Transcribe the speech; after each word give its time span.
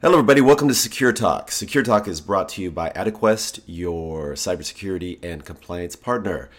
Hello, 0.00 0.12
everybody. 0.12 0.40
Welcome 0.40 0.68
to 0.68 0.74
Secure 0.74 1.12
Talk. 1.12 1.50
Secure 1.50 1.82
Talk 1.82 2.06
is 2.06 2.20
brought 2.20 2.48
to 2.50 2.62
you 2.62 2.70
by 2.70 2.90
Adaquest, 2.90 3.58
your 3.66 4.34
cybersecurity 4.34 5.18
and 5.24 5.44
compliance 5.44 5.96
partner. 5.96 6.50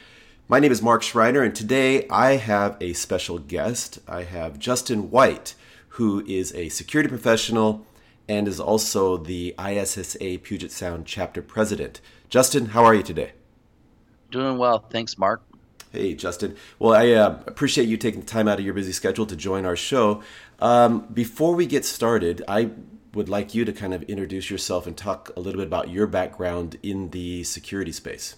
My 0.50 0.59
name 0.59 0.73
is 0.73 0.81
Mark 0.81 1.04
Schreiner, 1.04 1.41
and 1.41 1.55
today 1.55 2.05
I 2.09 2.36
have 2.36 2.76
a 2.81 2.91
special 2.91 3.40
guest. 3.40 4.00
I 4.09 4.23
have 4.23 4.59
Justin 4.59 5.09
White, 5.09 5.55
who 5.88 6.22
is 6.28 6.54
a 6.54 6.67
security 6.67 7.08
professional 7.08 7.88
and 8.28 8.45
is 8.45 8.59
also 8.59 9.16
the 9.16 9.56
ISSA 9.58 10.40
Puget 10.44 10.73
Sound 10.73 11.06
chapter 11.06 11.42
president. 11.42 12.02
Justin, 12.28 12.66
how 12.66 12.84
are 12.84 12.94
you 12.94 13.03
today? 13.03 13.31
Doing 14.31 14.58
well. 14.58 14.80
Thanks, 14.80 15.17
Mark. 15.17 15.42
Hey, 15.94 16.14
Justin. 16.14 16.58
Well, 16.78 16.94
I 16.94 17.12
uh, 17.12 17.40
appreciate 17.48 17.88
you 17.88 17.95
taking 17.95 18.20
the 18.20 18.26
time 18.26 18.50
out 18.50 18.59
of 18.59 18.66
your 18.66 18.73
busy 18.73 18.92
schedule 18.92 19.26
to 19.28 19.38
join 19.38 19.66
our 19.66 19.78
show. 19.78 20.23
Um, 20.59 21.08
before 21.14 21.56
we 21.56 21.66
get 21.66 21.86
started, 21.86 22.44
I 22.45 22.72
would 23.13 23.30
like 23.30 23.55
you 23.55 23.66
to 23.66 23.73
kind 23.73 23.94
of 23.94 24.04
introduce 24.04 24.49
yourself 24.49 24.86
and 24.86 24.95
talk 24.95 25.31
a 25.36 25.40
little 25.40 25.59
bit 25.59 25.67
about 25.67 25.90
your 25.90 26.08
background 26.08 26.77
in 26.84 27.09
the 27.09 27.44
security 27.44 27.91
space. 27.91 28.36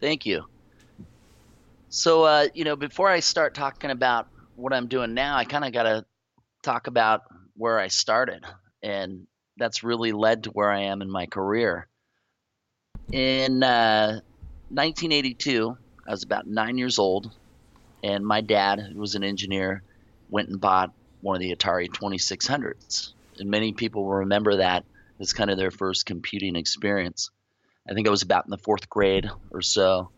Thank 0.00 0.26
you. 0.26 0.44
So, 1.88 2.24
uh, 2.24 2.48
you 2.54 2.64
know, 2.64 2.76
before 2.76 3.08
I 3.08 3.20
start 3.20 3.54
talking 3.54 3.90
about 3.90 4.28
what 4.54 4.72
I'm 4.72 4.86
doing 4.86 5.12
now, 5.12 5.36
I 5.36 5.44
kind 5.44 5.64
of 5.64 5.72
got 5.72 5.82
to 5.82 6.04
talk 6.62 6.86
about 6.86 7.22
where 7.56 7.78
I 7.78 7.88
started. 7.88 8.44
And 8.82 9.26
that's 9.56 9.82
really 9.82 10.12
led 10.12 10.44
to 10.44 10.50
where 10.50 10.70
I 10.70 10.82
am 10.82 11.02
in 11.02 11.10
my 11.10 11.26
career. 11.26 11.88
In 13.12 13.62
uh, 13.62 14.20
1982, 14.68 15.76
I 16.06 16.10
was 16.10 16.22
about 16.22 16.46
nine 16.46 16.78
years 16.78 16.98
old, 16.98 17.30
and 18.04 18.24
my 18.24 18.40
dad, 18.40 18.78
who 18.78 19.00
was 19.00 19.16
an 19.16 19.24
engineer, 19.24 19.82
went 20.30 20.48
and 20.48 20.60
bought 20.60 20.92
one 21.20 21.36
of 21.36 21.40
the 21.40 21.54
Atari 21.54 21.88
2600s. 21.88 23.12
And 23.38 23.50
many 23.50 23.72
people 23.72 24.04
will 24.04 24.14
remember 24.14 24.56
that 24.56 24.84
as 25.18 25.32
kind 25.32 25.50
of 25.50 25.58
their 25.58 25.70
first 25.70 26.06
computing 26.06 26.56
experience. 26.56 27.30
I 27.88 27.94
think 27.94 28.06
I 28.06 28.10
was 28.10 28.22
about 28.22 28.44
in 28.44 28.50
the 28.50 28.58
fourth 28.58 28.88
grade 28.88 29.30
or 29.50 29.62
so. 29.62 30.10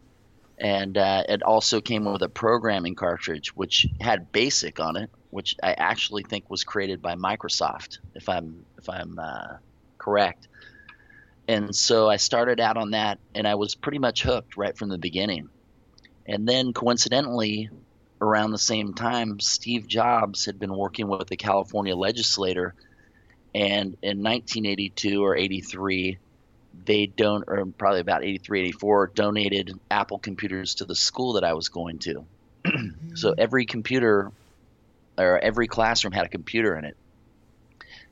And 0.58 0.96
uh, 0.96 1.24
it 1.28 1.42
also 1.42 1.80
came 1.80 2.04
with 2.04 2.22
a 2.22 2.28
programming 2.28 2.94
cartridge, 2.94 3.54
which 3.56 3.86
had 4.00 4.30
BASIC 4.30 4.78
on 4.80 4.96
it, 4.96 5.10
which 5.30 5.56
I 5.62 5.72
actually 5.72 6.22
think 6.22 6.48
was 6.50 6.62
created 6.62 7.02
by 7.02 7.14
Microsoft, 7.14 7.98
if 8.14 8.28
I'm 8.28 8.64
if 8.78 8.88
I'm 8.88 9.18
uh, 9.18 9.56
correct. 9.98 10.46
And 11.48 11.74
so 11.74 12.08
I 12.08 12.16
started 12.16 12.60
out 12.60 12.76
on 12.76 12.92
that, 12.92 13.18
and 13.34 13.48
I 13.48 13.56
was 13.56 13.74
pretty 13.74 13.98
much 13.98 14.22
hooked 14.22 14.56
right 14.56 14.76
from 14.76 14.88
the 14.88 14.98
beginning. 14.98 15.48
And 16.26 16.48
then 16.48 16.72
coincidentally, 16.72 17.68
around 18.22 18.52
the 18.52 18.58
same 18.58 18.94
time, 18.94 19.40
Steve 19.40 19.88
Jobs 19.88 20.44
had 20.44 20.58
been 20.58 20.74
working 20.74 21.08
with 21.08 21.26
the 21.26 21.36
California 21.36 21.96
legislator, 21.96 22.74
and 23.52 23.96
in 24.00 24.22
1982 24.22 25.22
or 25.22 25.36
83, 25.36 26.18
they 26.84 27.06
don't, 27.06 27.44
or 27.48 27.66
probably 27.66 28.00
about 28.00 28.24
83, 28.24 28.60
84, 28.60 29.08
donated 29.08 29.78
Apple 29.90 30.18
computers 30.18 30.76
to 30.76 30.84
the 30.84 30.94
school 30.94 31.34
that 31.34 31.44
I 31.44 31.52
was 31.54 31.68
going 31.68 31.98
to. 31.98 32.24
so 33.14 33.34
every 33.36 33.66
computer 33.66 34.30
or 35.18 35.38
every 35.38 35.66
classroom 35.66 36.12
had 36.12 36.24
a 36.24 36.30
computer 36.30 36.76
in 36.78 36.84
it. 36.84 36.96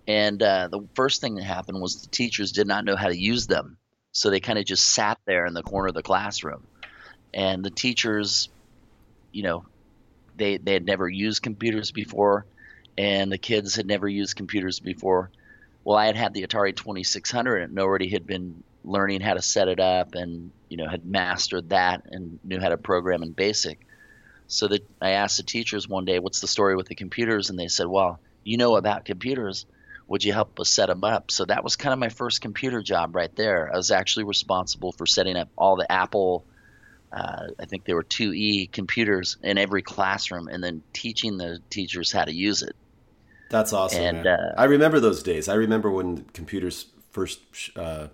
And 0.09 0.43
uh, 0.43 0.69
the 0.69 0.81
first 0.95 1.21
thing 1.21 1.37
that 1.37 1.45
happened 1.45 1.81
was 1.81 2.03
the 2.03 2.09
teachers 2.09 2.51
did 2.51 2.67
not 2.67 2.85
know 2.85 2.97
how 2.97 3.07
to 3.07 3.17
use 3.17 3.47
them. 3.47 3.77
So 4.13 4.29
they 4.29 4.41
kind 4.41 4.59
of 4.59 4.65
just 4.65 4.91
sat 4.91 5.19
there 5.25 5.47
in 5.47 5.55
the 5.55 5.63
corner 5.63 5.89
of 5.89 5.95
the 5.95 6.03
classroom. 6.03 6.67
And 7.33 7.65
the 7.65 7.71
teachers, 7.71 8.49
you 9.31 9.45
know, 9.45 9.65
they 10.41 10.57
they 10.57 10.73
had 10.73 10.87
never 10.87 11.09
used 11.09 11.43
computers 11.43 11.93
before, 11.93 12.47
and 12.99 13.31
the 13.31 13.39
kids 13.39 13.77
had 13.77 13.87
never 13.87 14.09
used 14.09 14.35
computers 14.35 14.81
before. 14.81 15.31
Well, 15.85 15.97
I 15.97 16.07
had 16.07 16.17
had 16.17 16.35
the 16.35 16.47
Atari 16.47 16.75
2600 16.75 17.63
and 17.63 17.79
already 17.79 18.09
had 18.09 18.27
been 18.27 18.63
learning 18.83 19.21
how 19.21 19.35
to 19.35 19.43
set 19.43 19.69
it 19.69 19.79
up 19.79 20.15
and 20.15 20.51
you 20.69 20.79
know 20.79 20.89
had 20.89 21.05
mastered 21.05 21.69
that 21.69 22.03
and 22.11 22.39
knew 22.43 22.59
how 22.59 22.71
to 22.71 22.79
program 22.79 23.23
in 23.23 23.33
BASIC. 23.33 23.79
So 24.49 24.67
that 24.67 24.85
I 25.01 25.11
asked 25.11 25.37
the 25.37 25.45
teachers 25.45 25.89
one 25.89 26.07
day, 26.07 26.19
"What's 26.19 26.41
the 26.41 26.49
story 26.49 26.75
with 26.75 26.89
the 26.89 26.97
computers?" 26.97 27.51
And 27.51 27.59
they 27.59 27.69
said, 27.69 27.87
"Well, 27.87 28.19
you 28.43 28.57
know 28.57 28.77
about 28.77 29.05
computers. 29.05 29.67
Would 30.09 30.25
you 30.25 30.33
help 30.33 30.59
us 30.59 30.71
set 30.71 30.87
them 30.87 31.05
up?" 31.05 31.31
So 31.31 31.45
that 31.45 31.63
was 31.63 31.77
kind 31.77 31.93
of 31.93 31.99
my 32.01 32.09
first 32.09 32.41
computer 32.41 32.83
job 32.83 33.15
right 33.15 33.35
there. 33.37 33.71
I 33.73 33.77
was 33.77 33.91
actually 33.91 34.25
responsible 34.25 34.93
for 34.93 35.07
setting 35.07 35.37
up 35.37 35.49
all 35.57 35.77
the 35.77 35.91
Apple 35.93 36.45
uh, 37.13 37.49
I 37.59 37.65
think 37.65 37.85
there 37.85 37.97
were 37.97 38.03
two 38.03 38.33
E 38.33 38.67
computers 38.67 39.37
in 39.43 39.59
every 39.59 39.83
classroom, 39.83 40.49
and 40.49 40.63
then 40.63 40.83
teaching 40.93 41.39
the 41.39 41.59
teachers 41.71 42.13
how 42.13 42.25
to 42.25 42.33
use 42.33 42.63
it. 42.63 42.77
That's 43.51 43.73
awesome. 43.73 44.03
And 44.03 44.27
uh, 44.27 44.53
I 44.57 44.65
remember 44.65 45.01
those 45.01 45.23
days. 45.23 45.49
I 45.49 45.55
remember 45.55 45.91
when 45.91 46.25
computers 46.33 46.87
first 47.11 47.41
uh, 47.75 48.09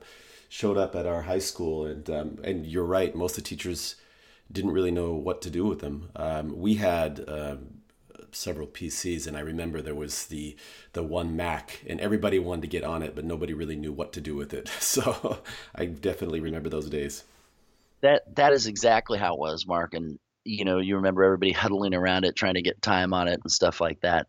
showed 0.48 0.78
up 0.78 0.96
at 0.96 1.06
our 1.06 1.22
high 1.22 1.40
school, 1.40 1.86
and 1.86 2.08
um, 2.08 2.38
and 2.42 2.66
you're 2.66 2.86
right. 2.86 3.14
Most 3.14 3.36
of 3.36 3.44
the 3.44 3.48
teachers 3.48 3.96
didn't 4.50 4.72
really 4.72 4.90
know 4.90 5.12
what 5.12 5.42
to 5.42 5.50
do 5.50 5.66
with 5.66 5.80
them. 5.80 6.08
Um, 6.16 6.58
we 6.58 6.76
had 6.76 7.22
um, 7.28 7.82
several 8.32 8.66
PCs, 8.66 9.26
and 9.26 9.36
I 9.36 9.40
remember 9.40 9.82
there 9.82 9.94
was 9.94 10.26
the 10.26 10.56
the 10.94 11.02
one 11.02 11.36
Mac, 11.36 11.82
and 11.86 12.00
everybody 12.00 12.38
wanted 12.38 12.62
to 12.62 12.68
get 12.68 12.84
on 12.84 13.02
it, 13.02 13.14
but 13.14 13.26
nobody 13.26 13.52
really 13.52 13.76
knew 13.76 13.92
what 13.92 14.14
to 14.14 14.22
do 14.22 14.34
with 14.34 14.54
it. 14.54 14.70
So 14.80 15.40
I 15.74 15.84
definitely 15.84 16.40
remember 16.40 16.70
those 16.70 16.88
days 16.88 17.24
that 18.00 18.34
that 18.36 18.52
is 18.52 18.66
exactly 18.66 19.18
how 19.18 19.34
it 19.34 19.40
was, 19.40 19.66
Mark. 19.66 19.94
And 19.94 20.18
you 20.44 20.64
know, 20.64 20.78
you 20.78 20.96
remember 20.96 21.24
everybody 21.24 21.52
huddling 21.52 21.94
around 21.94 22.24
it, 22.24 22.36
trying 22.36 22.54
to 22.54 22.62
get 22.62 22.80
time 22.82 23.12
on 23.12 23.28
it 23.28 23.40
and 23.42 23.50
stuff 23.50 23.80
like 23.80 24.00
that. 24.00 24.26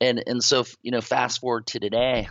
And 0.00 0.22
and 0.26 0.42
so 0.42 0.64
you 0.82 0.90
know, 0.90 1.00
fast 1.00 1.40
forward 1.40 1.66
to 1.68 1.80
today, 1.80 2.28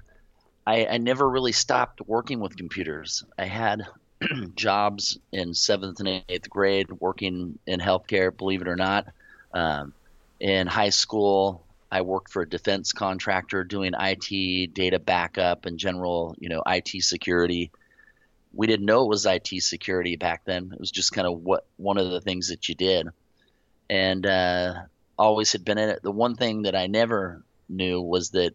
I, 0.66 0.86
I 0.86 0.98
never 0.98 1.28
really 1.28 1.52
stopped 1.52 2.02
working 2.06 2.40
with 2.40 2.58
computers. 2.58 3.24
I 3.38 3.46
had 3.46 3.88
jobs 4.56 5.18
in 5.32 5.54
seventh 5.54 6.00
and 6.00 6.24
eighth 6.28 6.50
grade 6.50 6.92
working 6.92 7.58
in 7.66 7.80
healthcare, 7.80 8.36
believe 8.36 8.62
it 8.62 8.68
or 8.68 8.76
not. 8.76 9.08
Um, 9.54 9.94
in 10.40 10.68
high 10.68 10.90
school, 10.90 11.66
I 11.92 12.02
worked 12.02 12.32
for 12.32 12.44
a 12.44 12.50
defense 12.50 12.94
contractor 12.94 13.64
doing 13.64 13.94
IT, 14.00 14.74
data 14.74 15.00
backup, 15.00 15.66
and 15.66 15.80
general, 15.80 16.36
you 16.40 16.50
know, 16.50 16.62
IT 16.66 17.04
security 17.04 17.72
we 18.54 18.68
didn't 18.68 18.86
know 18.86 19.04
it 19.04 19.10
was 19.10 19.26
IT 19.26 19.48
security 19.62 20.16
back 20.16 20.44
then. 20.46 20.72
It 20.74 20.80
was 20.80 20.92
just 20.92 21.12
kind 21.12 21.28
of 21.28 21.44
what 21.44 21.66
one 21.78 21.98
of 21.98 22.10
the 22.10 22.22
things 22.22 22.50
that 22.50 22.68
you 22.68 22.76
did, 22.76 23.08
and 23.90 24.26
uh, 24.26 24.74
always 25.18 25.52
had 25.52 25.66
been 25.66 25.78
in 25.78 25.90
it. 25.90 26.02
The 26.02 26.12
one 26.12 26.36
thing 26.36 26.64
that 26.64 26.76
I 26.76 26.88
never 26.88 27.44
knew 27.68 28.02
was 28.02 28.32
that 28.32 28.54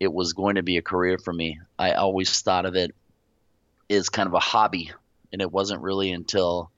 it 0.00 0.12
was 0.12 0.32
going 0.32 0.56
to 0.56 0.62
be 0.62 0.78
a 0.78 0.82
career 0.82 1.18
for 1.18 1.32
me. 1.32 1.60
I 1.78 1.92
always 1.92 2.40
thought 2.40 2.66
of 2.66 2.74
it 2.74 2.94
as 3.88 4.08
kind 4.08 4.26
of 4.26 4.34
a 4.34 4.40
hobby, 4.40 4.92
and 5.32 5.42
it 5.42 5.52
wasn't 5.52 5.82
really 5.82 6.10
until 6.12 6.70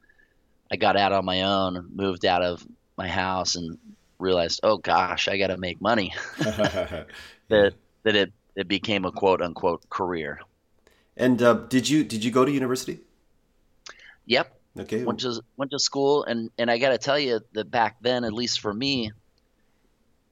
I 0.70 0.76
got 0.76 0.96
out 0.96 1.12
on 1.12 1.24
my 1.24 1.42
own, 1.42 1.90
moved 1.94 2.26
out 2.26 2.42
of 2.42 2.66
my 2.96 3.08
house, 3.08 3.54
and 3.54 3.78
realized, 4.18 4.60
oh 4.62 4.76
gosh, 4.76 5.28
I 5.28 5.38
got 5.38 5.48
to 5.48 5.56
make 5.56 5.80
money. 5.80 6.14
that 6.38 7.06
that 7.48 8.16
it 8.16 8.32
it 8.54 8.68
became 8.68 9.04
a 9.04 9.12
quote 9.12 9.40
unquote 9.40 9.88
career. 9.88 10.40
And 11.16 11.42
uh, 11.42 11.54
did 11.54 11.88
you 11.88 12.04
did 12.04 12.24
you 12.24 12.30
go 12.30 12.44
to 12.44 12.50
university? 12.50 13.00
Yep. 14.26 14.54
Okay. 14.78 15.04
Went 15.04 15.20
to 15.20 15.42
went 15.56 15.70
to 15.72 15.78
school, 15.78 16.24
and 16.24 16.50
and 16.58 16.70
I 16.70 16.78
got 16.78 16.90
to 16.90 16.98
tell 16.98 17.18
you 17.18 17.40
that 17.52 17.70
back 17.70 17.96
then, 18.00 18.24
at 18.24 18.32
least 18.32 18.60
for 18.60 18.72
me, 18.72 19.12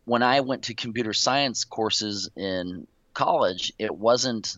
when 0.05 0.23
I 0.23 0.41
went 0.41 0.65
to 0.65 0.75
computer 0.75 1.13
science 1.13 1.65
courses 1.65 2.31
in 2.37 2.87
college, 3.13 3.73
it 3.79 3.95
wasn't 3.95 4.57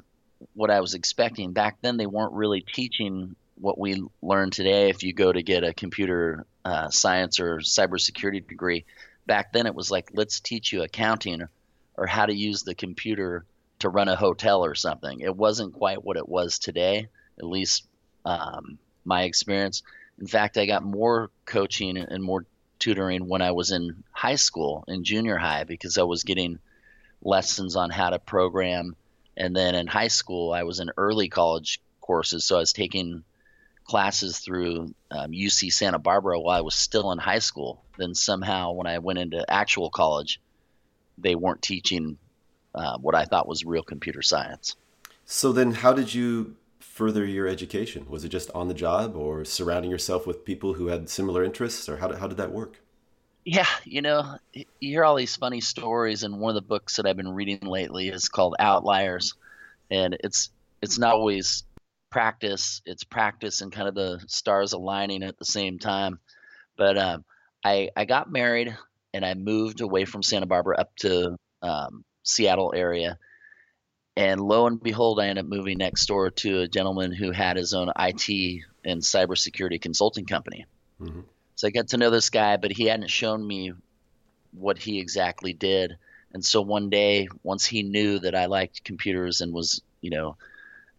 what 0.55 0.70
I 0.70 0.81
was 0.81 0.94
expecting. 0.94 1.52
Back 1.52 1.79
then, 1.82 1.96
they 1.96 2.06
weren't 2.06 2.32
really 2.32 2.61
teaching 2.61 3.35
what 3.56 3.79
we 3.79 4.02
learn 4.23 4.50
today. 4.50 4.91
If 4.91 5.02
you 5.02 5.12
go 5.12 5.32
to 5.32 5.43
get 5.43 5.64
a 5.64 5.75
computer 5.75 6.46
uh, 6.64 6.91
science 6.91 7.41
or 7.41 7.58
cybersecurity 7.58 8.46
degree, 8.46 8.85
back 9.26 9.52
then 9.52 9.67
it 9.67 9.75
was 9.75 9.91
like, 9.91 10.11
let's 10.14 10.41
teach 10.41 10.73
you 10.73 10.82
accounting 10.82 11.43
or 11.96 12.06
how 12.06 12.26
to 12.26 12.35
use 12.35 12.62
the 12.62 12.75
computer 12.75 13.44
to 13.82 13.88
run 13.88 14.08
a 14.08 14.17
hotel 14.17 14.64
or 14.64 14.75
something. 14.75 15.20
It 15.20 15.37
wasn't 15.37 15.75
quite 15.75 16.02
what 16.02 16.17
it 16.17 16.29
was 16.29 16.58
today, 16.58 17.08
at 17.38 17.44
least 17.44 17.87
um, 18.25 18.79
my 19.05 19.25
experience. 19.25 19.82
In 20.20 20.26
fact, 20.26 20.56
I 20.56 20.67
got 20.67 20.82
more 20.82 21.31
coaching 21.44 21.96
and 21.96 22.23
more 22.23 22.46
tutoring 22.79 23.29
when 23.29 23.43
I 23.43 23.52
was 23.52 23.70
in 23.70 24.02
high 24.11 24.37
school, 24.37 24.84
in 24.88 25.05
junior 25.05 25.37
high, 25.37 25.64
because 25.64 25.99
I 25.99 26.02
was 26.02 26.25
getting 26.25 26.58
lessons 27.23 27.76
on 27.76 27.90
how 27.90 28.11
to 28.11 28.19
program. 28.19 28.96
And 29.37 29.55
then 29.55 29.75
in 29.75 29.87
high 29.87 30.08
school, 30.08 30.52
I 30.52 30.64
was 30.64 30.81
in 30.81 30.90
early 30.96 31.29
college 31.29 31.81
courses. 32.00 32.44
So 32.44 32.56
I 32.56 32.61
was 32.61 32.73
taking 32.73 33.25
classes 33.84 34.38
through 34.38 34.94
um, 35.11 35.32
UC 35.32 35.73
Santa 35.73 35.99
Barbara 35.99 36.40
while 36.40 36.56
I 36.56 36.62
was 36.62 36.75
still 36.75 37.12
in 37.12 37.19
high 37.19 37.40
school. 37.40 37.82
Then 37.99 38.14
somehow, 38.14 38.73
when 38.73 38.87
I 38.87 38.99
went 38.99 39.19
into 39.19 39.44
actual 39.49 39.90
college, 39.90 40.40
they 41.19 41.34
weren't 41.34 41.62
teaching 41.62 42.19
uh, 42.74 42.98
what 42.98 43.14
I 43.14 43.24
thought 43.24 43.48
was 43.48 43.64
real 43.64 43.82
computer 43.82 44.22
science. 44.22 44.76
So 45.24 45.52
then, 45.52 45.72
how 45.72 45.92
did 45.92 46.14
you 46.14 46.56
further 46.80 47.24
your 47.24 47.46
education? 47.46 48.06
Was 48.08 48.24
it 48.24 48.28
just 48.28 48.50
on 48.52 48.69
the 48.69 48.74
job, 48.74 49.16
or 49.16 49.44
surrounding 49.44 49.90
yourself 49.90 50.26
with 50.26 50.44
people 50.44 50.74
who 50.74 50.88
had 50.88 51.08
similar 51.08 51.44
interests, 51.44 51.88
or 51.88 51.98
how 51.98 52.08
did, 52.08 52.19
how 52.19 52.26
did 52.26 52.36
that 52.38 52.52
work? 52.52 52.80
Yeah, 53.44 53.66
you 53.84 54.02
know, 54.02 54.36
you 54.52 54.64
hear 54.80 55.04
all 55.04 55.16
these 55.16 55.36
funny 55.36 55.60
stories, 55.60 56.22
and 56.22 56.38
one 56.38 56.50
of 56.50 56.62
the 56.62 56.69
books 56.69 56.96
that 56.96 57.06
I've 57.06 57.16
been 57.16 57.32
reading 57.34 57.60
lately 57.62 58.08
is 58.08 58.28
called 58.28 58.56
Outliers, 58.58 59.34
and 59.90 60.16
it's 60.20 60.50
it's 60.80 60.98
not 60.98 61.14
always 61.14 61.64
practice; 62.10 62.82
it's 62.84 63.04
practice 63.04 63.60
and 63.60 63.72
kind 63.72 63.88
of 63.88 63.94
the 63.94 64.22
stars 64.28 64.72
aligning 64.72 65.22
at 65.22 65.38
the 65.38 65.44
same 65.44 65.78
time. 65.78 66.19
But 66.76 66.98
um, 66.98 67.24
I 67.64 67.90
I 67.96 68.04
got 68.04 68.30
married 68.30 68.76
and 69.14 69.24
I 69.24 69.34
moved 69.34 69.80
away 69.80 70.04
from 70.04 70.22
Santa 70.22 70.46
Barbara 70.46 70.78
up 70.78 70.94
to 70.96 71.36
um, 71.62 72.04
Seattle 72.22 72.72
area, 72.74 73.19
and 74.16 74.40
lo 74.40 74.66
and 74.66 74.82
behold, 74.82 75.20
I 75.20 75.28
ended 75.28 75.44
up 75.44 75.50
moving 75.50 75.78
next 75.78 76.06
door 76.06 76.30
to 76.30 76.60
a 76.60 76.69
gentleman 76.69 77.12
who 77.12 77.30
had 77.30 77.56
his 77.56 77.72
own 77.72 77.90
IT 77.98 78.62
and 78.84 79.00
cybersecurity 79.00 79.80
consulting 79.80 80.26
company. 80.26 80.66
Mm-hmm. 81.00 81.20
So 81.56 81.69
I 81.69 81.70
got 81.70 81.88
to 81.88 81.96
know 81.96 82.10
this 82.10 82.30
guy, 82.30 82.56
but 82.56 82.72
he 82.72 82.86
hadn't 82.86 83.10
shown 83.10 83.46
me 83.46 83.72
what 84.52 84.78
he 84.78 84.98
exactly 84.98 85.52
did. 85.52 85.96
And 86.34 86.44
so 86.44 86.60
one 86.60 86.90
day, 86.90 87.28
once 87.42 87.64
he 87.64 87.82
knew 87.82 88.19
that 88.19 88.34
I 88.34 88.46
liked 88.46 88.84
computers 88.84 89.40
and 89.40 89.52
was, 89.52 89.82
you 90.00 90.10
know, 90.10 90.36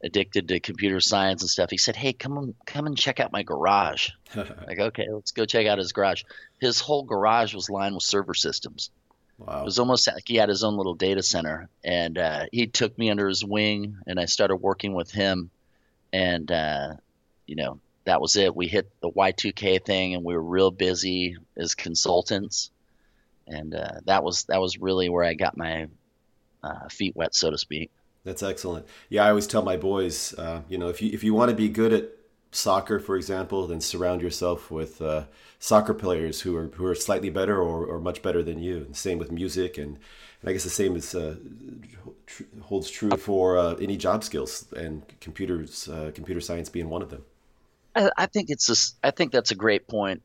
addicted 0.03 0.47
to 0.47 0.59
computer 0.59 0.99
science 0.99 1.41
and 1.41 1.49
stuff, 1.49 1.69
he 1.69 1.77
said, 1.77 1.95
"Hey, 1.95 2.13
come 2.13 2.37
on, 2.37 2.55
come 2.65 2.87
and 2.87 2.97
check 2.97 3.19
out 3.19 3.31
my 3.31 3.43
garage." 3.43 4.09
like, 4.35 4.79
okay, 4.79 5.07
let's 5.09 5.31
go 5.31 5.45
check 5.45 5.65
out 5.67 5.77
his 5.77 5.91
garage. 5.91 6.23
His 6.59 6.79
whole 6.79 7.03
garage 7.03 7.53
was 7.53 7.69
lined 7.69 7.95
with 7.95 8.03
server 8.03 8.33
systems. 8.33 8.89
Wow. 9.37 9.61
It 9.61 9.65
was 9.65 9.79
almost 9.79 10.07
like 10.07 10.23
he 10.25 10.35
had 10.35 10.49
his 10.49 10.63
own 10.63 10.77
little 10.77 10.93
data 10.93 11.23
center, 11.23 11.69
and 11.83 12.17
uh, 12.17 12.45
he 12.51 12.67
took 12.67 12.97
me 12.97 13.09
under 13.09 13.27
his 13.27 13.43
wing, 13.43 13.97
and 14.07 14.19
I 14.19 14.25
started 14.25 14.57
working 14.57 14.93
with 14.93 15.11
him, 15.11 15.49
and 16.11 16.51
uh, 16.51 16.93
you 17.47 17.55
know, 17.55 17.79
that 18.05 18.21
was 18.21 18.35
it. 18.35 18.55
We 18.55 18.67
hit 18.67 18.89
the 19.01 19.09
Y2K 19.09 19.83
thing, 19.83 20.13
and 20.13 20.23
we 20.23 20.35
were 20.35 20.43
real 20.43 20.71
busy 20.71 21.35
as 21.57 21.75
consultants, 21.75 22.69
and 23.47 23.73
uh, 23.73 24.01
that 24.05 24.23
was 24.23 24.43
that 24.45 24.61
was 24.61 24.77
really 24.77 25.09
where 25.09 25.23
I 25.23 25.33
got 25.33 25.57
my 25.57 25.87
uh, 26.63 26.87
feet 26.89 27.15
wet, 27.15 27.35
so 27.35 27.49
to 27.49 27.57
speak. 27.57 27.91
That's 28.23 28.43
excellent. 28.43 28.85
Yeah, 29.09 29.25
I 29.25 29.29
always 29.29 29.47
tell 29.47 29.63
my 29.63 29.77
boys, 29.77 30.33
uh, 30.35 30.61
you 30.69 30.77
know, 30.77 30.89
if 30.89 31.01
you 31.01 31.11
if 31.11 31.23
you 31.23 31.33
want 31.33 31.49
to 31.49 31.55
be 31.55 31.69
good 31.69 31.91
at 31.91 32.09
soccer, 32.53 32.99
for 32.99 33.15
example, 33.15 33.67
then 33.67 33.81
surround 33.81 34.21
yourself 34.21 34.71
with 34.71 35.01
uh, 35.01 35.25
soccer 35.59 35.93
players 35.93 36.41
who 36.41 36.55
are 36.55 36.67
who 36.67 36.85
are 36.85 36.95
slightly 36.95 37.29
better 37.29 37.57
or, 37.57 37.85
or 37.85 37.99
much 37.99 38.21
better 38.21 38.43
than 38.43 38.59
you. 38.59 38.77
And 38.77 38.95
same 38.95 39.17
with 39.17 39.31
music, 39.31 39.77
and, 39.77 39.97
and 40.41 40.49
I 40.49 40.53
guess 40.53 40.63
the 40.63 40.69
same 40.69 40.95
is 40.95 41.15
uh, 41.15 41.35
tr- 42.25 42.43
holds 42.61 42.89
true 42.89 43.17
for 43.17 43.57
uh, 43.57 43.75
any 43.75 43.97
job 43.97 44.23
skills, 44.23 44.65
and 44.75 45.03
computers, 45.19 45.89
computer 46.13 46.41
science 46.41 46.69
being 46.69 46.89
one 46.89 47.01
of 47.01 47.09
them. 47.09 47.23
I, 47.95 48.09
I 48.17 48.25
think 48.25 48.49
it's 48.49 48.65
just, 48.65 48.97
I 49.03 49.11
think 49.11 49.31
that's 49.31 49.51
a 49.51 49.55
great 49.55 49.87
point. 49.87 50.21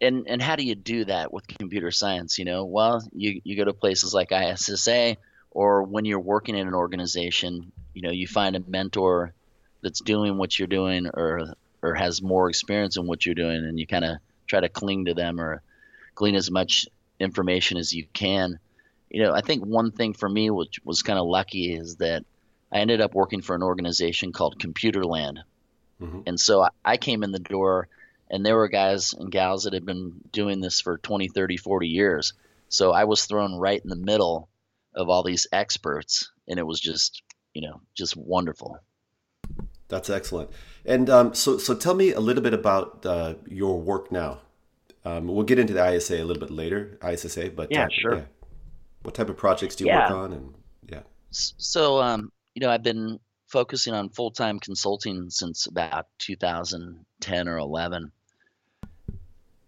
And 0.00 0.26
and 0.28 0.40
how 0.40 0.56
do 0.56 0.64
you 0.64 0.74
do 0.74 1.04
that 1.04 1.30
with 1.32 1.46
computer 1.46 1.90
science? 1.90 2.38
You 2.38 2.46
know, 2.46 2.64
well, 2.64 3.02
you 3.12 3.42
you 3.44 3.54
go 3.56 3.64
to 3.64 3.74
places 3.74 4.14
like 4.14 4.32
ISSA, 4.32 5.16
or 5.50 5.82
when 5.82 6.06
you're 6.06 6.20
working 6.20 6.56
in 6.56 6.66
an 6.66 6.74
organization, 6.74 7.70
you 7.92 8.00
know, 8.00 8.10
you 8.10 8.26
find 8.26 8.56
a 8.56 8.60
mentor 8.66 9.34
that's 9.82 10.00
doing 10.00 10.36
what 10.36 10.58
you're 10.58 10.68
doing, 10.68 11.08
or 11.12 11.54
or 11.82 11.94
has 11.94 12.22
more 12.22 12.48
experience 12.48 12.96
in 12.96 13.06
what 13.06 13.24
you're 13.24 13.34
doing, 13.34 13.64
and 13.64 13.78
you 13.78 13.86
kind 13.86 14.04
of 14.04 14.18
try 14.46 14.60
to 14.60 14.68
cling 14.68 15.06
to 15.06 15.14
them 15.14 15.40
or 15.40 15.62
glean 16.14 16.34
as 16.34 16.50
much 16.50 16.86
information 17.18 17.78
as 17.78 17.92
you 17.94 18.06
can. 18.12 18.58
You 19.08 19.22
know, 19.22 19.32
I 19.32 19.40
think 19.40 19.64
one 19.64 19.90
thing 19.90 20.12
for 20.12 20.28
me, 20.28 20.50
which 20.50 20.80
was 20.84 21.02
kind 21.02 21.18
of 21.18 21.26
lucky, 21.26 21.74
is 21.74 21.96
that 21.96 22.24
I 22.72 22.78
ended 22.78 23.00
up 23.00 23.14
working 23.14 23.42
for 23.42 23.56
an 23.56 23.62
organization 23.62 24.32
called 24.32 24.60
Computerland, 24.60 25.38
Mm-hmm. 26.00 26.20
And 26.26 26.40
so 26.40 26.62
I, 26.62 26.70
I 26.84 26.96
came 26.96 27.22
in 27.22 27.32
the 27.32 27.38
door 27.38 27.88
and 28.30 28.44
there 28.44 28.56
were 28.56 28.68
guys 28.68 29.12
and 29.12 29.30
gals 29.30 29.64
that 29.64 29.72
had 29.72 29.84
been 29.84 30.20
doing 30.32 30.60
this 30.60 30.80
for 30.80 30.98
20, 30.98 31.28
30, 31.28 31.56
40 31.56 31.88
years. 31.88 32.32
So 32.68 32.92
I 32.92 33.04
was 33.04 33.24
thrown 33.24 33.56
right 33.56 33.80
in 33.82 33.90
the 33.90 33.96
middle 33.96 34.48
of 34.94 35.08
all 35.08 35.22
these 35.22 35.46
experts 35.52 36.30
and 36.48 36.58
it 36.58 36.66
was 36.66 36.80
just, 36.80 37.22
you 37.52 37.62
know, 37.62 37.80
just 37.94 38.16
wonderful. 38.16 38.78
That's 39.90 40.08
excellent. 40.08 40.50
And 40.86 41.10
um, 41.10 41.34
so, 41.34 41.58
so 41.58 41.74
tell 41.74 41.94
me 41.94 42.12
a 42.12 42.20
little 42.20 42.42
bit 42.42 42.54
about 42.54 43.04
uh, 43.04 43.34
your 43.46 43.78
work 43.78 44.10
now. 44.10 44.38
Um, 45.04 45.26
we'll 45.26 45.44
get 45.44 45.58
into 45.58 45.74
the 45.74 45.94
ISA 45.94 46.16
a 46.16 46.24
little 46.24 46.40
bit 46.40 46.50
later, 46.50 46.98
ISSA, 47.06 47.50
but 47.50 47.70
yeah, 47.70 47.84
uh, 47.84 47.88
sure. 47.90 48.14
Yeah. 48.16 48.24
What 49.02 49.14
type 49.14 49.28
of 49.28 49.36
projects 49.36 49.76
do 49.76 49.84
you 49.84 49.90
yeah. 49.90 50.08
work 50.08 50.18
on? 50.18 50.32
And 50.32 50.54
yeah. 50.88 51.00
So, 51.30 52.00
um, 52.00 52.32
you 52.54 52.60
know, 52.60 52.70
I've 52.70 52.82
been 52.82 53.18
focusing 53.48 53.94
on 53.94 54.10
full 54.10 54.30
time 54.30 54.60
consulting 54.60 55.28
since 55.30 55.66
about 55.66 56.06
2010 56.18 57.48
or 57.48 57.58
11. 57.58 58.12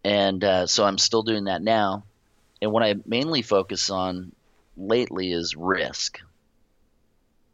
And 0.05 0.45
uh, 0.45 0.67
so 0.67 0.85
I'm 0.85 0.99
still 0.99 1.23
doing 1.23 1.45
that 1.45 1.63
now. 1.63 2.05
And 2.61 2.73
what 2.73 2.83
I 2.83 2.95
mainly 3.07 3.43
focus 3.43 3.91
on 3.91 4.33
lately 4.77 5.33
is 5.33 5.57
risk. 5.57 6.21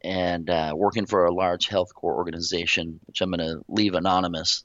And 0.01 0.49
uh, 0.49 0.73
working 0.75 1.05
for 1.05 1.25
a 1.25 1.33
large 1.33 1.67
health 1.67 1.91
care 1.93 2.11
organization, 2.11 2.99
which 3.05 3.21
I'm 3.21 3.31
going 3.31 3.39
to 3.39 3.63
leave 3.67 3.95
anonymous, 3.95 4.63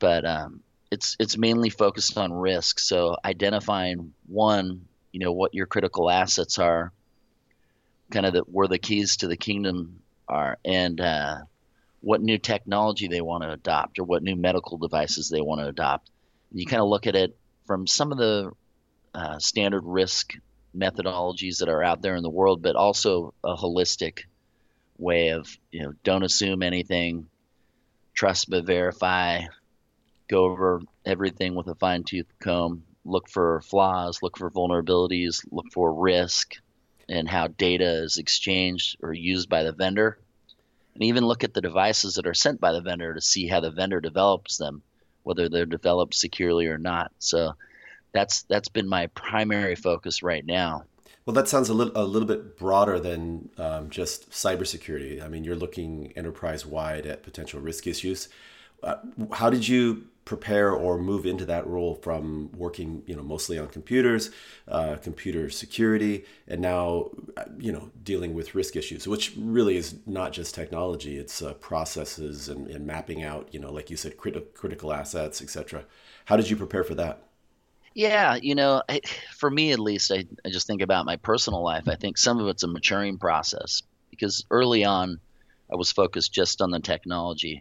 but 0.00 0.24
um, 0.24 0.62
it's 0.90 1.16
it's 1.18 1.36
mainly 1.36 1.70
focused 1.70 2.16
on 2.16 2.32
risk. 2.32 2.78
So 2.78 3.16
identifying 3.24 4.14
one, 4.26 4.86
you 5.12 5.20
know, 5.20 5.32
what 5.32 5.54
your 5.54 5.66
critical 5.66 6.08
assets 6.10 6.58
are, 6.58 6.92
kind 8.10 8.26
of 8.26 8.32
the, 8.32 8.40
where 8.40 8.68
the 8.68 8.78
keys 8.78 9.18
to 9.18 9.28
the 9.28 9.36
kingdom 9.36 10.00
are 10.28 10.58
and 10.64 11.00
uh, 11.00 11.38
what 12.00 12.22
new 12.22 12.38
technology 12.38 13.08
they 13.08 13.20
want 13.20 13.42
to 13.42 13.50
adopt 13.50 13.98
or 13.98 14.04
what 14.04 14.22
new 14.22 14.36
medical 14.36 14.78
devices 14.78 15.28
they 15.28 15.40
want 15.40 15.60
to 15.60 15.68
adopt. 15.68 16.10
And 16.50 16.60
you 16.60 16.66
kind 16.66 16.82
of 16.82 16.88
look 16.88 17.06
at 17.06 17.16
it 17.16 17.36
from 17.66 17.86
some 17.86 18.12
of 18.12 18.18
the 18.18 18.50
uh, 19.14 19.38
standard 19.38 19.84
risk 19.84 20.34
methodologies 20.76 21.58
that 21.58 21.68
are 21.68 21.82
out 21.82 22.02
there 22.02 22.16
in 22.16 22.22
the 22.22 22.30
world, 22.30 22.62
but 22.62 22.76
also 22.76 23.34
a 23.42 23.56
holistic 23.56 24.24
way 24.98 25.30
of 25.30 25.48
you 25.70 25.82
know 25.82 25.92
don't 26.04 26.24
assume 26.24 26.62
anything, 26.62 27.26
trust 28.14 28.50
but 28.50 28.64
verify, 28.64 29.42
go 30.28 30.44
over 30.44 30.82
everything 31.04 31.54
with 31.54 31.68
a 31.68 31.74
fine 31.74 32.04
tooth 32.04 32.26
comb, 32.40 32.84
look 33.04 33.28
for 33.28 33.62
flaws, 33.62 34.22
look 34.22 34.36
for 34.36 34.50
vulnerabilities, 34.50 35.46
look 35.50 35.66
for 35.72 35.92
risk, 35.92 36.54
and 37.08 37.28
how 37.28 37.46
data 37.46 38.02
is 38.02 38.18
exchanged 38.18 38.98
or 39.02 39.12
used 39.12 39.48
by 39.48 39.62
the 39.62 39.72
vendor. 39.72 40.18
And 40.94 41.04
even 41.04 41.26
look 41.26 41.44
at 41.44 41.54
the 41.54 41.60
devices 41.60 42.14
that 42.14 42.26
are 42.26 42.34
sent 42.34 42.60
by 42.60 42.72
the 42.72 42.80
vendor 42.80 43.14
to 43.14 43.20
see 43.20 43.46
how 43.46 43.60
the 43.60 43.70
vendor 43.70 44.00
develops 44.00 44.56
them, 44.56 44.82
whether 45.22 45.48
they're 45.48 45.64
developed 45.64 46.14
securely 46.14 46.66
or 46.66 46.76
not. 46.76 47.12
So 47.20 47.54
that's 48.12 48.42
that's 48.42 48.68
been 48.68 48.88
my 48.88 49.06
primary 49.08 49.76
focus 49.76 50.22
right 50.22 50.44
now. 50.44 50.84
Well, 51.28 51.34
that 51.34 51.46
sounds 51.46 51.68
a 51.68 51.74
little 51.74 51.92
a 51.94 52.08
little 52.08 52.26
bit 52.26 52.56
broader 52.56 52.98
than 52.98 53.50
um, 53.58 53.90
just 53.90 54.30
cybersecurity. 54.30 55.22
I 55.22 55.28
mean, 55.28 55.44
you're 55.44 55.56
looking 55.56 56.10
enterprise 56.16 56.64
wide 56.64 57.04
at 57.04 57.22
potential 57.22 57.60
risk 57.60 57.86
issues. 57.86 58.30
Uh, 58.82 58.94
how 59.34 59.50
did 59.50 59.68
you 59.68 60.06
prepare 60.24 60.70
or 60.70 60.96
move 60.96 61.26
into 61.26 61.44
that 61.44 61.66
role 61.66 61.96
from 61.96 62.50
working, 62.56 63.02
you 63.04 63.14
know, 63.14 63.22
mostly 63.22 63.58
on 63.58 63.66
computers, 63.68 64.30
uh, 64.68 64.96
computer 65.02 65.50
security, 65.50 66.24
and 66.46 66.62
now, 66.62 67.10
you 67.58 67.72
know, 67.72 67.90
dealing 68.02 68.32
with 68.32 68.54
risk 68.54 68.74
issues, 68.74 69.06
which 69.06 69.34
really 69.36 69.76
is 69.76 69.96
not 70.06 70.32
just 70.32 70.54
technology; 70.54 71.18
it's 71.18 71.42
uh, 71.42 71.52
processes 71.52 72.48
and, 72.48 72.68
and, 72.68 72.86
mapping 72.86 73.22
out, 73.22 73.50
you 73.52 73.60
know, 73.60 73.70
like 73.70 73.90
you 73.90 73.98
said, 73.98 74.16
crit- 74.16 74.54
critical 74.54 74.94
assets, 74.94 75.42
etc. 75.42 75.84
How 76.24 76.38
did 76.38 76.48
you 76.48 76.56
prepare 76.56 76.84
for 76.84 76.94
that? 76.94 77.27
Yeah, 77.98 78.36
you 78.40 78.54
know, 78.54 78.80
I, 78.88 79.00
for 79.36 79.50
me 79.50 79.72
at 79.72 79.80
least, 79.80 80.12
I, 80.12 80.24
I 80.46 80.50
just 80.50 80.68
think 80.68 80.82
about 80.82 81.04
my 81.04 81.16
personal 81.16 81.64
life. 81.64 81.88
I 81.88 81.96
think 81.96 82.16
some 82.16 82.38
of 82.38 82.46
it's 82.46 82.62
a 82.62 82.68
maturing 82.68 83.18
process 83.18 83.82
because 84.08 84.44
early 84.52 84.84
on, 84.84 85.18
I 85.68 85.74
was 85.74 85.90
focused 85.90 86.32
just 86.32 86.62
on 86.62 86.70
the 86.70 86.78
technology, 86.78 87.60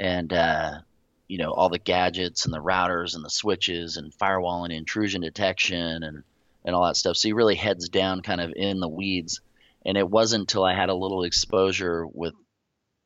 and 0.00 0.32
uh, 0.32 0.80
you 1.28 1.38
know 1.38 1.52
all 1.52 1.68
the 1.68 1.78
gadgets 1.78 2.44
and 2.44 2.52
the 2.52 2.60
routers 2.60 3.14
and 3.14 3.24
the 3.24 3.30
switches 3.30 3.98
and 3.98 4.12
firewall 4.12 4.64
and 4.64 4.72
intrusion 4.72 5.20
detection 5.20 6.02
and 6.02 6.24
and 6.64 6.74
all 6.74 6.84
that 6.86 6.96
stuff. 6.96 7.16
So 7.16 7.28
he 7.28 7.32
really 7.32 7.54
heads 7.54 7.88
down 7.88 8.22
kind 8.22 8.40
of 8.40 8.52
in 8.56 8.80
the 8.80 8.88
weeds. 8.88 9.42
And 9.86 9.96
it 9.96 10.10
wasn't 10.10 10.40
until 10.40 10.64
I 10.64 10.74
had 10.74 10.88
a 10.88 10.94
little 10.94 11.22
exposure 11.22 12.04
with 12.04 12.34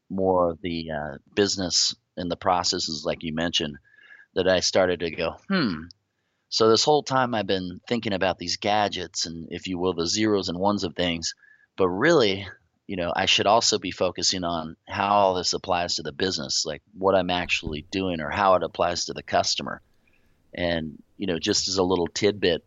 more 0.08 0.52
of 0.52 0.62
the 0.62 0.90
uh, 0.90 1.18
business 1.34 1.94
and 2.16 2.30
the 2.30 2.36
processes, 2.36 3.04
like 3.04 3.24
you 3.24 3.34
mentioned, 3.34 3.76
that 4.34 4.48
I 4.48 4.60
started 4.60 5.00
to 5.00 5.10
go, 5.10 5.36
hmm. 5.48 5.82
So 6.48 6.68
this 6.68 6.84
whole 6.84 7.02
time 7.02 7.34
I've 7.34 7.46
been 7.46 7.80
thinking 7.88 8.12
about 8.12 8.38
these 8.38 8.56
gadgets 8.56 9.26
and, 9.26 9.48
if 9.50 9.66
you 9.66 9.78
will, 9.78 9.94
the 9.94 10.06
zeros 10.06 10.48
and 10.48 10.58
ones 10.58 10.84
of 10.84 10.94
things, 10.94 11.34
but 11.76 11.88
really 11.88 12.46
you 12.86 12.96
know, 12.96 13.12
I 13.14 13.26
should 13.26 13.46
also 13.46 13.78
be 13.78 13.90
focusing 13.90 14.44
on 14.44 14.76
how 14.86 15.08
all 15.08 15.34
this 15.34 15.52
applies 15.52 15.96
to 15.96 16.02
the 16.02 16.12
business, 16.12 16.64
like 16.64 16.82
what 16.96 17.16
I'm 17.16 17.30
actually 17.30 17.84
doing 17.90 18.20
or 18.20 18.30
how 18.30 18.54
it 18.54 18.62
applies 18.62 19.06
to 19.06 19.12
the 19.12 19.22
customer. 19.22 19.82
And, 20.54 21.02
you 21.16 21.26
know, 21.26 21.38
just 21.38 21.68
as 21.68 21.78
a 21.78 21.82
little 21.82 22.06
tidbit, 22.06 22.64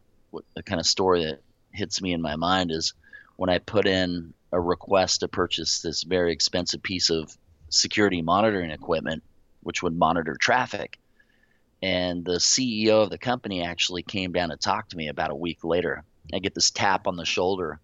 the 0.55 0.63
kind 0.63 0.79
of 0.79 0.85
story 0.85 1.25
that 1.25 1.41
hits 1.71 2.01
me 2.01 2.13
in 2.13 2.21
my 2.21 2.35
mind 2.35 2.71
is 2.71 2.93
when 3.37 3.49
I 3.49 3.59
put 3.59 3.87
in 3.87 4.33
a 4.51 4.59
request 4.59 5.21
to 5.21 5.27
purchase 5.27 5.81
this 5.81 6.03
very 6.03 6.33
expensive 6.33 6.83
piece 6.83 7.09
of 7.09 7.35
security 7.69 8.21
monitoring 8.21 8.71
equipment, 8.71 9.23
which 9.61 9.81
would 9.81 9.97
monitor 9.97 10.35
traffic. 10.35 10.99
And 11.81 12.25
the 12.25 12.39
CEO 12.39 13.03
of 13.03 13.09
the 13.09 13.17
company 13.17 13.63
actually 13.63 14.03
came 14.03 14.33
down 14.33 14.49
to 14.49 14.57
talk 14.57 14.89
to 14.89 14.97
me 14.97 15.07
about 15.07 15.31
a 15.31 15.35
week 15.35 15.63
later. 15.63 16.03
I 16.33 16.39
get 16.39 16.53
this 16.53 16.71
tap 16.71 17.07
on 17.07 17.15
the 17.15 17.25
shoulder 17.25 17.79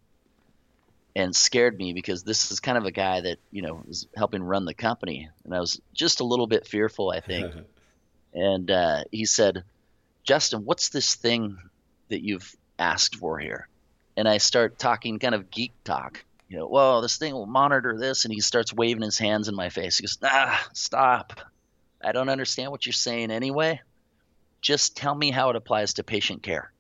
and 1.15 1.35
scared 1.35 1.77
me 1.77 1.93
because 1.93 2.23
this 2.23 2.51
is 2.51 2.59
kind 2.59 2.77
of 2.77 2.85
a 2.85 2.91
guy 2.91 3.21
that 3.21 3.37
you 3.51 3.61
know 3.61 3.83
is 3.87 4.07
helping 4.15 4.43
run 4.43 4.65
the 4.65 4.73
company, 4.73 5.29
and 5.43 5.55
I 5.55 5.59
was 5.59 5.79
just 5.93 6.19
a 6.19 6.25
little 6.25 6.47
bit 6.47 6.67
fearful, 6.67 7.09
I 7.09 7.21
think. 7.21 7.53
and 8.33 8.69
uh, 8.69 9.03
he 9.11 9.25
said, 9.25 9.63
"Justin, 10.23 10.65
what's 10.65 10.89
this 10.89 11.15
thing 11.15 11.57
that 12.09 12.21
you've 12.21 12.53
asked 12.77 13.15
for 13.15 13.39
here?" 13.39 13.67
And 14.17 14.27
I 14.27 14.37
start 14.37 14.77
talking 14.77 15.19
kind 15.19 15.35
of 15.35 15.49
geek 15.49 15.73
talk. 15.83 16.23
You 16.49 16.57
know, 16.57 16.67
well, 16.67 17.01
this 17.01 17.17
thing 17.17 17.33
will 17.33 17.47
monitor 17.47 17.97
this, 17.97 18.25
and 18.25 18.33
he 18.33 18.41
starts 18.41 18.73
waving 18.73 19.01
his 19.01 19.17
hands 19.17 19.47
in 19.47 19.55
my 19.55 19.69
face. 19.69 19.97
He 19.97 20.03
goes, 20.03 20.17
"Ah, 20.21 20.67
stop! 20.73 21.39
I 22.05 22.11
don't 22.11 22.29
understand 22.29 22.71
what 22.71 22.85
you're 22.85 22.93
saying 22.93 23.31
anyway. 23.31 23.81
Just 24.61 24.95
tell 24.95 25.15
me 25.15 25.31
how 25.31 25.49
it 25.49 25.55
applies 25.55 25.95
to 25.95 26.03
patient 26.03 26.43
care." 26.43 26.71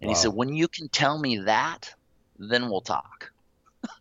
And 0.00 0.08
wow. 0.08 0.14
he 0.14 0.20
said, 0.20 0.32
"When 0.32 0.54
you 0.54 0.68
can 0.68 0.88
tell 0.88 1.18
me 1.18 1.38
that." 1.38 1.94
then 2.38 2.70
we'll 2.70 2.80
talk. 2.80 3.32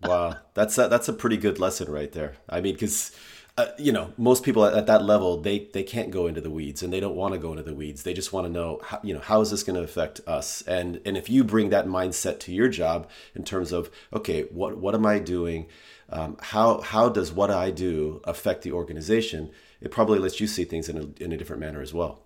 wow, 0.03 0.35
that's 0.53 0.77
a, 0.77 0.87
that's 0.87 1.07
a 1.07 1.13
pretty 1.13 1.37
good 1.37 1.59
lesson 1.59 1.91
right 1.91 2.11
there. 2.11 2.35
I 2.49 2.61
mean, 2.61 2.73
because 2.73 3.11
uh, 3.57 3.71
you 3.79 3.91
know 3.91 4.13
most 4.17 4.43
people 4.43 4.63
at, 4.65 4.73
at, 4.75 4.85
that 4.85 5.03
level 5.03 5.41
they 5.41 5.67
they 5.73 5.81
can't 5.81 6.11
go 6.11 6.27
into 6.27 6.39
the 6.39 6.49
weeds 6.49 6.83
and 6.83 6.93
they 6.93 6.99
don't 6.99 7.15
want 7.15 7.33
to 7.33 7.39
go 7.39 7.51
into 7.51 7.63
the 7.63 7.73
weeds. 7.73 8.03
They 8.03 8.13
just 8.13 8.31
want 8.31 8.45
to 8.45 8.53
know 8.53 8.79
how, 8.83 8.99
you 9.03 9.13
know 9.13 9.19
how 9.19 9.41
is 9.41 9.49
this 9.49 9.63
going 9.63 9.75
to 9.75 9.83
affect 9.83 10.21
us? 10.27 10.61
And 10.63 11.01
and 11.05 11.17
if 11.17 11.29
you 11.29 11.43
bring 11.43 11.69
that 11.69 11.87
mindset 11.87 12.39
to 12.41 12.53
your 12.53 12.69
job 12.69 13.09
in 13.33 13.43
terms 13.43 13.71
of 13.71 13.89
okay, 14.13 14.43
what 14.43 14.77
what 14.77 14.93
am 14.93 15.05
I 15.05 15.19
doing? 15.19 15.67
Um, 16.09 16.37
how 16.39 16.81
how 16.81 17.09
does 17.09 17.31
what 17.31 17.49
I 17.49 17.71
do 17.71 18.21
affect 18.25 18.61
the 18.61 18.71
organization? 18.73 19.49
It 19.81 19.91
probably 19.91 20.19
lets 20.19 20.39
you 20.39 20.47
see 20.47 20.63
things 20.63 20.87
in 20.87 20.97
a, 20.97 21.23
in 21.23 21.31
a 21.31 21.37
different 21.37 21.59
manner 21.59 21.81
as 21.81 21.93
well. 21.93 22.21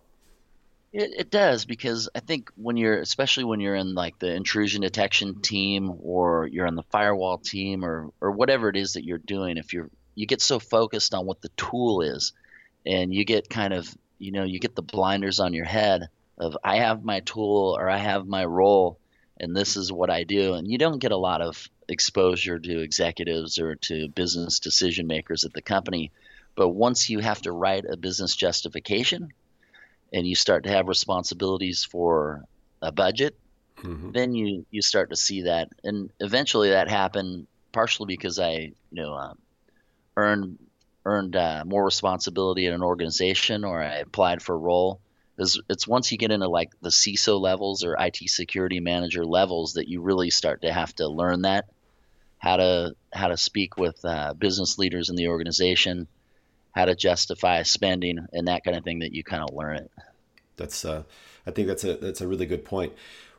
It, 0.93 1.11
it 1.17 1.31
does 1.31 1.63
because 1.63 2.09
I 2.13 2.19
think 2.19 2.51
when 2.55 2.75
you're, 2.75 2.99
especially 2.99 3.45
when 3.45 3.61
you're 3.61 3.75
in 3.75 3.93
like 3.93 4.19
the 4.19 4.33
intrusion 4.33 4.81
detection 4.81 5.41
team 5.41 5.93
or 6.01 6.47
you're 6.47 6.67
on 6.67 6.75
the 6.75 6.83
firewall 6.83 7.37
team 7.37 7.85
or 7.85 8.09
or 8.19 8.31
whatever 8.31 8.67
it 8.67 8.75
is 8.75 8.93
that 8.93 9.05
you're 9.05 9.17
doing, 9.17 9.55
if 9.55 9.71
you're 9.71 9.89
you 10.21 10.27
get 10.27 10.41
so 10.41 10.59
focused 10.59 11.15
on 11.15 11.25
what 11.25 11.41
the 11.41 11.49
tool 11.57 12.01
is, 12.01 12.33
and 12.85 13.11
you 13.11 13.25
get 13.25 13.49
kind 13.49 13.73
of 13.73 13.91
you 14.19 14.31
know 14.31 14.43
you 14.43 14.59
get 14.59 14.75
the 14.75 14.83
blinders 14.83 15.39
on 15.39 15.53
your 15.53 15.65
head 15.65 16.09
of 16.37 16.55
I 16.63 16.77
have 16.77 17.03
my 17.03 17.21
tool 17.21 17.75
or 17.77 17.89
I 17.89 17.97
have 17.97 18.27
my 18.27 18.45
role 18.45 18.99
and 19.41 19.55
this 19.55 19.75
is 19.75 19.91
what 19.91 20.11
I 20.11 20.23
do, 20.23 20.53
and 20.53 20.69
you 20.69 20.77
don't 20.77 20.99
get 20.99 21.11
a 21.11 21.17
lot 21.17 21.41
of 21.41 21.67
exposure 21.87 22.59
to 22.59 22.79
executives 22.79 23.57
or 23.57 23.75
to 23.75 24.07
business 24.09 24.59
decision 24.59 25.07
makers 25.07 25.43
at 25.43 25.53
the 25.53 25.63
company. 25.63 26.11
But 26.55 26.69
once 26.69 27.09
you 27.09 27.19
have 27.19 27.41
to 27.41 27.51
write 27.51 27.85
a 27.85 27.97
business 27.97 28.35
justification 28.35 29.33
and 30.13 30.27
you 30.27 30.35
start 30.35 30.65
to 30.65 30.69
have 30.69 30.87
responsibilities 30.87 31.83
for 31.83 32.45
a 32.83 32.91
budget, 32.91 33.35
mm-hmm. 33.77 34.11
then 34.11 34.35
you 34.35 34.65
you 34.69 34.83
start 34.83 35.09
to 35.09 35.15
see 35.15 35.43
that, 35.43 35.69
and 35.83 36.11
eventually 36.19 36.69
that 36.69 36.87
happened 36.87 37.47
partially 37.71 38.07
because 38.07 38.37
I 38.37 38.51
you 38.51 38.73
know 38.91 39.13
um, 39.15 39.39
earned 40.17 40.57
earned 41.03 41.35
uh, 41.35 41.63
more 41.65 41.83
responsibility 41.83 42.67
in 42.67 42.73
an 42.73 42.83
organization 42.83 43.63
or 43.63 43.81
I 43.81 43.95
applied 43.95 44.41
for 44.41 44.53
a 44.53 44.59
role. 44.59 45.01
It's, 45.39 45.59
it's 45.67 45.87
once 45.87 46.11
you 46.11 46.17
get 46.19 46.31
into 46.31 46.47
like 46.47 46.69
the 46.81 46.89
CISO 46.89 47.41
levels 47.41 47.83
or 47.83 47.95
IT 47.99 48.17
security 48.27 48.79
manager 48.79 49.25
levels 49.25 49.73
that 49.73 49.87
you 49.87 50.01
really 50.01 50.29
start 50.29 50.61
to 50.61 50.71
have 50.71 50.93
to 50.95 51.07
learn 51.07 51.41
that 51.41 51.65
how 52.37 52.57
to 52.57 52.95
how 53.13 53.27
to 53.27 53.37
speak 53.37 53.77
with 53.77 54.03
uh, 54.03 54.33
business 54.33 54.77
leaders 54.77 55.09
in 55.09 55.15
the 55.15 55.27
organization 55.27 56.07
how 56.71 56.85
to 56.85 56.95
justify 56.95 57.63
spending 57.63 58.25
and 58.33 58.47
that 58.47 58.63
kind 58.63 58.75
of 58.77 58.83
thing 58.83 58.99
that 58.99 59.13
you 59.13 59.23
kind 59.23 59.43
of 59.43 59.53
learn 59.53 59.77
it. 59.77 59.91
That's 60.57 60.85
uh, 60.85 61.03
I 61.45 61.51
think 61.51 61.67
that's 61.67 61.83
a 61.83 61.97
that's 61.97 62.21
a 62.21 62.27
really 62.27 62.45
good 62.45 62.65
point. 62.65 62.93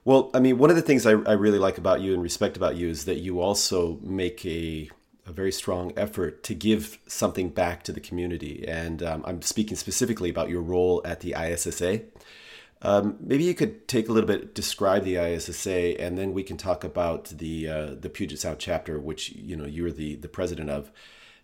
Well, 0.05 0.31
I 0.35 0.41
mean, 0.41 0.59
one 0.59 0.71
of 0.71 0.77
the 0.77 0.83
things 0.83 1.07
I, 1.07 1.13
I 1.13 1.33
really 1.33 1.59
like 1.59 1.79
about 1.79 2.01
you 2.01 2.13
and 2.13 2.23
respect 2.23 2.57
about 2.57 2.77
you 2.77 2.89
is 2.89 3.05
that 3.05 3.19
you 3.19 3.41
also 3.41 3.99
make 4.03 4.45
a 4.45 4.91
a 5.27 5.33
very 5.33 5.53
strong 5.53 5.93
effort 5.97 6.43
to 6.45 6.55
give 6.55 6.99
something 7.07 7.49
back 7.49 7.83
to 7.85 7.93
the 7.93 8.01
community. 8.01 8.65
And 8.67 9.03
um, 9.03 9.25
I'm 9.27 9.43
speaking 9.43 9.77
specifically 9.77 10.31
about 10.31 10.49
your 10.49 10.63
role 10.63 11.01
at 11.05 11.21
the 11.21 11.35
ISSA. 11.39 12.03
Um, 12.83 13.17
maybe 13.21 13.45
you 13.45 13.55
could 13.55 13.87
take 13.87 14.09
a 14.09 14.13
little 14.13 14.27
bit, 14.27 14.55
describe 14.55 15.05
the 15.05 15.17
ISSA, 15.17 16.01
and 16.01 16.19
then 16.19 16.33
we 16.33 16.43
can 16.43 16.57
talk 16.57 16.83
about 16.83 17.27
the 17.27 17.69
uh, 17.69 17.95
the 17.95 18.11
Puget 18.11 18.41
Sound 18.41 18.59
chapter, 18.59 18.99
which 18.99 19.31
you 19.31 19.57
know 19.57 19.67
you're 19.67 19.93
the 19.93 20.17
the 20.17 20.29
president 20.29 20.69
of 20.69 20.91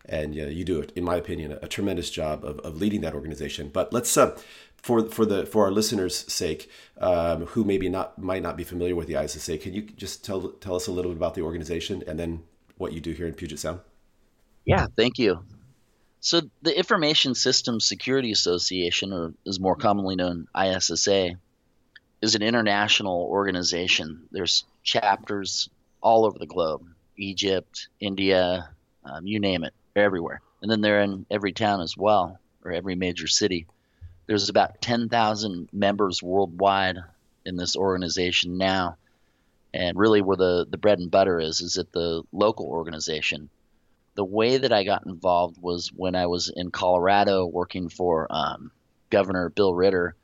and 0.08 0.34
you, 0.34 0.64
do, 0.64 0.86
in 0.96 1.04
my 1.04 1.16
opinion, 1.16 1.52
a, 1.52 1.58
a 1.62 1.68
tremendous 1.68 2.08
job 2.08 2.42
of, 2.44 2.58
of 2.60 2.76
leading 2.76 3.02
that 3.02 3.14
organization. 3.14 3.68
But 3.68 3.92
let's 3.92 4.16
uh, 4.16 4.36
for 4.76 5.08
for 5.08 5.26
the 5.26 5.46
for 5.46 5.64
our 5.64 5.70
listeners' 5.70 6.24
sake, 6.32 6.70
um, 6.98 7.46
who 7.46 7.62
maybe 7.62 7.88
not 7.88 8.18
might 8.18 8.42
not 8.42 8.56
be 8.56 8.64
familiar 8.64 8.96
with 8.96 9.06
the 9.06 9.22
ISSA, 9.22 9.58
can 9.58 9.74
you 9.74 9.82
just 9.82 10.24
tell 10.24 10.48
tell 10.60 10.74
us 10.74 10.86
a 10.86 10.92
little 10.92 11.12
bit 11.12 11.18
about 11.18 11.34
the 11.34 11.42
organization 11.42 12.02
and 12.06 12.18
then 12.18 12.42
what 12.78 12.92
you 12.92 13.00
do 13.00 13.12
here 13.12 13.26
in 13.26 13.34
Puget 13.34 13.58
Sound? 13.58 13.80
Yeah, 14.64 14.86
thank 14.96 15.18
you. 15.18 15.44
So 16.20 16.42
the 16.62 16.76
Information 16.76 17.34
Systems 17.34 17.86
Security 17.86 18.32
Association, 18.32 19.12
or 19.12 19.34
is 19.46 19.60
more 19.60 19.76
commonly 19.76 20.16
known 20.16 20.48
ISSA, 20.56 21.32
is 22.20 22.34
an 22.34 22.42
international 22.42 23.22
organization. 23.30 24.28
There's 24.32 24.64
chapters 24.82 25.68
all 26.00 26.24
over 26.24 26.38
the 26.38 26.46
globe: 26.46 26.86
Egypt, 27.16 27.88
India, 28.00 28.70
um, 29.04 29.26
you 29.26 29.40
name 29.40 29.64
it. 29.64 29.74
Everywhere. 29.94 30.40
And 30.62 30.70
then 30.70 30.80
they're 30.80 31.00
in 31.00 31.26
every 31.30 31.52
town 31.52 31.80
as 31.80 31.96
well, 31.96 32.38
or 32.64 32.72
every 32.72 32.94
major 32.94 33.26
city. 33.26 33.66
There's 34.26 34.48
about 34.48 34.80
10,000 34.82 35.68
members 35.72 36.22
worldwide 36.22 36.98
in 37.44 37.56
this 37.56 37.76
organization 37.76 38.58
now. 38.58 38.96
And 39.78 39.96
really, 39.96 40.22
where 40.22 40.36
the, 40.36 40.66
the 40.68 40.76
bread 40.76 40.98
and 40.98 41.08
butter 41.08 41.38
is, 41.38 41.60
is 41.60 41.76
at 41.76 41.92
the 41.92 42.24
local 42.32 42.66
organization. 42.66 43.48
The 44.16 44.24
way 44.24 44.58
that 44.58 44.72
I 44.72 44.82
got 44.82 45.06
involved 45.06 45.62
was 45.62 45.92
when 45.94 46.16
I 46.16 46.26
was 46.26 46.52
in 46.54 46.72
Colorado 46.72 47.46
working 47.46 47.88
for 47.88 48.26
um, 48.28 48.72
Governor 49.08 49.50
Bill 49.50 49.72
Ritter. 49.72 50.16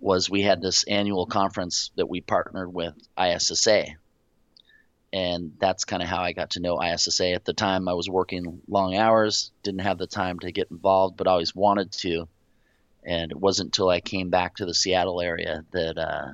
Was 0.00 0.28
we 0.28 0.42
had 0.42 0.60
this 0.60 0.82
annual 0.82 1.26
conference 1.26 1.92
that 1.94 2.08
we 2.08 2.20
partnered 2.22 2.74
with 2.74 2.94
ISSA, 3.16 3.84
and 5.12 5.52
that's 5.60 5.84
kind 5.84 6.02
of 6.02 6.08
how 6.08 6.20
I 6.20 6.32
got 6.32 6.50
to 6.50 6.60
know 6.60 6.82
ISSA. 6.82 7.34
At 7.34 7.44
the 7.44 7.52
time, 7.52 7.86
I 7.86 7.92
was 7.94 8.10
working 8.10 8.62
long 8.66 8.96
hours, 8.96 9.52
didn't 9.62 9.82
have 9.82 9.98
the 9.98 10.08
time 10.08 10.40
to 10.40 10.50
get 10.50 10.72
involved, 10.72 11.16
but 11.16 11.28
always 11.28 11.54
wanted 11.54 11.92
to. 11.92 12.26
And 13.04 13.30
it 13.30 13.38
wasn't 13.38 13.68
until 13.68 13.90
I 13.90 14.00
came 14.00 14.30
back 14.30 14.56
to 14.56 14.66
the 14.66 14.74
Seattle 14.74 15.20
area 15.20 15.64
that 15.70 15.98
uh, 15.98 16.32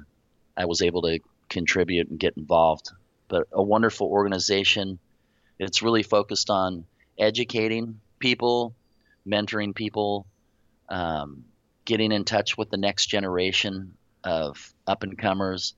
I 0.56 0.64
was 0.64 0.80
able 0.80 1.02
to 1.02 1.20
contribute 1.48 2.08
and 2.08 2.18
get 2.18 2.36
involved. 2.36 2.90
But 3.28 3.48
a 3.52 3.62
wonderful 3.62 4.06
organization. 4.06 4.98
It's 5.58 5.82
really 5.82 6.02
focused 6.02 6.50
on 6.50 6.84
educating 7.18 8.00
people, 8.18 8.74
mentoring 9.26 9.74
people, 9.74 10.26
um, 10.88 11.44
getting 11.84 12.12
in 12.12 12.24
touch 12.24 12.56
with 12.56 12.70
the 12.70 12.76
next 12.76 13.06
generation 13.06 13.94
of 14.24 14.72
up 14.86 15.02
and 15.02 15.18
comers, 15.18 15.74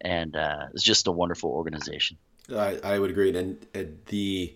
and 0.00 0.36
uh, 0.36 0.66
it's 0.74 0.82
just 0.82 1.06
a 1.06 1.12
wonderful 1.12 1.50
organization. 1.50 2.16
I, 2.54 2.78
I 2.82 2.98
would 2.98 3.10
agree, 3.10 3.36
and, 3.36 3.64
and 3.74 3.98
the 4.06 4.54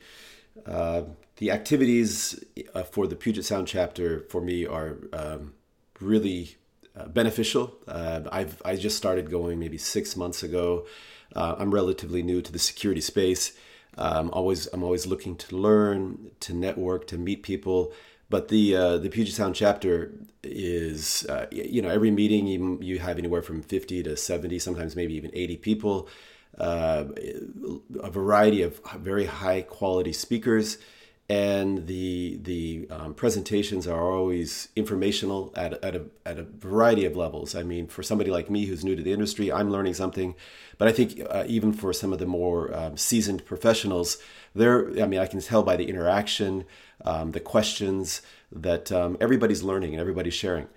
uh, 0.65 1.03
the 1.37 1.51
activities 1.51 2.43
uh, 2.75 2.83
for 2.83 3.07
the 3.07 3.15
Puget 3.15 3.45
Sound 3.45 3.69
chapter 3.69 4.21
for 4.31 4.41
me 4.41 4.67
are 4.67 4.97
um, 5.13 5.55
really 6.01 6.57
uh, 6.97 7.09
beneficial. 7.09 7.77
Uh, 7.87 8.23
I've 8.31 8.61
I 8.65 8.77
just 8.77 8.97
started 8.97 9.31
going 9.31 9.59
maybe 9.59 9.79
six 9.79 10.17
months 10.17 10.43
ago. 10.43 10.87
Uh, 11.35 11.57
I'm 11.59 11.73
relatively 11.73 12.23
new 12.23 12.41
to 12.43 12.53
the 12.53 12.59
security 12.59 13.01
space. 13.01 13.53
Um, 13.99 14.31
always 14.33 14.67
I'm 14.69 14.83
always 14.83 15.07
looking 15.07 15.37
to 15.37 15.57
learn, 15.57 16.31
to 16.41 16.55
network, 16.55 17.07
to 17.09 17.19
meet 17.19 17.43
people. 17.43 17.93
But 18.29 18.49
the 18.49 18.77
uh, 18.77 18.99
the 18.99 19.09
Puget 19.09 19.35
Sound 19.35 19.55
chapter 19.55 20.13
is 20.43 21.27
you 21.51 21.83
know 21.83 21.89
every 21.89 22.11
meeting 22.11 22.47
you, 22.47 22.79
you 22.81 22.99
have 22.99 23.19
anywhere 23.19 23.43
from 23.43 23.63
50 23.63 24.03
to 24.05 24.17
70, 24.17 24.59
sometimes 24.59 24.95
maybe 24.95 25.15
even 25.15 25.31
80 25.35 25.57
people 25.57 26.09
uh, 26.59 27.05
a 28.01 28.11
variety 28.11 28.63
of 28.63 28.81
very 28.97 29.27
high 29.27 29.63
quality 29.63 30.13
speakers. 30.13 30.79
And 31.29 31.87
the 31.89 32.39
the 32.43 32.87
um, 32.91 33.15
presentations 33.15 33.87
are 33.87 34.13
always 34.13 34.69
informational 34.77 35.53
at, 35.57 35.73
at, 35.85 35.97
a, 35.97 36.05
at 36.25 36.39
a 36.39 36.45
variety 36.45 37.05
of 37.05 37.17
levels. 37.17 37.55
I 37.55 37.65
mean, 37.65 37.89
for 37.89 38.03
somebody 38.03 38.31
like 38.31 38.49
me 38.49 38.67
who's 38.67 38.85
new 38.85 38.95
to 38.95 39.03
the 39.03 39.13
industry, 39.13 39.51
I'm 39.51 39.71
learning 39.71 39.95
something. 39.95 40.37
But 40.79 40.89
I 40.89 40.93
think 40.93 41.21
uh, 41.29 41.45
even 41.49 41.73
for 41.73 41.93
some 41.93 42.13
of 42.13 42.21
the 42.21 42.27
more 42.27 42.73
um, 42.77 42.97
seasoned 42.97 43.45
professionals, 43.45 44.19
they're 44.55 44.89
I 45.03 45.07
mean, 45.07 45.19
I 45.19 45.27
can 45.27 45.41
tell 45.41 45.65
by 45.65 45.77
the 45.77 45.89
interaction, 45.89 46.65
um, 47.05 47.33
the 47.33 47.41
questions 47.41 48.23
that 48.53 48.93
um, 48.93 49.17
everybody's 49.21 49.65
learning 49.65 49.93
and 49.93 50.01
everybody's 50.01 50.35
sharing. 50.35 50.69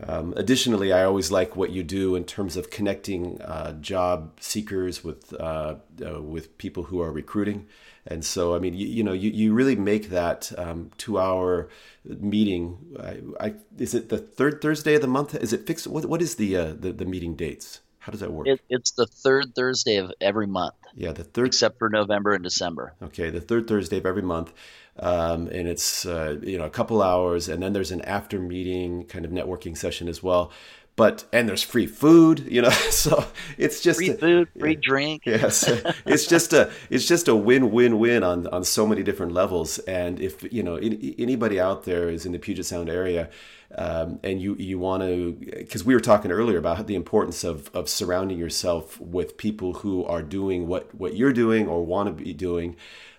Um, 0.00 0.32
additionally, 0.36 0.92
I 0.92 1.04
always 1.04 1.30
like 1.30 1.56
what 1.56 1.70
you 1.70 1.82
do 1.82 2.14
in 2.14 2.24
terms 2.24 2.56
of 2.56 2.70
connecting 2.70 3.40
uh, 3.42 3.72
job 3.80 4.40
seekers 4.40 5.02
with 5.02 5.34
uh, 5.34 5.76
uh, 6.06 6.22
with 6.22 6.56
people 6.56 6.84
who 6.84 7.00
are 7.02 7.12
recruiting. 7.12 7.66
And 8.10 8.24
so, 8.24 8.54
I 8.54 8.58
mean, 8.58 8.74
you, 8.74 8.86
you 8.86 9.04
know, 9.04 9.12
you, 9.12 9.30
you 9.30 9.52
really 9.52 9.76
make 9.76 10.08
that 10.08 10.50
um, 10.58 10.90
two 10.96 11.18
hour 11.18 11.68
meeting. 12.04 12.78
I, 12.98 13.48
I, 13.48 13.54
is 13.78 13.94
it 13.94 14.08
the 14.08 14.18
third 14.18 14.62
Thursday 14.62 14.94
of 14.94 15.02
the 15.02 15.06
month? 15.08 15.34
Is 15.34 15.52
it 15.52 15.66
fixed? 15.66 15.86
What, 15.86 16.06
what 16.06 16.22
is 16.22 16.36
the, 16.36 16.56
uh, 16.56 16.74
the, 16.78 16.92
the 16.92 17.04
meeting 17.04 17.36
dates? 17.36 17.80
How 17.98 18.12
does 18.12 18.20
that 18.20 18.32
work? 18.32 18.46
It, 18.46 18.60
it's 18.70 18.92
the 18.92 19.06
third 19.06 19.54
Thursday 19.54 19.96
of 19.96 20.10
every 20.18 20.46
month. 20.46 20.74
Yeah, 20.94 21.12
the 21.12 21.24
third, 21.24 21.48
except 21.48 21.78
for 21.78 21.90
November 21.90 22.32
and 22.32 22.42
December. 22.42 22.94
Okay, 23.02 23.28
the 23.28 23.42
third 23.42 23.68
Thursday 23.68 23.98
of 23.98 24.06
every 24.06 24.22
month, 24.22 24.54
um, 24.98 25.46
and 25.48 25.68
it's 25.68 26.06
uh, 26.06 26.38
you 26.42 26.56
know 26.56 26.64
a 26.64 26.70
couple 26.70 27.02
hours, 27.02 27.50
and 27.50 27.62
then 27.62 27.74
there's 27.74 27.92
an 27.92 28.00
after 28.02 28.38
meeting 28.38 29.04
kind 29.04 29.26
of 29.26 29.30
networking 29.30 29.76
session 29.76 30.08
as 30.08 30.22
well 30.22 30.50
but 30.98 31.24
and 31.32 31.48
there's 31.48 31.62
free 31.62 31.86
food 31.86 32.44
you 32.50 32.60
know 32.60 32.70
so 32.90 33.24
it's 33.56 33.80
just 33.80 34.00
free 34.00 34.12
food 34.12 34.48
free 34.58 34.72
yeah, 34.72 34.78
drink. 34.82 35.22
Yes. 35.26 35.68
It's 36.04 36.26
just 36.26 36.52
a 36.52 36.70
it's 36.90 37.06
just 37.06 37.28
a 37.28 37.36
win-win-win 37.36 38.22
on 38.22 38.46
on 38.48 38.64
so 38.64 38.86
many 38.86 39.02
different 39.02 39.32
levels. 39.32 39.78
And 39.80 40.20
if 40.20 40.50
you 40.52 40.62
know 40.62 40.76
anybody 40.76 41.60
out 41.60 41.84
there 41.84 42.08
is 42.08 42.26
in 42.26 42.32
the 42.32 42.38
puget 42.38 42.66
sound 42.66 42.88
area 42.90 43.30
um, 43.76 44.18
and 44.24 44.40
you 44.40 44.56
you 44.56 44.78
want 44.78 45.02
to 45.02 45.32
because 45.32 45.84
we 45.84 45.94
were 45.94 46.00
talking 46.00 46.30
earlier 46.32 46.58
about 46.58 46.86
the 46.86 46.94
importance 46.94 47.44
of 47.44 47.70
of 47.74 47.88
surrounding 47.88 48.38
yourself 48.38 49.00
with 49.00 49.36
people 49.36 49.74
who 49.74 50.04
are 50.04 50.22
doing 50.22 50.66
what 50.66 50.94
what 50.94 51.16
you're 51.16 51.34
doing 51.34 51.68
or 51.68 51.84
want 51.84 52.06
to 52.08 52.24
be 52.24 52.32
doing 52.32 52.76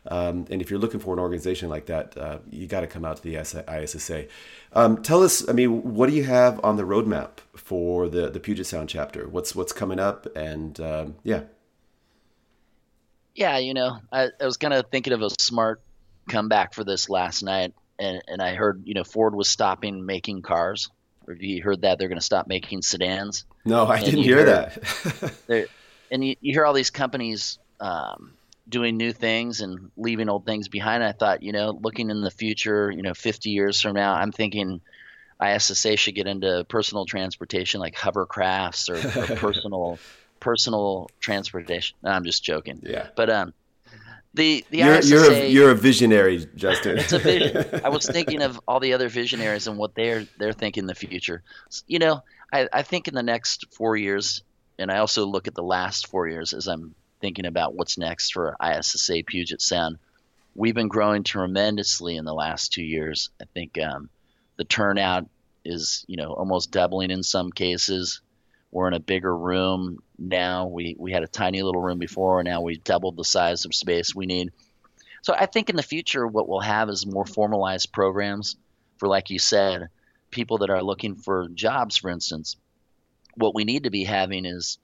um, 0.10 0.46
and 0.50 0.62
if 0.62 0.70
you're 0.70 0.80
looking 0.80 1.00
for 1.00 1.14
an 1.14 1.20
organization 1.20 1.70
like 1.70 1.86
that, 1.86 2.18
uh, 2.18 2.40
you 2.50 2.68
got 2.68 2.82
to 2.82 2.88
come 2.88 3.06
out 3.06 3.18
to 3.18 3.24
the 3.24 3.36
ISSA. 3.36 4.28
Um, 4.74 5.02
tell 5.02 5.24
us, 5.24 5.48
I 5.48 5.54
mean, 5.54 5.96
what 5.96 6.10
do 6.10 6.16
you 6.16 6.24
have 6.24 6.64
on 6.64 6.78
the 6.78 6.84
roadmap 6.84 7.38
for 7.56 8.10
the 8.10 8.30
the 8.30 8.40
Puget 8.40 8.66
Sound 8.66 8.90
chapter? 8.90 9.28
What's 9.28 9.56
what's 9.56 9.72
coming 9.72 10.00
up? 10.00 10.28
And 10.36 10.80
um, 10.80 11.16
yeah, 11.24 11.42
yeah, 13.36 13.58
you 13.60 13.74
know, 13.74 14.00
I, 14.12 14.30
I 14.42 14.46
was 14.46 14.58
kind 14.58 14.74
of 14.74 14.88
thinking 14.92 15.14
of 15.14 15.22
a 15.22 15.30
smart 15.30 15.82
comeback 16.28 16.74
for 16.74 16.84
this 16.84 17.10
last 17.10 17.44
night, 17.44 17.74
and 17.98 18.22
and 18.28 18.42
I 18.42 18.56
heard 18.56 18.82
you 18.86 18.96
know 18.96 19.04
Ford 19.04 19.36
was 19.36 19.48
stopping 19.48 20.06
making 20.06 20.42
cars. 20.42 20.90
Or 21.28 21.34
have 21.34 21.44
you 21.44 21.62
heard 21.62 21.82
that 21.82 22.00
they're 22.00 22.08
going 22.08 22.18
to 22.18 22.26
stop 22.26 22.48
making 22.48 22.82
sedans? 22.82 23.46
No, 23.64 23.86
I 23.86 23.98
and 23.98 24.06
didn't 24.06 24.24
hear, 24.24 24.44
that. 24.46 25.70
and 26.12 26.26
you, 26.26 26.36
you 26.42 26.54
hear 26.54 26.66
all 26.66 26.74
these 26.74 26.90
companies 26.90 27.60
um, 27.80 28.34
doing 28.70 28.98
new 28.98 29.12
things 29.12 29.62
and 29.62 29.92
leaving 29.98 30.30
old 30.30 30.46
things 30.46 30.68
behind. 30.68 31.04
I 31.04 31.12
thought, 31.12 31.44
you 31.44 31.52
know, 31.52 31.78
looking 31.82 32.10
in 32.10 32.22
the 32.22 32.32
future, 32.32 32.92
you 32.92 33.02
know, 33.02 33.14
50 33.14 33.50
years 33.50 33.82
from 33.82 33.94
now, 33.94 34.14
I'm 34.14 34.32
thinking 34.32 34.82
ISSA 35.44 35.98
should 35.98 36.16
get 36.16 36.28
into 36.28 36.66
personal 36.70 37.06
transportation 37.06 37.80
like 37.80 37.96
hovercrafts 37.96 38.90
or, 38.90 38.98
or 38.98 39.36
personal 39.38 40.00
personal 40.40 41.10
transportation. 41.20 41.98
No, 42.04 42.12
I'm 42.12 42.24
just 42.24 42.44
joking. 42.44 42.82
Yeah. 42.84 43.08
But 43.16 43.30
um, 43.30 43.54
the 44.34 44.64
the 44.70 44.80
you're, 44.80 44.96
ISSA, 44.96 45.10
you're 45.10 45.32
a, 45.32 45.48
you're 45.48 45.72
a 45.72 45.76
visionary, 45.76 46.48
Justin. 46.56 46.98
it's 46.98 47.14
a 47.14 47.20
vision. 47.20 47.82
I 47.84 47.90
was 47.90 48.06
thinking 48.12 48.42
of 48.42 48.60
all 48.68 48.80
the 48.80 48.94
other 48.94 49.10
visionaries 49.10 49.68
and 49.68 49.78
what 49.78 49.96
they're 49.96 50.28
they're 50.38 50.54
thinking 50.54 50.84
in 50.84 50.88
the 50.88 50.96
future. 50.96 51.42
You 51.88 52.00
know, 52.00 52.24
I, 52.54 52.68
I 52.72 52.84
think 52.84 53.08
in 53.08 53.16
the 53.16 53.24
next 53.24 53.74
four 53.74 53.96
years, 53.96 54.44
and 54.78 54.92
I 54.92 54.98
also 55.00 55.26
look 55.26 55.48
at 55.48 55.56
the 55.56 55.64
last 55.64 56.08
four 56.08 56.28
years 56.28 56.54
as 56.54 56.68
I'm 56.68 56.96
thinking 57.20 57.46
about 57.46 57.76
what's 57.76 57.98
next 57.98 58.34
for 58.34 58.56
ISSA 58.64 59.24
Puget 59.26 59.62
Sound. 59.62 59.98
We've 60.56 60.76
been 60.76 60.88
growing 60.88 61.24
tremendously 61.24 62.18
in 62.18 62.26
the 62.26 62.34
last 62.34 62.74
two 62.74 62.84
years. 62.84 63.30
I 63.42 63.46
think 63.54 63.78
um, 63.82 64.10
the 64.58 64.64
turnout 64.64 65.28
is, 65.64 66.06
you 66.08 66.18
know, 66.18 66.34
almost 66.34 66.72
doubling 66.72 67.12
in 67.12 67.24
some 67.24 67.52
cases. 67.52 68.22
We're 68.72 68.88
in 68.88 68.94
a 68.94 69.00
bigger 69.00 69.36
room 69.36 70.00
now. 70.18 70.68
We 70.68 70.96
we 71.00 71.12
had 71.12 71.24
a 71.24 71.28
tiny 71.28 71.62
little 71.62 71.82
room 71.82 71.98
before, 71.98 72.40
and 72.40 72.48
now 72.48 72.62
we've 72.62 72.84
doubled 72.84 73.18
the 73.18 73.24
size 73.24 73.66
of 73.66 73.74
space 73.74 74.14
we 74.14 74.26
need. 74.26 74.52
So 75.22 75.34
I 75.34 75.48
think 75.48 75.70
in 75.70 75.76
the 75.76 75.84
future, 75.84 76.26
what 76.28 76.48
we'll 76.48 76.60
have 76.60 76.90
is 76.90 77.06
more 77.06 77.26
formalized 77.26 77.92
programs 77.92 78.56
for, 78.98 79.08
like 79.08 79.30
you 79.30 79.40
said, 79.40 79.90
people 80.32 80.60
that 80.60 80.70
are 80.70 80.84
looking 80.84 81.16
for 81.16 81.48
jobs, 81.50 81.98
for 81.98 82.10
instance. 82.10 82.56
What 83.36 83.56
we 83.56 83.64
need 83.64 83.84
to 83.84 83.90
be 83.90 84.04
having 84.04 84.46
is 84.46 84.78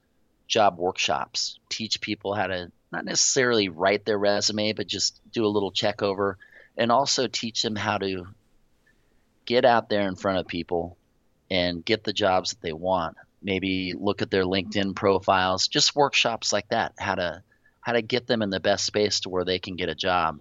job 0.46 0.78
workshops, 0.78 1.58
teach 1.68 2.00
people 2.00 2.34
how 2.34 2.46
to 2.46 2.70
not 2.92 3.04
necessarily 3.04 3.68
write 3.68 4.04
their 4.04 4.18
resume, 4.18 4.72
but 4.72 4.86
just 4.86 5.20
do 5.32 5.44
a 5.44 5.48
little 5.48 5.72
check 5.72 6.02
over, 6.02 6.38
and 6.76 6.92
also 6.92 7.26
teach 7.26 7.62
them 7.62 7.76
how 7.76 7.98
to 7.98 8.26
get 9.44 9.64
out 9.64 9.88
there 9.88 10.08
in 10.08 10.16
front 10.16 10.38
of 10.38 10.46
people 10.46 10.96
and 11.50 11.84
get 11.84 12.04
the 12.04 12.12
jobs 12.12 12.50
that 12.50 12.60
they 12.60 12.72
want. 12.72 13.16
Maybe 13.42 13.94
look 13.96 14.22
at 14.22 14.30
their 14.30 14.44
LinkedIn 14.44 14.96
profiles, 14.96 15.68
just 15.68 15.94
workshops 15.94 16.52
like 16.52 16.68
that, 16.68 16.94
how 16.98 17.14
to 17.16 17.42
how 17.80 17.92
to 17.92 18.02
get 18.02 18.26
them 18.26 18.42
in 18.42 18.50
the 18.50 18.58
best 18.58 18.84
space 18.84 19.20
to 19.20 19.28
where 19.28 19.44
they 19.44 19.60
can 19.60 19.76
get 19.76 19.88
a 19.88 19.94
job. 19.94 20.40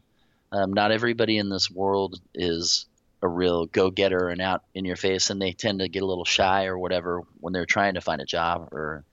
Um, 0.51 0.73
not 0.73 0.91
everybody 0.91 1.37
in 1.37 1.49
this 1.49 1.69
world 1.69 2.19
is 2.33 2.87
a 3.21 3.27
real 3.27 3.67
go-getter 3.67 4.29
and 4.29 4.41
out 4.41 4.63
in 4.73 4.83
your 4.83 4.95
face, 4.95 5.29
and 5.29 5.39
they 5.39 5.51
tend 5.51 5.79
to 5.79 5.87
get 5.87 6.01
a 6.01 6.07
little 6.07 6.25
shy 6.25 6.65
or 6.65 6.77
whatever 6.77 7.21
when 7.39 7.53
they're 7.53 7.67
trying 7.67 7.95
to 7.95 8.01
find 8.01 8.19
a 8.19 8.25
job 8.25 8.69
or 8.71 9.03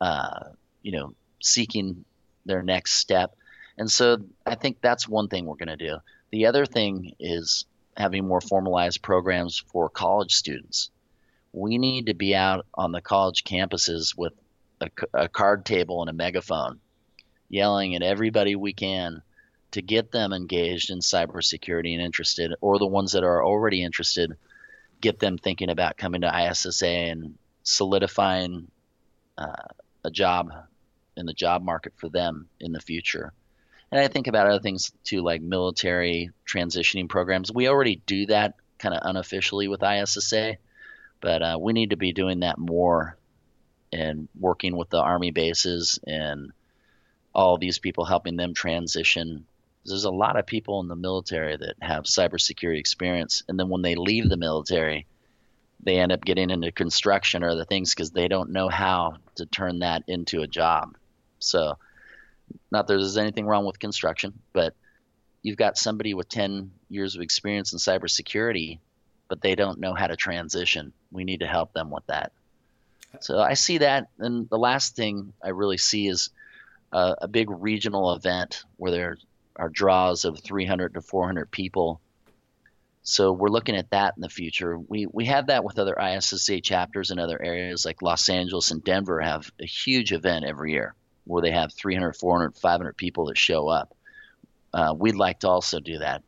uh, 0.00 0.40
you 0.82 0.92
know, 0.92 1.14
seeking 1.40 2.04
their 2.44 2.62
next 2.62 2.94
step. 2.94 3.34
And 3.76 3.90
so 3.90 4.18
I 4.44 4.54
think 4.54 4.78
that's 4.80 5.08
one 5.08 5.28
thing 5.28 5.46
we're 5.46 5.56
going 5.56 5.68
to 5.68 5.76
do. 5.76 5.98
The 6.30 6.46
other 6.46 6.66
thing 6.66 7.14
is 7.20 7.64
having 7.96 8.26
more 8.26 8.40
formalized 8.40 9.02
programs 9.02 9.58
for 9.58 9.88
college 9.88 10.34
students. 10.34 10.90
We 11.52 11.78
need 11.78 12.06
to 12.06 12.14
be 12.14 12.34
out 12.34 12.66
on 12.74 12.92
the 12.92 13.00
college 13.00 13.44
campuses 13.44 14.16
with 14.16 14.32
a, 14.80 14.88
a 15.14 15.28
card 15.28 15.64
table 15.64 16.00
and 16.00 16.10
a 16.10 16.12
megaphone, 16.12 16.80
yelling 17.48 17.94
at 17.94 18.02
everybody 18.02 18.54
we 18.54 18.72
can 18.72 19.22
to 19.70 19.82
get 19.82 20.10
them 20.10 20.32
engaged 20.32 20.90
in 20.90 21.00
cybersecurity 21.00 21.92
and 21.92 22.02
interested, 22.02 22.54
or 22.60 22.78
the 22.78 22.86
ones 22.86 23.12
that 23.12 23.24
are 23.24 23.44
already 23.44 23.82
interested, 23.82 24.36
get 25.00 25.18
them 25.18 25.36
thinking 25.36 25.70
about 25.70 25.96
coming 25.96 26.22
to 26.22 26.48
ISSA 26.50 26.86
and 26.86 27.36
solidifying 27.62 28.70
uh, 29.38 29.52
a 30.04 30.10
job 30.10 30.50
in 31.16 31.26
the 31.26 31.32
job 31.32 31.62
market 31.62 31.94
for 31.96 32.08
them 32.08 32.48
in 32.60 32.72
the 32.72 32.80
future. 32.80 33.32
And 33.90 34.00
I 34.00 34.08
think 34.08 34.26
about 34.26 34.46
other 34.46 34.60
things 34.60 34.92
too, 35.04 35.22
like 35.22 35.40
military 35.40 36.30
transitioning 36.46 37.08
programs. 37.08 37.50
We 37.52 37.68
already 37.68 38.02
do 38.06 38.26
that 38.26 38.54
kind 38.78 38.94
of 38.94 39.00
unofficially 39.04 39.68
with 39.68 39.82
ISSA, 39.82 40.58
but 41.20 41.42
uh, 41.42 41.58
we 41.60 41.72
need 41.72 41.90
to 41.90 41.96
be 41.96 42.12
doing 42.12 42.40
that 42.40 42.58
more 42.58 43.16
and 43.92 44.28
working 44.38 44.76
with 44.76 44.90
the 44.90 45.00
Army 45.00 45.30
bases 45.30 45.98
and 46.06 46.52
all 47.34 47.56
these 47.56 47.78
people 47.78 48.04
helping 48.04 48.36
them 48.36 48.52
transition. 48.52 49.46
There's 49.84 50.04
a 50.04 50.10
lot 50.10 50.38
of 50.38 50.46
people 50.46 50.80
in 50.80 50.88
the 50.88 50.96
military 50.96 51.56
that 51.56 51.76
have 51.80 52.04
cybersecurity 52.04 52.78
experience, 52.78 53.42
and 53.48 53.58
then 53.58 53.68
when 53.68 53.82
they 53.82 53.94
leave 53.94 54.28
the 54.28 54.36
military, 54.36 55.06
they 55.80 55.98
end 55.98 56.12
up 56.12 56.24
getting 56.24 56.50
into 56.50 56.72
construction 56.72 57.44
or 57.44 57.50
other 57.50 57.64
things 57.64 57.94
because 57.94 58.10
they 58.10 58.28
don't 58.28 58.50
know 58.50 58.68
how 58.68 59.16
to 59.36 59.46
turn 59.46 59.80
that 59.80 60.02
into 60.08 60.42
a 60.42 60.46
job. 60.46 60.96
So, 61.38 61.78
not 62.70 62.86
that 62.86 62.94
there's 62.94 63.18
anything 63.18 63.46
wrong 63.46 63.64
with 63.64 63.78
construction, 63.78 64.32
but 64.52 64.74
you've 65.42 65.56
got 65.56 65.78
somebody 65.78 66.14
with 66.14 66.28
10 66.28 66.72
years 66.88 67.14
of 67.14 67.20
experience 67.20 67.72
in 67.72 67.78
cybersecurity, 67.78 68.78
but 69.28 69.40
they 69.40 69.54
don't 69.54 69.80
know 69.80 69.94
how 69.94 70.06
to 70.06 70.16
transition. 70.16 70.92
We 71.12 71.24
need 71.24 71.40
to 71.40 71.46
help 71.46 71.72
them 71.72 71.90
with 71.90 72.06
that. 72.06 72.32
So 73.20 73.38
I 73.38 73.54
see 73.54 73.78
that. 73.78 74.08
And 74.18 74.48
the 74.48 74.58
last 74.58 74.96
thing 74.96 75.32
I 75.42 75.50
really 75.50 75.78
see 75.78 76.08
is 76.08 76.30
uh, 76.92 77.14
a 77.20 77.28
big 77.28 77.48
regional 77.50 78.12
event 78.12 78.64
where 78.76 78.90
there 78.90 79.18
are 79.56 79.68
draws 79.68 80.24
of 80.24 80.40
300 80.40 80.94
to 80.94 81.00
400 81.00 81.50
people 81.50 82.00
so 83.08 83.32
we're 83.32 83.48
looking 83.48 83.74
at 83.74 83.88
that 83.90 84.12
in 84.18 84.20
the 84.20 84.28
future. 84.28 84.78
We 84.78 85.06
we 85.06 85.24
have 85.24 85.46
that 85.46 85.64
with 85.64 85.78
other 85.78 85.96
ISSA 85.98 86.60
chapters 86.60 87.10
in 87.10 87.18
other 87.18 87.40
areas 87.42 87.86
like 87.86 88.02
Los 88.02 88.28
Angeles 88.28 88.70
and 88.70 88.84
Denver 88.84 89.18
have 89.20 89.50
a 89.58 89.64
huge 89.64 90.12
event 90.12 90.44
every 90.44 90.72
year 90.72 90.94
where 91.24 91.40
they 91.40 91.50
have 91.50 91.72
300, 91.72 92.12
400, 92.12 92.58
500 92.58 92.96
people 92.98 93.24
that 93.26 93.38
show 93.38 93.66
up. 93.66 93.96
Uh, 94.74 94.94
we'd 94.94 95.14
like 95.14 95.40
to 95.40 95.48
also 95.48 95.80
do 95.80 95.98
that. 96.00 96.22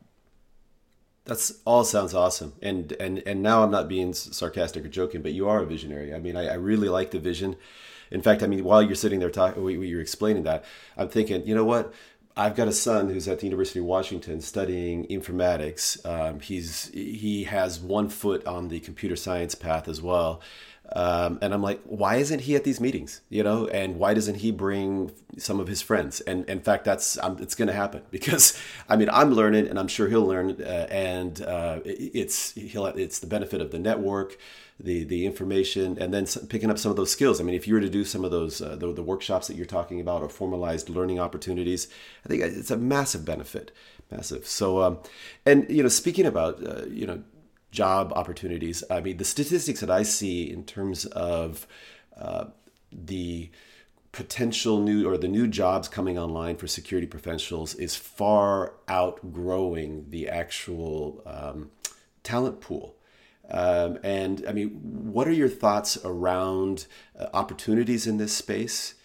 That's 1.25 1.53
all 1.65 1.83
sounds 1.83 2.15
awesome, 2.15 2.53
and 2.63 2.91
and 2.93 3.21
and 3.27 3.43
now 3.43 3.63
I'm 3.63 3.69
not 3.69 3.87
being 3.87 4.11
sarcastic 4.15 4.83
or 4.83 4.89
joking, 4.89 5.21
but 5.21 5.33
you 5.33 5.47
are 5.47 5.61
a 5.61 5.67
visionary. 5.67 6.15
I 6.15 6.19
mean, 6.19 6.35
I, 6.35 6.47
I 6.47 6.55
really 6.55 6.89
like 6.89 7.11
the 7.11 7.19
vision. 7.19 7.57
In 8.09 8.23
fact, 8.23 8.41
I 8.41 8.47
mean, 8.47 8.63
while 8.63 8.81
you're 8.81 8.95
sitting 8.95 9.19
there 9.19 9.29
talking, 9.29 9.63
you're 9.69 10.01
explaining 10.01 10.43
that, 10.43 10.65
I'm 10.97 11.09
thinking, 11.09 11.45
you 11.45 11.53
know 11.53 11.63
what? 11.63 11.93
I've 12.35 12.55
got 12.55 12.67
a 12.67 12.71
son 12.71 13.09
who's 13.09 13.27
at 13.27 13.39
the 13.39 13.45
University 13.45 13.79
of 13.79 13.85
Washington 13.85 14.41
studying 14.41 15.05
informatics. 15.07 16.03
Um, 16.05 16.39
he's 16.39 16.89
he 16.93 17.43
has 17.45 17.79
one 17.79 18.09
foot 18.09 18.45
on 18.45 18.69
the 18.69 18.79
computer 18.79 19.15
science 19.15 19.55
path 19.55 19.87
as 19.87 20.01
well. 20.01 20.41
Um, 20.93 21.39
and 21.41 21.53
I'm 21.53 21.61
like, 21.61 21.81
why 21.85 22.17
isn't 22.17 22.39
he 22.41 22.55
at 22.55 22.65
these 22.65 22.81
meetings? 22.81 23.21
You 23.29 23.43
know, 23.43 23.67
and 23.67 23.97
why 23.97 24.13
doesn't 24.13 24.35
he 24.35 24.51
bring 24.51 25.11
some 25.37 25.59
of 25.59 25.67
his 25.67 25.81
friends? 25.81 26.19
And 26.21 26.43
in 26.49 26.59
fact, 26.59 26.83
that's 26.83 27.17
it's 27.39 27.55
going 27.55 27.69
to 27.69 27.73
happen 27.73 28.03
because 28.11 28.59
I 28.89 28.97
mean, 28.97 29.09
I'm 29.09 29.31
learning, 29.31 29.67
and 29.67 29.79
I'm 29.79 29.87
sure 29.87 30.09
he'll 30.09 30.25
learn, 30.25 30.61
uh, 30.61 30.87
and 30.89 31.41
uh, 31.41 31.79
it's 31.85 32.51
he'll 32.53 32.87
it's 32.87 33.19
the 33.19 33.27
benefit 33.27 33.61
of 33.61 33.71
the 33.71 33.79
network, 33.79 34.37
the 34.83 35.03
the 35.03 35.25
information, 35.25 35.97
and 35.99 36.13
then 36.13 36.25
picking 36.49 36.69
up 36.69 36.79
some 36.79 36.89
of 36.89 36.95
those 36.97 37.11
skills. 37.11 37.39
I 37.39 37.43
mean, 37.43 37.55
if 37.55 37.67
you 37.67 37.73
were 37.73 37.81
to 37.81 37.89
do 37.89 38.03
some 38.03 38.25
of 38.25 38.31
those 38.31 38.61
uh, 38.61 38.75
the, 38.75 38.91
the 38.93 39.03
workshops 39.03 39.47
that 39.47 39.55
you're 39.55 39.65
talking 39.65 40.01
about 40.01 40.21
or 40.21 40.29
formalized 40.29 40.89
learning 40.89 41.19
opportunities, 41.19 41.87
I 42.25 42.29
think 42.29 42.43
it's 42.43 42.71
a 42.71 42.77
massive 42.77 43.23
benefit, 43.25 43.71
massive. 44.11 44.45
So, 44.47 44.81
um, 44.81 44.99
and 45.45 45.69
you 45.69 45.83
know, 45.83 45.89
speaking 45.89 46.25
about 46.25 46.65
uh, 46.65 46.85
you 46.85 47.05
know 47.05 47.23
job 47.71 48.11
opportunities. 48.13 48.83
I 48.89 49.01
mean, 49.01 49.17
the 49.17 49.25
statistics 49.25 49.79
that 49.79 49.89
I 49.89 50.03
see 50.03 50.51
in 50.51 50.65
terms 50.65 51.05
of 51.05 51.65
uh, 52.17 52.45
the 52.91 53.49
potential 54.11 54.81
new 54.81 55.09
or 55.09 55.17
the 55.17 55.27
new 55.27 55.47
jobs 55.47 55.87
coming 55.87 56.19
online 56.19 56.57
for 56.57 56.67
security 56.67 57.07
professionals 57.07 57.73
is 57.75 57.95
far 57.95 58.73
outgrowing 58.87 60.09
the 60.09 60.27
actual 60.27 61.23
um, 61.25 61.71
talent 62.23 62.59
pool. 62.59 62.97
Um, 63.51 63.99
and 64.01 64.45
I 64.47 64.53
mean, 64.53 64.69
what 64.69 65.27
are 65.27 65.33
your 65.33 65.49
thoughts 65.49 65.97
around 66.05 66.87
uh, 67.19 67.27
opportunities 67.33 68.07
in 68.07 68.17
this 68.17 68.33
space? 68.33 68.95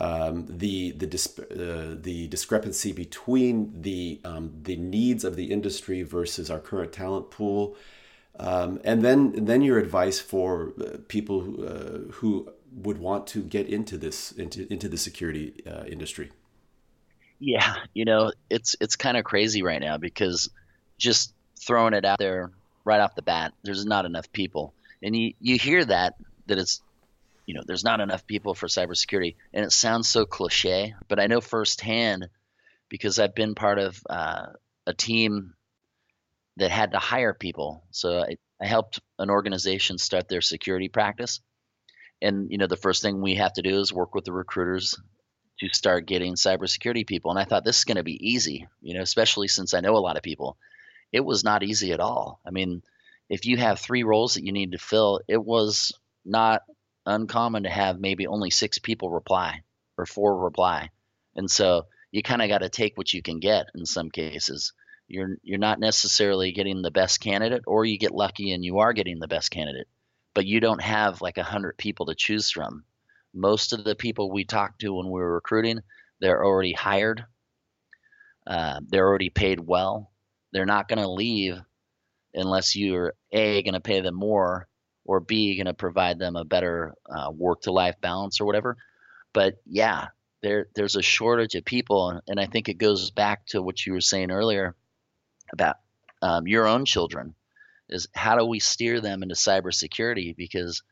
Um, 0.00 0.46
the 0.48 0.92
the 0.92 1.06
uh, 1.06 1.96
the 2.00 2.28
discrepancy 2.28 2.92
between 2.92 3.82
the 3.82 4.20
um, 4.24 4.52
the 4.62 4.76
needs 4.76 5.24
of 5.24 5.36
the 5.36 5.50
industry 5.50 6.02
versus 6.02 6.50
our 6.50 6.58
current 6.58 6.92
talent 6.92 7.30
pool, 7.30 7.76
um, 8.38 8.80
and 8.84 9.02
then 9.02 9.44
then 9.44 9.62
your 9.62 9.78
advice 9.78 10.20
for 10.20 10.72
uh, 10.80 10.98
people 11.08 11.40
who, 11.40 11.66
uh, 11.66 12.12
who 12.14 12.52
would 12.72 12.98
want 12.98 13.26
to 13.28 13.42
get 13.42 13.68
into 13.68 13.96
this 13.96 14.32
into 14.32 14.70
into 14.72 14.88
the 14.88 14.98
security 14.98 15.54
uh, 15.66 15.84
industry. 15.84 16.30
Yeah, 17.38 17.76
you 17.94 18.04
know, 18.04 18.32
it's 18.50 18.76
it's 18.80 18.96
kind 18.96 19.16
of 19.16 19.24
crazy 19.24 19.62
right 19.62 19.80
now 19.80 19.98
because 19.98 20.50
just 20.98 21.32
throwing 21.58 21.94
it 21.94 22.04
out 22.04 22.18
there 22.18 22.50
right 22.86 23.00
off 23.00 23.16
the 23.16 23.22
bat, 23.22 23.52
there's 23.64 23.84
not 23.84 24.06
enough 24.06 24.32
people, 24.32 24.72
and 25.02 25.14
you 25.14 25.34
you 25.40 25.58
hear 25.58 25.84
that 25.84 26.14
that 26.46 26.58
it's 26.58 26.80
you 27.44 27.54
know 27.54 27.62
there's 27.66 27.84
not 27.84 28.00
enough 28.00 28.26
people 28.26 28.54
for 28.54 28.68
cybersecurity, 28.68 29.34
and 29.52 29.66
it 29.66 29.72
sounds 29.72 30.08
so 30.08 30.24
cliche, 30.24 30.94
but 31.08 31.20
I 31.20 31.26
know 31.26 31.42
firsthand 31.42 32.28
because 32.88 33.18
I've 33.18 33.34
been 33.34 33.54
part 33.54 33.78
of 33.78 34.00
uh, 34.08 34.46
a 34.86 34.94
team 34.94 35.54
that 36.56 36.70
had 36.70 36.92
to 36.92 36.98
hire 36.98 37.34
people. 37.34 37.84
So 37.90 38.20
I, 38.20 38.36
I 38.60 38.66
helped 38.66 39.00
an 39.18 39.28
organization 39.28 39.98
start 39.98 40.28
their 40.28 40.40
security 40.40 40.88
practice. 40.88 41.40
And 42.22 42.50
you 42.50 42.58
know, 42.58 42.66
the 42.66 42.76
first 42.76 43.02
thing 43.02 43.20
we 43.20 43.34
have 43.34 43.52
to 43.54 43.62
do 43.62 43.80
is 43.80 43.92
work 43.92 44.14
with 44.14 44.24
the 44.24 44.32
recruiters 44.32 44.94
to 45.60 45.68
start 45.70 46.06
getting 46.06 46.34
cybersecurity 46.34 47.06
people. 47.06 47.30
And 47.30 47.40
I 47.40 47.44
thought 47.44 47.64
this 47.64 47.78
is 47.78 47.84
going 47.84 47.96
to 47.96 48.02
be 48.02 48.30
easy, 48.30 48.68
you 48.80 48.94
know, 48.94 49.02
especially 49.02 49.48
since 49.48 49.74
I 49.74 49.80
know 49.80 49.96
a 49.96 49.98
lot 49.98 50.16
of 50.16 50.22
people. 50.22 50.56
It 51.16 51.24
was 51.24 51.44
not 51.44 51.62
easy 51.62 51.92
at 51.92 52.00
all. 52.00 52.40
I 52.46 52.50
mean, 52.50 52.82
if 53.28 53.46
you 53.46 53.56
have 53.56 53.80
three 53.80 54.02
roles 54.02 54.34
that 54.34 54.44
you 54.44 54.52
need 54.52 54.72
to 54.72 54.78
fill, 54.78 55.20
it 55.26 55.42
was 55.42 55.92
not 56.24 56.62
uncommon 57.04 57.62
to 57.62 57.70
have 57.70 57.98
maybe 57.98 58.26
only 58.26 58.50
six 58.50 58.78
people 58.78 59.10
reply 59.10 59.62
or 59.96 60.06
four 60.06 60.36
reply. 60.38 60.90
And 61.34 61.50
so 61.50 61.86
you 62.10 62.22
kind 62.22 62.42
of 62.42 62.48
got 62.48 62.58
to 62.58 62.68
take 62.68 62.96
what 62.96 63.12
you 63.12 63.22
can 63.22 63.40
get 63.40 63.66
in 63.74 63.86
some 63.86 64.10
cases 64.10 64.72
you're 65.08 65.36
you're 65.42 65.58
not 65.58 65.78
necessarily 65.78 66.52
getting 66.52 66.82
the 66.82 66.90
best 66.90 67.20
candidate 67.20 67.62
or 67.66 67.84
you 67.84 67.98
get 67.98 68.12
lucky 68.14 68.52
and 68.52 68.64
you 68.64 68.78
are 68.78 68.92
getting 68.92 69.18
the 69.18 69.28
best 69.28 69.50
candidate 69.50 69.88
but 70.34 70.46
you 70.46 70.60
don't 70.60 70.82
have 70.82 71.22
like 71.22 71.38
a 71.38 71.44
hundred 71.44 71.76
people 71.76 72.06
to 72.06 72.14
choose 72.14 72.50
from 72.50 72.84
most 73.32 73.72
of 73.72 73.84
the 73.84 73.94
people 73.94 74.30
we 74.30 74.44
talked 74.44 74.80
to 74.80 74.94
when 74.94 75.06
we 75.06 75.20
were 75.20 75.34
recruiting 75.34 75.80
they're 76.20 76.44
already 76.44 76.72
hired 76.72 77.24
uh, 78.46 78.80
they're 78.88 79.06
already 79.06 79.30
paid 79.30 79.60
well 79.60 80.10
they're 80.56 80.66
not 80.66 80.88
going 80.88 80.98
to 80.98 81.08
leave 81.08 81.60
unless 82.34 82.76
you're 82.76 83.14
a 83.32 83.62
going 83.62 83.74
to 83.74 83.80
pay 83.80 84.00
them 84.00 84.14
more 84.14 84.66
or 85.04 85.20
b 85.20 85.56
going 85.56 85.66
to 85.66 85.74
provide 85.74 86.18
them 86.18 86.36
a 86.36 86.44
better 86.44 86.94
uh, 87.08 87.30
work 87.30 87.60
to 87.60 87.72
life 87.72 87.94
balance 88.00 88.40
or 88.40 88.46
whatever 88.46 88.76
but 89.32 89.56
yeah 89.66 90.06
there 90.42 90.66
there's 90.74 90.96
a 90.96 91.02
shortage 91.02 91.54
of 91.54 91.64
people 91.64 92.20
and 92.26 92.40
i 92.40 92.46
think 92.46 92.68
it 92.68 92.78
goes 92.78 93.10
back 93.10 93.44
to 93.46 93.62
what 93.62 93.84
you 93.84 93.92
were 93.92 94.00
saying 94.00 94.30
earlier 94.30 94.74
about 95.52 95.76
um, 96.22 96.46
your 96.46 96.66
own 96.66 96.84
children 96.84 97.34
is 97.88 98.08
how 98.14 98.36
do 98.36 98.44
we 98.44 98.58
steer 98.58 99.00
them 99.00 99.22
into 99.22 99.34
cybersecurity? 99.34 100.36
Because 100.36 100.82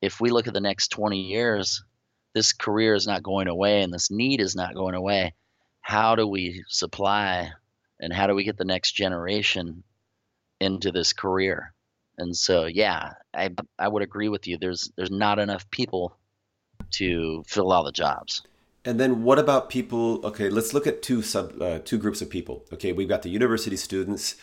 if 0.00 0.20
we 0.20 0.30
look 0.30 0.46
at 0.46 0.54
the 0.54 0.60
next 0.60 0.88
20 0.88 1.20
years, 1.20 1.82
this 2.34 2.52
career 2.52 2.94
is 2.94 3.06
not 3.06 3.22
going 3.22 3.48
away 3.48 3.82
and 3.82 3.92
this 3.92 4.10
need 4.10 4.40
is 4.40 4.54
not 4.56 4.74
going 4.74 4.94
away. 4.94 5.34
How 5.80 6.14
do 6.14 6.26
we 6.26 6.64
supply 6.68 7.52
and 8.02 8.12
how 8.12 8.26
do 8.26 8.34
we 8.34 8.44
get 8.44 8.58
the 8.58 8.64
next 8.64 8.92
generation 8.92 9.84
into 10.60 10.90
this 10.90 11.12
career? 11.12 11.72
And 12.18 12.36
so, 12.36 12.66
yeah, 12.66 13.12
I 13.32 13.50
I 13.78 13.88
would 13.88 14.02
agree 14.02 14.28
with 14.28 14.46
you. 14.46 14.58
There's 14.58 14.92
there's 14.96 15.10
not 15.10 15.38
enough 15.38 15.70
people 15.70 16.18
to 16.92 17.42
fill 17.46 17.72
all 17.72 17.84
the 17.84 17.92
jobs. 17.92 18.42
And 18.84 18.98
then 18.98 19.22
what 19.22 19.38
about 19.38 19.70
people? 19.70 20.24
Okay, 20.26 20.50
let's 20.50 20.74
look 20.74 20.86
at 20.86 21.02
two 21.02 21.22
sub 21.22 21.62
uh, 21.62 21.78
two 21.84 21.96
groups 21.96 22.20
of 22.20 22.28
people. 22.28 22.64
Okay, 22.72 22.92
we've 22.92 23.08
got 23.08 23.22
the 23.22 23.30
university 23.30 23.76
students, 23.76 24.34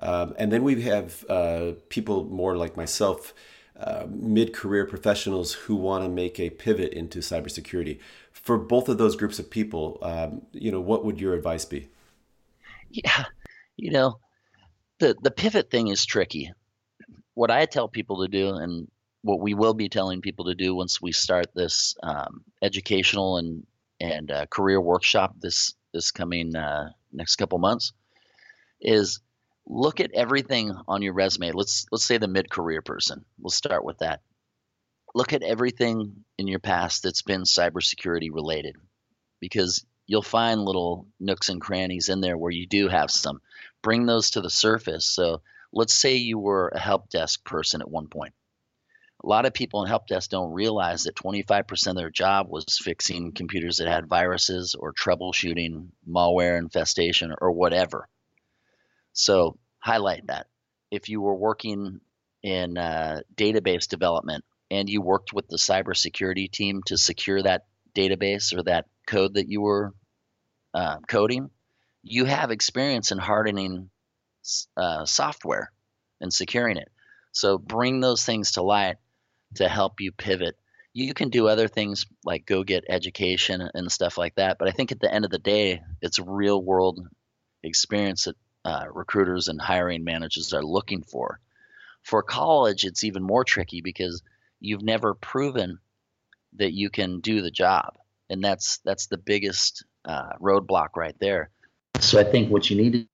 um, 0.00 0.34
and 0.38 0.50
then 0.52 0.62
we 0.62 0.80
have 0.82 1.24
uh, 1.28 1.72
people 1.88 2.24
more 2.24 2.56
like 2.56 2.76
myself, 2.76 3.34
uh, 3.78 4.06
mid 4.08 4.54
career 4.54 4.86
professionals 4.86 5.52
who 5.52 5.74
want 5.74 6.04
to 6.04 6.08
make 6.08 6.40
a 6.40 6.50
pivot 6.50 6.92
into 6.92 7.18
cybersecurity. 7.18 7.98
For 8.32 8.56
both 8.56 8.88
of 8.88 8.96
those 8.96 9.16
groups 9.16 9.38
of 9.38 9.50
people, 9.50 9.98
um, 10.00 10.42
you 10.52 10.70
know, 10.70 10.80
what 10.80 11.04
would 11.04 11.20
your 11.20 11.34
advice 11.34 11.66
be? 11.66 11.88
Yeah, 13.04 13.24
you 13.76 13.90
know, 13.90 14.18
the 14.98 15.16
the 15.22 15.30
pivot 15.30 15.70
thing 15.70 15.88
is 15.88 16.06
tricky. 16.06 16.52
What 17.34 17.50
I 17.50 17.66
tell 17.66 17.88
people 17.88 18.22
to 18.22 18.28
do, 18.28 18.54
and 18.54 18.88
what 19.22 19.40
we 19.40 19.54
will 19.54 19.74
be 19.74 19.88
telling 19.88 20.20
people 20.20 20.46
to 20.46 20.54
do 20.54 20.74
once 20.74 21.00
we 21.00 21.12
start 21.12 21.46
this 21.54 21.96
um, 22.02 22.44
educational 22.62 23.36
and 23.38 23.66
and 24.00 24.30
uh, 24.30 24.46
career 24.46 24.80
workshop 24.80 25.34
this 25.40 25.74
this 25.92 26.10
coming 26.10 26.54
uh, 26.56 26.90
next 27.12 27.36
couple 27.36 27.58
months 27.58 27.92
is 28.80 29.20
look 29.66 30.00
at 30.00 30.12
everything 30.12 30.74
on 30.88 31.02
your 31.02 31.12
resume. 31.14 31.52
Let's 31.52 31.86
let's 31.92 32.04
say 32.04 32.18
the 32.18 32.28
mid 32.28 32.50
career 32.50 32.82
person. 32.82 33.24
We'll 33.38 33.50
start 33.50 33.84
with 33.84 33.98
that. 33.98 34.20
Look 35.14 35.32
at 35.32 35.42
everything 35.42 36.24
in 36.38 36.48
your 36.48 36.60
past 36.60 37.02
that's 37.02 37.22
been 37.22 37.42
cybersecurity 37.42 38.28
related, 38.32 38.76
because 39.40 39.84
you'll 40.08 40.22
find 40.22 40.64
little 40.64 41.06
nooks 41.20 41.48
and 41.48 41.60
crannies 41.60 42.08
in 42.08 42.20
there 42.20 42.36
where 42.36 42.50
you 42.50 42.66
do 42.66 42.88
have 42.88 43.12
some. 43.12 43.40
Bring 43.82 44.06
those 44.06 44.30
to 44.30 44.40
the 44.40 44.50
surface. 44.50 45.06
So 45.06 45.42
let's 45.72 45.94
say 45.94 46.16
you 46.16 46.38
were 46.38 46.72
a 46.74 46.80
help 46.80 47.08
desk 47.10 47.44
person 47.44 47.80
at 47.80 47.90
one 47.90 48.08
point 48.08 48.34
a 49.22 49.26
lot 49.26 49.46
of 49.46 49.54
people 49.54 49.82
in 49.82 49.88
help 49.88 50.06
desk 50.06 50.30
don't 50.30 50.52
realize 50.52 51.04
that 51.04 51.16
25% 51.16 51.88
of 51.88 51.96
their 51.96 52.10
job 52.10 52.48
was 52.48 52.78
fixing 52.78 53.32
computers 53.32 53.78
that 53.78 53.88
had 53.88 54.06
viruses 54.06 54.76
or 54.78 54.92
troubleshooting 54.92 55.88
malware 56.08 56.58
infestation 56.58 57.34
or 57.40 57.50
whatever. 57.50 58.08
So 59.12 59.58
highlight 59.80 60.28
that. 60.28 60.46
If 60.90 61.08
you 61.08 61.20
were 61.20 61.34
working 61.34 62.00
in 62.42 62.78
uh, 62.78 63.22
database 63.34 63.88
development 63.88 64.44
and 64.70 64.88
you 64.88 65.02
worked 65.02 65.32
with 65.32 65.48
the 65.48 65.56
cybersecurity 65.56 66.50
team 66.50 66.82
to 66.86 66.96
secure 66.96 67.42
that 67.42 67.66
database 67.96 68.56
or 68.56 68.62
that 68.62 68.86
code 69.06 69.34
that 69.34 69.48
you 69.48 69.62
were 69.62 69.92
uh, 70.74 70.98
coding, 71.08 71.50
you 72.02 72.24
have 72.24 72.50
experience 72.50 73.12
in 73.12 73.18
hardening 73.18 73.90
uh, 74.76 75.04
software 75.04 75.72
and 76.20 76.32
securing 76.32 76.76
it. 76.76 76.90
So 77.32 77.58
bring 77.58 78.00
those 78.00 78.24
things 78.24 78.52
to 78.52 78.62
light 78.62 78.96
to 79.56 79.68
help 79.68 80.00
you 80.00 80.12
pivot. 80.12 80.56
You 80.92 81.14
can 81.14 81.28
do 81.28 81.48
other 81.48 81.68
things 81.68 82.06
like 82.24 82.46
go 82.46 82.64
get 82.64 82.84
education 82.88 83.68
and 83.74 83.92
stuff 83.92 84.18
like 84.18 84.34
that, 84.36 84.58
but 84.58 84.68
I 84.68 84.72
think 84.72 84.90
at 84.90 85.00
the 85.00 85.12
end 85.12 85.24
of 85.24 85.30
the 85.30 85.38
day, 85.38 85.82
it's 86.00 86.18
real 86.18 86.62
world 86.62 87.06
experience 87.62 88.24
that 88.24 88.36
uh, 88.64 88.86
recruiters 88.92 89.48
and 89.48 89.60
hiring 89.60 90.04
managers 90.04 90.52
are 90.52 90.64
looking 90.64 91.02
for. 91.02 91.40
For 92.02 92.22
college, 92.22 92.84
it's 92.84 93.04
even 93.04 93.22
more 93.22 93.44
tricky 93.44 93.80
because 93.80 94.22
you've 94.60 94.82
never 94.82 95.14
proven 95.14 95.78
that 96.56 96.72
you 96.72 96.90
can 96.90 97.20
do 97.20 97.42
the 97.42 97.50
job, 97.50 97.96
and 98.30 98.42
that's 98.42 98.78
that's 98.78 99.06
the 99.06 99.18
biggest 99.18 99.84
uh, 100.08 100.30
roadblock 100.40 100.96
right 100.96 101.14
there. 101.20 101.50
So 102.00 102.18
I 102.18 102.24
think 102.24 102.50
what 102.50 102.68
you 102.70 102.76
need 102.76 102.92
to 102.94 103.06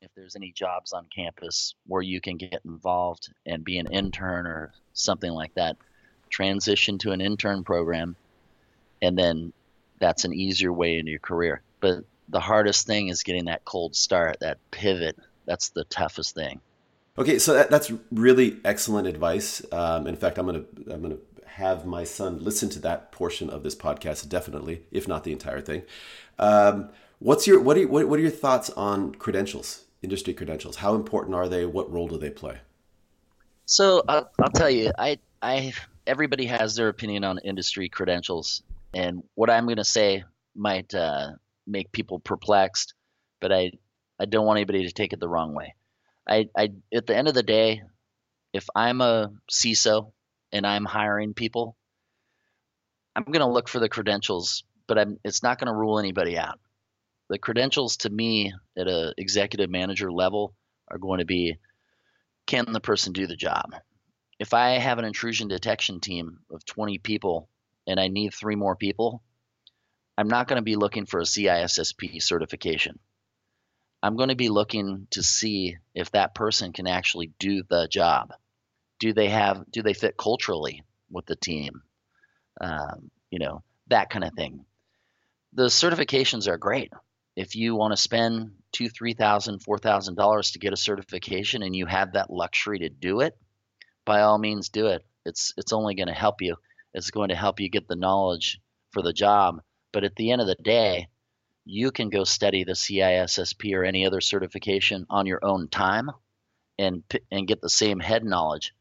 if 0.00 0.10
there's 0.16 0.36
any 0.36 0.52
jobs 0.52 0.92
on 0.92 1.06
campus 1.14 1.74
where 1.86 2.02
you 2.02 2.20
can 2.20 2.36
get 2.36 2.60
involved 2.64 3.32
and 3.46 3.64
be 3.64 3.78
an 3.78 3.86
intern 3.90 4.46
or 4.46 4.72
something 4.92 5.32
like 5.32 5.54
that, 5.54 5.76
transition 6.28 6.98
to 6.98 7.12
an 7.12 7.20
intern 7.20 7.64
program 7.64 8.16
and 9.00 9.18
then 9.18 9.52
that's 9.98 10.24
an 10.24 10.32
easier 10.32 10.72
way 10.72 10.98
into 10.98 11.10
your 11.10 11.20
career. 11.20 11.62
But 11.80 12.04
the 12.28 12.40
hardest 12.40 12.86
thing 12.86 13.08
is 13.08 13.22
getting 13.22 13.46
that 13.46 13.64
cold 13.64 13.94
start, 13.94 14.40
that 14.40 14.58
pivot. 14.70 15.16
That's 15.46 15.68
the 15.70 15.84
toughest 15.84 16.34
thing. 16.34 16.60
Okay, 17.16 17.38
so 17.38 17.54
that, 17.54 17.70
that's 17.70 17.92
really 18.10 18.58
excellent 18.64 19.06
advice. 19.06 19.64
Um, 19.70 20.06
in 20.06 20.16
fact, 20.16 20.38
I'm 20.38 20.46
gonna 20.46 20.64
I'm 20.90 21.02
gonna 21.02 21.18
have 21.54 21.86
my 21.86 22.02
son 22.02 22.42
listen 22.42 22.68
to 22.68 22.80
that 22.80 23.12
portion 23.12 23.48
of 23.48 23.62
this 23.62 23.76
podcast 23.76 24.28
definitely, 24.28 24.82
if 24.90 25.06
not 25.06 25.22
the 25.22 25.30
entire 25.30 25.60
thing. 25.60 25.82
Um, 26.36 26.90
what's 27.20 27.46
your 27.46 27.60
what 27.60 27.78
are 27.78 27.86
what, 27.86 28.08
what 28.08 28.18
are 28.18 28.22
your 28.22 28.32
thoughts 28.32 28.70
on 28.70 29.14
credentials, 29.14 29.84
industry 30.02 30.34
credentials? 30.34 30.76
How 30.76 30.96
important 30.96 31.36
are 31.36 31.48
they? 31.48 31.64
What 31.64 31.92
role 31.92 32.08
do 32.08 32.18
they 32.18 32.30
play? 32.30 32.58
So 33.66 34.02
I'll, 34.08 34.28
I'll 34.42 34.50
tell 34.50 34.68
you, 34.68 34.90
I 34.98 35.18
I 35.40 35.72
everybody 36.08 36.46
has 36.46 36.74
their 36.74 36.88
opinion 36.88 37.22
on 37.22 37.38
industry 37.38 37.88
credentials, 37.88 38.64
and 38.92 39.22
what 39.36 39.48
I'm 39.48 39.66
going 39.66 39.76
to 39.76 39.84
say 39.84 40.24
might 40.56 40.92
uh, 40.92 41.32
make 41.68 41.92
people 41.92 42.18
perplexed, 42.18 42.94
but 43.40 43.52
I 43.52 43.70
I 44.18 44.24
don't 44.24 44.44
want 44.44 44.56
anybody 44.56 44.86
to 44.88 44.92
take 44.92 45.12
it 45.12 45.20
the 45.20 45.28
wrong 45.28 45.54
way. 45.54 45.74
I, 46.28 46.48
I 46.56 46.72
at 46.92 47.06
the 47.06 47.16
end 47.16 47.28
of 47.28 47.34
the 47.34 47.44
day, 47.44 47.82
if 48.52 48.68
I'm 48.74 49.00
a 49.00 49.30
CISO 49.48 50.10
and 50.54 50.66
I'm 50.66 50.84
hiring 50.84 51.34
people, 51.34 51.76
I'm 53.16 53.24
going 53.24 53.40
to 53.40 53.46
look 53.46 53.68
for 53.68 53.80
the 53.80 53.88
credentials, 53.88 54.64
but 54.86 54.98
I'm, 54.98 55.18
it's 55.24 55.42
not 55.42 55.58
going 55.58 55.66
to 55.66 55.76
rule 55.76 55.98
anybody 55.98 56.38
out. 56.38 56.60
The 57.28 57.38
credentials 57.38 57.98
to 57.98 58.10
me 58.10 58.54
at 58.78 58.86
a 58.86 59.14
executive 59.18 59.68
manager 59.68 60.12
level 60.12 60.54
are 60.88 60.98
going 60.98 61.18
to 61.18 61.24
be 61.24 61.56
can 62.46 62.72
the 62.72 62.80
person 62.80 63.12
do 63.12 63.26
the 63.26 63.36
job? 63.36 63.74
If 64.38 64.54
I 64.54 64.78
have 64.78 64.98
an 64.98 65.04
intrusion 65.04 65.48
detection 65.48 66.00
team 66.00 66.38
of 66.50 66.64
20 66.64 66.98
people 66.98 67.48
and 67.86 67.98
I 67.98 68.08
need 68.08 68.34
three 68.34 68.56
more 68.56 68.76
people, 68.76 69.22
I'm 70.16 70.28
not 70.28 70.46
going 70.46 70.58
to 70.58 70.62
be 70.62 70.76
looking 70.76 71.06
for 71.06 71.20
a 71.20 71.24
CISSP 71.24 72.22
certification. 72.22 72.98
I'm 74.02 74.16
going 74.16 74.28
to 74.28 74.36
be 74.36 74.50
looking 74.50 75.06
to 75.12 75.22
see 75.22 75.78
if 75.94 76.10
that 76.10 76.34
person 76.34 76.72
can 76.72 76.86
actually 76.86 77.32
do 77.38 77.62
the 77.68 77.88
job. 77.88 78.34
Do 78.98 79.12
they 79.12 79.28
have? 79.28 79.64
Do 79.70 79.82
they 79.82 79.94
fit 79.94 80.16
culturally 80.16 80.82
with 81.10 81.26
the 81.26 81.36
team? 81.36 81.82
Um, 82.60 83.10
you 83.30 83.38
know 83.38 83.62
that 83.88 84.10
kind 84.10 84.24
of 84.24 84.34
thing. 84.34 84.64
The 85.52 85.64
certifications 85.64 86.48
are 86.48 86.56
great. 86.56 86.92
If 87.36 87.56
you 87.56 87.74
want 87.74 87.92
to 87.92 87.96
spend 87.96 88.52
two, 88.72 88.88
three 88.88 89.14
thousand, 89.14 89.60
four 89.60 89.78
thousand 89.78 90.16
dollars 90.16 90.52
to 90.52 90.58
get 90.58 90.72
a 90.72 90.76
certification, 90.76 91.62
and 91.62 91.74
you 91.74 91.86
have 91.86 92.12
that 92.12 92.30
luxury 92.30 92.80
to 92.80 92.88
do 92.88 93.20
it, 93.20 93.36
by 94.04 94.22
all 94.22 94.38
means, 94.38 94.68
do 94.68 94.86
it. 94.86 95.04
It's 95.24 95.52
it's 95.56 95.72
only 95.72 95.94
going 95.94 96.08
to 96.08 96.14
help 96.14 96.42
you. 96.42 96.56
It's 96.92 97.10
going 97.10 97.30
to 97.30 97.34
help 97.34 97.60
you 97.60 97.68
get 97.68 97.88
the 97.88 97.96
knowledge 97.96 98.60
for 98.92 99.02
the 99.02 99.12
job. 99.12 99.60
But 99.92 100.04
at 100.04 100.16
the 100.16 100.30
end 100.30 100.40
of 100.40 100.46
the 100.46 100.56
day, 100.56 101.08
you 101.64 101.90
can 101.90 102.10
go 102.10 102.24
study 102.24 102.64
the 102.64 102.72
CISSP 102.72 103.74
or 103.74 103.84
any 103.84 104.06
other 104.06 104.20
certification 104.20 105.06
on 105.08 105.26
your 105.26 105.44
own 105.44 105.68
time 105.68 106.10
and 106.78 107.02
and 107.30 107.48
get 107.48 107.60
the 107.60 107.68
same 107.68 108.00
head 108.00 108.24
knowledge. 108.24 108.72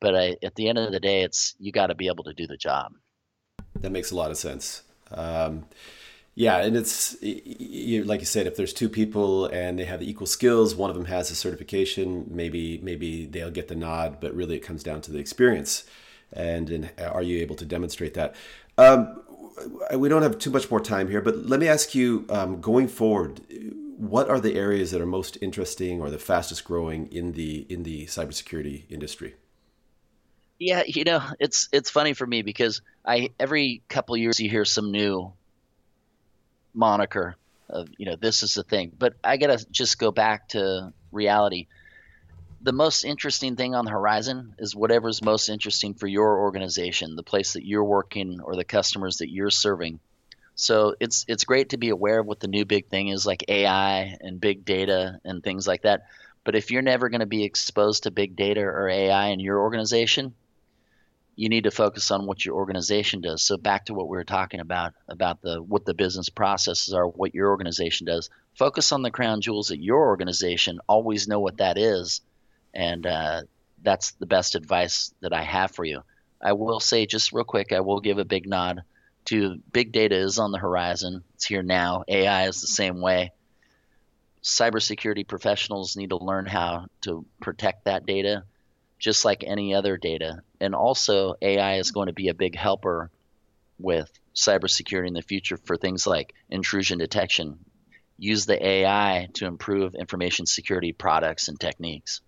But 0.00 0.14
I, 0.14 0.36
at 0.42 0.54
the 0.54 0.68
end 0.68 0.78
of 0.78 0.92
the 0.92 1.00
day, 1.00 1.22
it's 1.22 1.54
you 1.58 1.72
got 1.72 1.88
to 1.88 1.94
be 1.94 2.06
able 2.06 2.24
to 2.24 2.32
do 2.32 2.46
the 2.46 2.56
job. 2.56 2.92
That 3.80 3.90
makes 3.90 4.10
a 4.10 4.16
lot 4.16 4.30
of 4.30 4.36
sense. 4.36 4.82
Um, 5.10 5.66
yeah, 6.34 6.58
and 6.58 6.76
it's 6.76 7.16
you, 7.20 8.04
like 8.04 8.20
you 8.20 8.26
said, 8.26 8.46
if 8.46 8.54
there's 8.54 8.72
two 8.72 8.88
people 8.88 9.46
and 9.46 9.76
they 9.76 9.84
have 9.84 9.98
the 9.98 10.08
equal 10.08 10.28
skills, 10.28 10.76
one 10.76 10.88
of 10.88 10.94
them 10.94 11.06
has 11.06 11.32
a 11.32 11.34
certification, 11.34 12.26
maybe 12.30 12.78
maybe 12.80 13.26
they'll 13.26 13.50
get 13.50 13.66
the 13.66 13.74
nod, 13.74 14.18
but 14.20 14.32
really 14.34 14.54
it 14.54 14.60
comes 14.60 14.84
down 14.84 15.00
to 15.00 15.10
the 15.10 15.18
experience, 15.18 15.82
and, 16.32 16.70
and 16.70 16.90
are 17.00 17.22
you 17.22 17.40
able 17.40 17.56
to 17.56 17.64
demonstrate 17.64 18.14
that? 18.14 18.36
Um, 18.76 19.20
we 19.96 20.08
don't 20.08 20.22
have 20.22 20.38
too 20.38 20.50
much 20.50 20.70
more 20.70 20.80
time 20.80 21.08
here, 21.08 21.20
but 21.20 21.46
let 21.46 21.58
me 21.58 21.66
ask 21.66 21.92
you 21.92 22.24
um, 22.28 22.60
going 22.60 22.86
forward, 22.86 23.40
what 23.96 24.30
are 24.30 24.38
the 24.38 24.54
areas 24.54 24.92
that 24.92 25.00
are 25.00 25.06
most 25.06 25.38
interesting 25.40 26.00
or 26.00 26.08
the 26.08 26.18
fastest 26.20 26.64
growing 26.64 27.08
in 27.10 27.32
the 27.32 27.66
in 27.68 27.82
the 27.82 28.06
cybersecurity 28.06 28.84
industry? 28.88 29.34
Yeah, 30.58 30.82
you 30.86 31.04
know, 31.04 31.22
it's 31.38 31.68
it's 31.72 31.90
funny 31.90 32.14
for 32.14 32.26
me 32.26 32.42
because 32.42 32.80
I 33.06 33.30
every 33.38 33.82
couple 33.88 34.16
years 34.16 34.40
you 34.40 34.50
hear 34.50 34.64
some 34.64 34.90
new 34.90 35.32
moniker 36.74 37.36
of 37.70 37.88
you 37.98 38.06
know 38.06 38.16
this 38.16 38.42
is 38.42 38.54
the 38.54 38.62
thing, 38.62 38.92
but 38.98 39.14
I 39.22 39.36
gotta 39.36 39.64
just 39.70 39.98
go 39.98 40.10
back 40.10 40.48
to 40.48 40.92
reality 41.12 41.66
the 42.62 42.72
most 42.72 43.04
interesting 43.04 43.56
thing 43.56 43.74
on 43.74 43.84
the 43.84 43.90
horizon 43.92 44.54
is 44.58 44.74
whatever's 44.74 45.22
most 45.22 45.48
interesting 45.48 45.94
for 45.94 46.08
your 46.08 46.40
organization, 46.40 47.16
the 47.16 47.22
place 47.22 47.54
that 47.54 47.64
you're 47.66 47.84
working 47.84 48.40
or 48.42 48.56
the 48.56 48.64
customers 48.64 49.18
that 49.18 49.30
you're 49.30 49.50
serving. 49.50 50.00
So 50.56 50.94
it's 51.00 51.24
it's 51.28 51.44
great 51.44 51.70
to 51.70 51.78
be 51.78 51.90
aware 51.90 52.20
of 52.20 52.26
what 52.26 52.40
the 52.40 52.48
new 52.48 52.64
big 52.64 52.88
thing 52.88 53.08
is 53.08 53.26
like 53.26 53.44
AI 53.48 54.16
and 54.20 54.40
big 54.40 54.64
data 54.64 55.20
and 55.24 55.42
things 55.42 55.66
like 55.68 55.82
that. 55.82 56.02
But 56.44 56.56
if 56.56 56.70
you're 56.70 56.82
never 56.82 57.08
going 57.10 57.20
to 57.20 57.26
be 57.26 57.44
exposed 57.44 58.04
to 58.04 58.10
big 58.10 58.36
data 58.36 58.62
or 58.62 58.88
AI 58.88 59.28
in 59.28 59.40
your 59.40 59.60
organization, 59.60 60.34
you 61.38 61.48
need 61.48 61.64
to 61.64 61.70
focus 61.70 62.10
on 62.10 62.26
what 62.26 62.44
your 62.44 62.56
organization 62.56 63.20
does. 63.20 63.44
So 63.44 63.56
back 63.56 63.84
to 63.84 63.94
what 63.94 64.08
we 64.08 64.16
were 64.16 64.24
talking 64.24 64.58
about 64.58 64.94
about 65.08 65.40
the 65.40 65.62
what 65.62 65.84
the 65.84 65.94
business 65.94 66.28
processes 66.28 66.92
are, 66.92 67.06
what 67.06 67.32
your 67.32 67.50
organization 67.50 68.08
does. 68.08 68.28
Focus 68.54 68.90
on 68.90 69.02
the 69.02 69.12
crown 69.12 69.40
jewels 69.40 69.70
at 69.70 69.78
your 69.78 70.08
organization. 70.08 70.80
Always 70.88 71.28
know 71.28 71.38
what 71.38 71.58
that 71.58 71.78
is 71.78 72.22
and 72.74 73.06
uh, 73.06 73.42
that's 73.84 74.10
the 74.12 74.26
best 74.26 74.56
advice 74.56 75.14
that 75.20 75.32
I 75.32 75.44
have 75.44 75.70
for 75.70 75.84
you. 75.84 76.02
I 76.42 76.54
will 76.54 76.80
say 76.80 77.06
just 77.06 77.32
real 77.32 77.44
quick, 77.44 77.72
I 77.72 77.80
will 77.80 78.00
give 78.00 78.18
a 78.18 78.24
big 78.24 78.48
nod 78.48 78.82
to 79.26 79.60
big 79.72 79.92
data 79.92 80.16
is 80.16 80.40
on 80.40 80.50
the 80.50 80.58
horizon. 80.58 81.22
It's 81.34 81.44
here 81.44 81.62
now. 81.62 82.02
AI 82.08 82.48
is 82.48 82.60
the 82.60 82.66
same 82.66 83.00
way. 83.00 83.30
Cybersecurity 84.42 85.26
professionals 85.28 85.96
need 85.96 86.10
to 86.10 86.16
learn 86.16 86.46
how 86.46 86.86
to 87.02 87.24
protect 87.40 87.84
that 87.84 88.06
data 88.06 88.42
just 88.98 89.24
like 89.24 89.44
any 89.44 89.74
other 89.74 89.96
data. 89.96 90.42
And 90.60 90.74
also, 90.74 91.34
AI 91.40 91.76
is 91.76 91.90
going 91.90 92.06
to 92.06 92.12
be 92.12 92.28
a 92.28 92.34
big 92.34 92.56
helper 92.56 93.10
with 93.78 94.10
cybersecurity 94.34 95.08
in 95.08 95.14
the 95.14 95.22
future 95.22 95.56
for 95.56 95.76
things 95.76 96.06
like 96.06 96.34
intrusion 96.50 96.98
detection. 96.98 97.58
Use 98.18 98.46
the 98.46 98.64
AI 98.64 99.28
to 99.34 99.46
improve 99.46 99.94
information 99.94 100.46
security 100.46 100.92
products 100.92 101.48
and 101.48 101.58
techniques. 101.58 102.20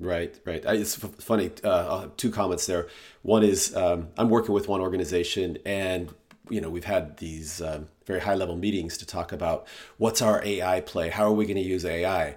Right, 0.00 0.38
right. 0.44 0.62
It's 0.64 0.96
funny. 0.96 1.52
Uh, 1.62 2.08
two 2.16 2.30
comments 2.30 2.66
there. 2.66 2.88
One 3.22 3.44
is 3.44 3.74
um, 3.76 4.08
I'm 4.18 4.28
working 4.28 4.52
with 4.52 4.66
one 4.66 4.80
organization, 4.80 5.58
and 5.64 6.12
you 6.50 6.60
know 6.60 6.68
we've 6.68 6.84
had 6.84 7.16
these 7.18 7.62
um, 7.62 7.88
very 8.04 8.20
high 8.20 8.34
level 8.34 8.56
meetings 8.56 8.98
to 8.98 9.06
talk 9.06 9.30
about 9.30 9.68
what's 9.96 10.20
our 10.20 10.44
AI 10.44 10.80
play, 10.80 11.10
how 11.10 11.24
are 11.24 11.32
we 11.32 11.46
going 11.46 11.56
to 11.56 11.62
use 11.62 11.84
AI, 11.84 12.34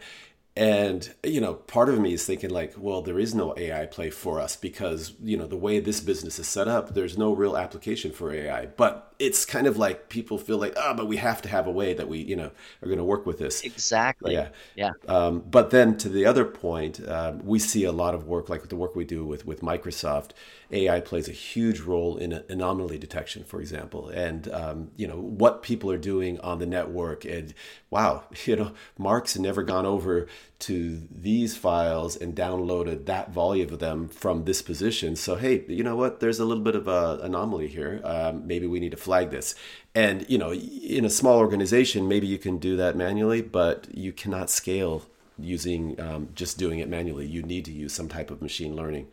and 0.57 1.13
you 1.23 1.39
know 1.39 1.53
part 1.53 1.87
of 1.87 1.99
me 1.99 2.13
is 2.13 2.25
thinking 2.25 2.49
like 2.49 2.73
well 2.77 3.03
there 3.03 3.19
is 3.19 3.35
no 3.35 3.53
ai 3.57 3.85
play 3.85 4.09
for 4.09 4.41
us 4.41 4.55
because 4.55 5.13
you 5.21 5.37
know 5.37 5.45
the 5.45 5.55
way 5.55 5.79
this 5.79 5.99
business 5.99 6.39
is 6.39 6.47
set 6.47 6.67
up 6.67 6.95
there's 6.95 7.15
no 7.15 7.31
real 7.31 7.55
application 7.55 8.11
for 8.11 8.33
ai 8.33 8.65
but 8.65 9.07
it's 9.19 9.45
kind 9.45 9.67
of 9.67 9.77
like 9.77 10.09
people 10.09 10.37
feel 10.37 10.57
like 10.57 10.73
oh 10.77 10.93
but 10.93 11.07
we 11.07 11.17
have 11.17 11.41
to 11.41 11.49
have 11.49 11.67
a 11.67 11.71
way 11.71 11.93
that 11.93 12.07
we 12.07 12.19
you 12.19 12.35
know 12.35 12.51
are 12.81 12.87
going 12.87 12.97
to 12.97 13.03
work 13.03 13.25
with 13.25 13.39
this. 13.39 13.61
Exactly. 13.63 14.33
Yeah. 14.33 14.49
Yeah. 14.75 14.91
Um, 15.07 15.43
but 15.49 15.71
then 15.71 15.97
to 15.97 16.09
the 16.09 16.25
other 16.25 16.45
point 16.45 17.07
um, 17.07 17.43
we 17.45 17.59
see 17.59 17.83
a 17.83 17.91
lot 17.91 18.13
of 18.13 18.27
work 18.27 18.49
like 18.49 18.67
the 18.69 18.75
work 18.75 18.95
we 18.95 19.05
do 19.05 19.25
with 19.25 19.45
with 19.45 19.61
microsoft 19.61 20.31
ai 20.71 20.99
plays 20.99 21.27
a 21.27 21.31
huge 21.31 21.79
role 21.79 22.17
in 22.17 22.43
anomaly 22.49 22.97
detection 22.97 23.43
for 23.43 23.59
example. 23.59 24.09
And 24.09 24.51
um, 24.51 24.91
you 24.97 25.07
know 25.07 25.19
what 25.19 25.63
people 25.63 25.91
are 25.91 25.97
doing 25.97 26.39
on 26.41 26.59
the 26.59 26.65
network 26.65 27.25
and 27.25 27.53
wow 27.89 28.23
you 28.45 28.55
know 28.55 28.71
mark's 28.97 29.37
never 29.37 29.63
gone 29.63 29.85
over 29.85 30.27
to 30.59 31.03
these 31.11 31.55
files 31.55 32.15
and 32.15 32.35
downloaded 32.35 33.05
that 33.05 33.31
volume 33.31 33.71
of 33.71 33.79
them 33.79 34.07
from 34.07 34.45
this 34.45 34.61
position. 34.61 35.15
So, 35.15 35.35
hey, 35.35 35.63
you 35.67 35.83
know 35.83 35.95
what? 35.95 36.19
There's 36.19 36.39
a 36.39 36.45
little 36.45 36.63
bit 36.63 36.75
of 36.75 36.87
an 36.87 37.21
anomaly 37.21 37.67
here. 37.67 38.01
Um, 38.03 38.47
maybe 38.47 38.65
we 38.65 38.79
need 38.79 38.91
to 38.91 38.97
flag 38.97 39.29
this. 39.29 39.53
And, 39.93 40.25
you 40.29 40.37
know, 40.37 40.53
in 40.53 41.05
a 41.05 41.09
small 41.09 41.37
organization, 41.37 42.07
maybe 42.07 42.27
you 42.27 42.37
can 42.37 42.57
do 42.57 42.75
that 42.77 42.95
manually, 42.95 43.41
but 43.41 43.87
you 43.93 44.11
cannot 44.11 44.49
scale 44.49 45.03
using 45.37 45.99
um, 46.01 46.29
just 46.33 46.57
doing 46.57 46.79
it 46.79 46.89
manually. 46.89 47.27
You 47.27 47.43
need 47.43 47.65
to 47.65 47.71
use 47.71 47.93
some 47.93 48.07
type 48.07 48.31
of 48.31 48.41
machine 48.41 48.75
learning. 48.75 49.07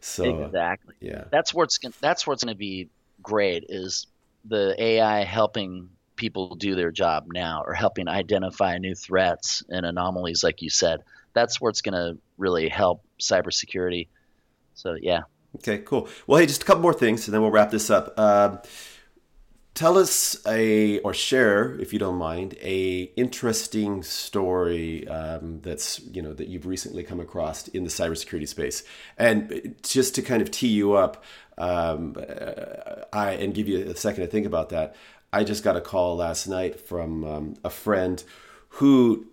So 0.00 0.44
exactly, 0.44 0.94
yeah, 1.00 1.24
that's 1.30 1.54
what's 1.54 1.78
that's 2.00 2.26
what's 2.26 2.42
going 2.42 2.52
to 2.52 2.58
be 2.58 2.88
great 3.22 3.66
is 3.68 4.08
the 4.44 4.74
AI 4.76 5.22
helping 5.22 5.90
people 6.16 6.54
do 6.54 6.74
their 6.74 6.90
job 6.90 7.26
now 7.32 7.62
or 7.66 7.74
helping 7.74 8.08
identify 8.08 8.78
new 8.78 8.94
threats 8.94 9.62
and 9.68 9.86
anomalies, 9.86 10.44
like 10.44 10.62
you 10.62 10.70
said. 10.70 11.02
That's 11.34 11.60
where 11.60 11.70
it's 11.70 11.80
going 11.80 11.94
to 11.94 12.20
really 12.38 12.68
help 12.68 13.04
cybersecurity. 13.20 14.08
So, 14.74 14.96
yeah. 15.00 15.22
Okay, 15.56 15.78
cool. 15.78 16.08
Well, 16.26 16.40
hey, 16.40 16.46
just 16.46 16.62
a 16.62 16.64
couple 16.64 16.82
more 16.82 16.94
things, 16.94 17.26
and 17.26 17.34
then 17.34 17.42
we'll 17.42 17.50
wrap 17.50 17.70
this 17.70 17.90
up. 17.90 18.14
Uh, 18.16 18.58
tell 19.74 19.96
us 19.96 20.36
a 20.46 20.98
or 21.00 21.14
share 21.14 21.78
if 21.80 21.92
you 21.92 21.98
don't 21.98 22.16
mind 22.16 22.54
a 22.60 23.02
interesting 23.16 24.02
story 24.02 25.08
um, 25.08 25.60
that's 25.62 26.00
you 26.12 26.20
know 26.20 26.34
that 26.34 26.48
you've 26.48 26.66
recently 26.66 27.02
come 27.02 27.20
across 27.20 27.68
in 27.68 27.84
the 27.84 27.90
cybersecurity 27.90 28.46
space 28.46 28.82
and 29.16 29.74
just 29.82 30.14
to 30.14 30.22
kind 30.22 30.42
of 30.42 30.50
tee 30.50 30.68
you 30.68 30.92
up 30.92 31.24
um, 31.58 32.14
I 33.12 33.32
and 33.40 33.54
give 33.54 33.66
you 33.66 33.90
a 33.90 33.96
second 33.96 34.24
to 34.24 34.26
think 34.26 34.46
about 34.46 34.70
that 34.70 34.94
I 35.32 35.44
just 35.44 35.64
got 35.64 35.76
a 35.76 35.80
call 35.80 36.16
last 36.16 36.46
night 36.46 36.80
from 36.80 37.24
um, 37.24 37.54
a 37.64 37.70
friend 37.70 38.22
who 38.68 39.26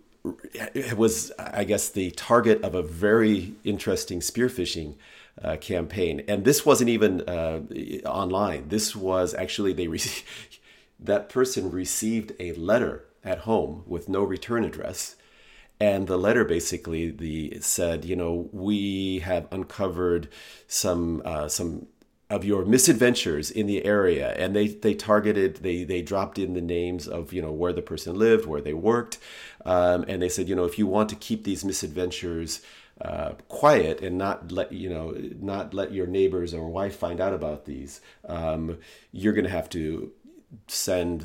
was 0.96 1.32
I 1.38 1.64
guess 1.64 1.88
the 1.88 2.10
target 2.12 2.62
of 2.62 2.74
a 2.74 2.82
very 2.82 3.54
interesting 3.64 4.20
spearphishing 4.20 4.94
uh, 5.42 5.56
campaign. 5.56 6.22
And 6.28 6.44
this 6.44 6.66
wasn't 6.66 6.90
even 6.90 7.22
uh, 7.22 7.60
online. 8.04 8.68
This 8.68 8.94
was 8.94 9.34
actually 9.34 9.72
they 9.72 9.88
re- 9.88 10.00
that 11.00 11.28
person 11.28 11.70
received 11.70 12.32
a 12.38 12.52
letter 12.52 13.04
at 13.24 13.40
home 13.40 13.82
with 13.86 14.08
no 14.08 14.22
return 14.22 14.64
address. 14.64 15.16
And 15.78 16.06
the 16.06 16.18
letter 16.18 16.44
basically 16.44 17.10
the 17.10 17.58
said, 17.60 18.04
you 18.04 18.16
know, 18.16 18.50
we 18.52 19.20
have 19.20 19.48
uncovered 19.50 20.28
some 20.66 21.22
uh, 21.24 21.48
some 21.48 21.86
of 22.30 22.44
your 22.44 22.64
misadventures 22.64 23.50
in 23.50 23.66
the 23.66 23.84
area, 23.84 24.32
and 24.34 24.54
they 24.54 24.68
they 24.68 24.94
targeted 24.94 25.56
they 25.56 25.84
they 25.84 26.00
dropped 26.00 26.38
in 26.38 26.54
the 26.54 26.60
names 26.60 27.08
of 27.08 27.32
you 27.32 27.42
know 27.42 27.52
where 27.52 27.72
the 27.72 27.82
person 27.82 28.16
lived, 28.16 28.46
where 28.46 28.60
they 28.60 28.74
worked, 28.74 29.18
um, 29.66 30.04
and 30.08 30.22
they 30.22 30.28
said, 30.28 30.48
you 30.48 30.54
know, 30.54 30.64
if 30.64 30.78
you 30.78 30.86
want 30.86 31.08
to 31.08 31.16
keep 31.16 31.44
these 31.44 31.64
misadventures 31.64 32.62
uh, 33.00 33.32
quiet 33.48 34.00
and 34.00 34.18
not 34.18 34.52
let 34.52 34.72
you 34.72 34.90
know 34.90 35.16
not 35.40 35.72
let 35.72 35.92
your 35.92 36.06
neighbors 36.06 36.52
or 36.52 36.68
wife 36.68 36.96
find 36.96 37.18
out 37.18 37.32
about 37.32 37.64
these 37.64 38.00
um, 38.28 38.76
you're 39.10 39.32
going 39.32 39.44
to 39.44 39.50
have 39.50 39.70
to 39.70 40.12
send 40.66 41.24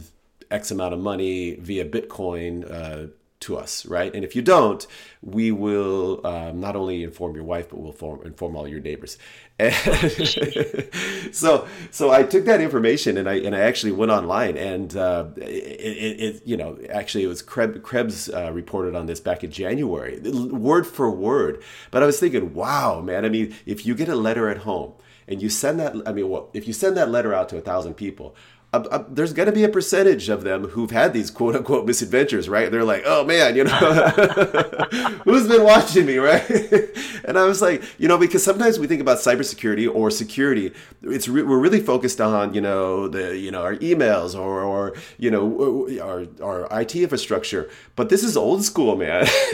x 0.49 0.71
amount 0.71 0.93
of 0.93 0.99
money 1.01 1.55
via 1.55 1.83
bitcoin 1.83 2.63
uh, 2.71 3.07
to 3.45 3.57
us 3.57 3.85
right? 3.85 4.13
And 4.13 4.23
if 4.23 4.35
you 4.35 4.41
don't 4.41 4.85
we 5.21 5.51
will 5.51 6.25
um, 6.25 6.59
not 6.59 6.75
only 6.75 7.03
inform 7.03 7.35
your 7.35 7.43
wife 7.43 7.69
but 7.69 7.79
we'll 7.79 7.91
inform, 7.91 8.25
inform 8.25 8.55
all 8.55 8.67
your 8.67 8.81
neighbors. 8.81 9.17
So 11.31 11.67
so 11.91 12.11
I 12.11 12.23
took 12.23 12.45
that 12.45 12.61
information 12.61 13.17
and 13.17 13.29
I 13.29 13.35
and 13.35 13.55
I 13.55 13.59
actually 13.59 13.91
went 13.91 14.11
online 14.11 14.57
and 14.57 14.95
uh, 14.95 15.27
it, 15.37 15.41
it, 15.43 16.41
you 16.45 16.55
know 16.57 16.77
actually 16.89 17.23
it 17.23 17.27
was 17.27 17.43
Kreb, 17.43 17.81
Krebs 17.81 18.29
uh, 18.29 18.51
reported 18.53 18.95
on 18.95 19.05
this 19.05 19.19
back 19.19 19.43
in 19.43 19.51
January 19.51 20.19
word 20.19 20.87
for 20.87 21.11
word. 21.11 21.61
But 21.91 22.03
I 22.03 22.05
was 22.05 22.19
thinking 22.19 22.53
wow 22.53 23.01
man 23.01 23.25
I 23.25 23.29
mean 23.29 23.53
if 23.65 23.85
you 23.85 23.95
get 23.95 24.09
a 24.09 24.15
letter 24.15 24.49
at 24.49 24.59
home 24.59 24.93
and 25.27 25.41
you 25.41 25.49
send 25.49 25.79
that 25.79 25.95
I 26.05 26.13
mean 26.13 26.29
well 26.29 26.49
if 26.53 26.67
you 26.67 26.73
send 26.73 26.95
that 26.97 27.09
letter 27.09 27.33
out 27.33 27.49
to 27.49 27.57
a 27.57 27.61
thousand 27.61 27.95
people 27.95 28.35
Uh, 28.73 28.83
uh, 28.91 29.03
there's 29.07 29.31
going 29.31 29.45
to 29.45 29.53
be 29.53 29.63
a 29.63 29.69
percentage 29.69 30.27
of 30.27 30.43
them 30.43 30.67
who've 30.69 30.91
had 30.91 31.13
these 31.13 31.31
quote 31.31 31.55
unquote 31.55 31.85
misadventures, 31.85 32.49
right? 32.49 32.69
They're 32.71 32.83
like, 32.83 33.03
oh 33.05 33.23
man, 33.23 33.55
you 33.55 33.63
know, 33.63 33.71
who's 35.23 35.47
been 35.47 35.63
watching 35.63 36.05
me, 36.05 36.17
right? 36.17 36.49
and 37.23 37.37
I 37.37 37.45
was 37.45 37.61
like, 37.61 37.83
you 37.97 38.07
know, 38.07 38.17
because 38.17 38.43
sometimes 38.43 38.77
we 38.77 38.87
think 38.87 38.99
about 38.99 39.19
cybersecurity 39.19 39.93
or 39.93 40.11
security, 40.11 40.73
it's 41.03 41.27
re- 41.27 41.43
we're 41.43 41.59
really 41.59 41.79
focused 41.79 42.19
on, 42.19 42.53
you 42.53 42.61
know, 42.61 43.07
the 43.07 43.37
you 43.37 43.49
know 43.49 43.61
our 43.61 43.75
emails 43.77 44.37
or 44.37 44.63
or 44.63 44.93
you 45.17 45.31
know 45.31 45.87
our 46.01 46.25
our 46.43 46.81
IT 46.81 46.95
infrastructure, 46.95 47.69
but 47.95 48.09
this 48.09 48.23
is 48.23 48.35
old 48.35 48.63
school, 48.63 48.97
man. 48.97 49.25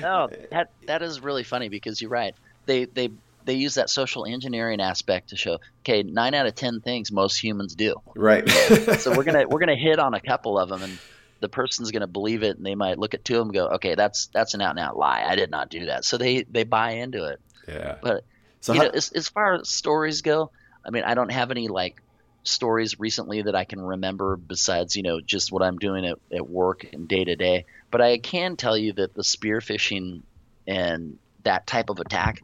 no, 0.00 0.28
that 0.50 0.70
that 0.86 1.02
is 1.02 1.20
really 1.20 1.44
funny 1.44 1.68
because 1.68 2.00
you're 2.00 2.10
right. 2.10 2.34
They 2.66 2.84
they 2.84 3.10
they 3.48 3.54
use 3.54 3.76
that 3.76 3.88
social 3.88 4.26
engineering 4.26 4.78
aspect 4.78 5.30
to 5.30 5.36
show 5.36 5.58
okay 5.80 6.02
nine 6.02 6.34
out 6.34 6.46
of 6.46 6.54
ten 6.54 6.82
things 6.82 7.10
most 7.10 7.42
humans 7.42 7.74
do. 7.74 7.94
Right. 8.14 8.46
So 8.98 9.16
we're 9.16 9.24
gonna 9.24 9.48
we're 9.48 9.58
gonna 9.58 9.74
hit 9.74 9.98
on 9.98 10.12
a 10.12 10.20
couple 10.20 10.58
of 10.58 10.68
them 10.68 10.82
and 10.82 10.98
the 11.40 11.48
person's 11.48 11.90
gonna 11.90 12.06
believe 12.06 12.42
it 12.42 12.58
and 12.58 12.66
they 12.66 12.74
might 12.74 12.98
look 12.98 13.14
at 13.14 13.24
two 13.24 13.34
of 13.34 13.38
them 13.40 13.48
and 13.48 13.54
go 13.54 13.66
okay 13.76 13.94
that's 13.94 14.26
that's 14.26 14.52
an 14.52 14.60
out 14.60 14.70
and 14.70 14.78
out 14.78 14.98
lie. 14.98 15.24
I 15.26 15.34
did 15.34 15.50
not 15.50 15.70
do 15.70 15.86
that. 15.86 16.04
So 16.04 16.18
they 16.18 16.42
they 16.42 16.64
buy 16.64 16.92
into 16.92 17.24
it. 17.24 17.40
Yeah. 17.66 17.96
But 18.02 18.24
so 18.60 18.74
you 18.74 18.80
how, 18.80 18.86
know 18.86 18.92
as, 18.92 19.12
as 19.12 19.28
far 19.28 19.54
as 19.54 19.68
stories 19.68 20.22
go 20.22 20.50
i 20.84 20.90
mean 20.90 21.04
i 21.04 21.14
don't 21.14 21.30
have 21.30 21.50
any 21.50 21.68
like 21.68 22.02
stories 22.42 22.98
recently 22.98 23.42
that 23.42 23.54
i 23.54 23.64
can 23.64 23.80
remember 23.80 24.36
besides 24.36 24.96
you 24.96 25.02
know 25.02 25.20
just 25.20 25.52
what 25.52 25.62
i'm 25.62 25.78
doing 25.78 26.04
at, 26.04 26.18
at 26.32 26.48
work 26.48 26.86
and 26.92 27.08
day 27.08 27.24
to 27.24 27.36
day. 27.36 27.64
But 27.90 28.00
i 28.00 28.18
can 28.18 28.56
tell 28.56 28.76
you 28.76 28.92
that 28.94 29.14
the 29.14 29.24
spear 29.24 29.60
phishing 29.60 30.22
and 30.66 31.18
that 31.44 31.66
type 31.66 31.88
of 31.88 31.98
attack 31.98 32.42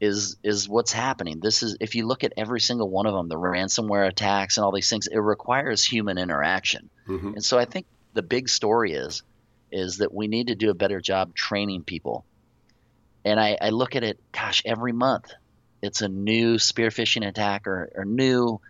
is 0.00 0.36
is 0.42 0.68
what's 0.68 0.92
happening. 0.92 1.40
This 1.40 1.62
is 1.62 1.76
if 1.80 1.94
you 1.94 2.06
look 2.06 2.24
at 2.24 2.32
every 2.36 2.60
single 2.60 2.88
one 2.88 3.06
of 3.06 3.14
them, 3.14 3.28
the 3.28 3.36
ransomware 3.36 4.06
attacks 4.06 4.56
and 4.56 4.64
all 4.64 4.72
these 4.72 4.90
things, 4.90 5.06
it 5.06 5.18
requires 5.18 5.84
human 5.84 6.18
interaction. 6.18 6.90
Mm-hmm. 7.08 7.34
And 7.34 7.44
so 7.44 7.58
I 7.58 7.64
think 7.64 7.86
the 8.12 8.22
big 8.22 8.48
story 8.48 8.92
is 8.92 9.22
is 9.72 9.98
that 9.98 10.14
we 10.14 10.28
need 10.28 10.48
to 10.48 10.54
do 10.54 10.70
a 10.70 10.74
better 10.74 11.00
job 11.00 11.34
training 11.34 11.82
people. 11.82 12.24
And 13.24 13.40
I, 13.40 13.58
I 13.60 13.70
look 13.70 13.96
at 13.96 14.04
it, 14.04 14.20
gosh, 14.32 14.62
every 14.64 14.92
month 14.92 15.32
it's 15.82 16.02
a 16.02 16.08
new 16.08 16.58
spear 16.58 16.88
phishing 16.88 17.26
attack 17.26 17.66
or, 17.66 17.90
or 17.94 18.04
new 18.04 18.60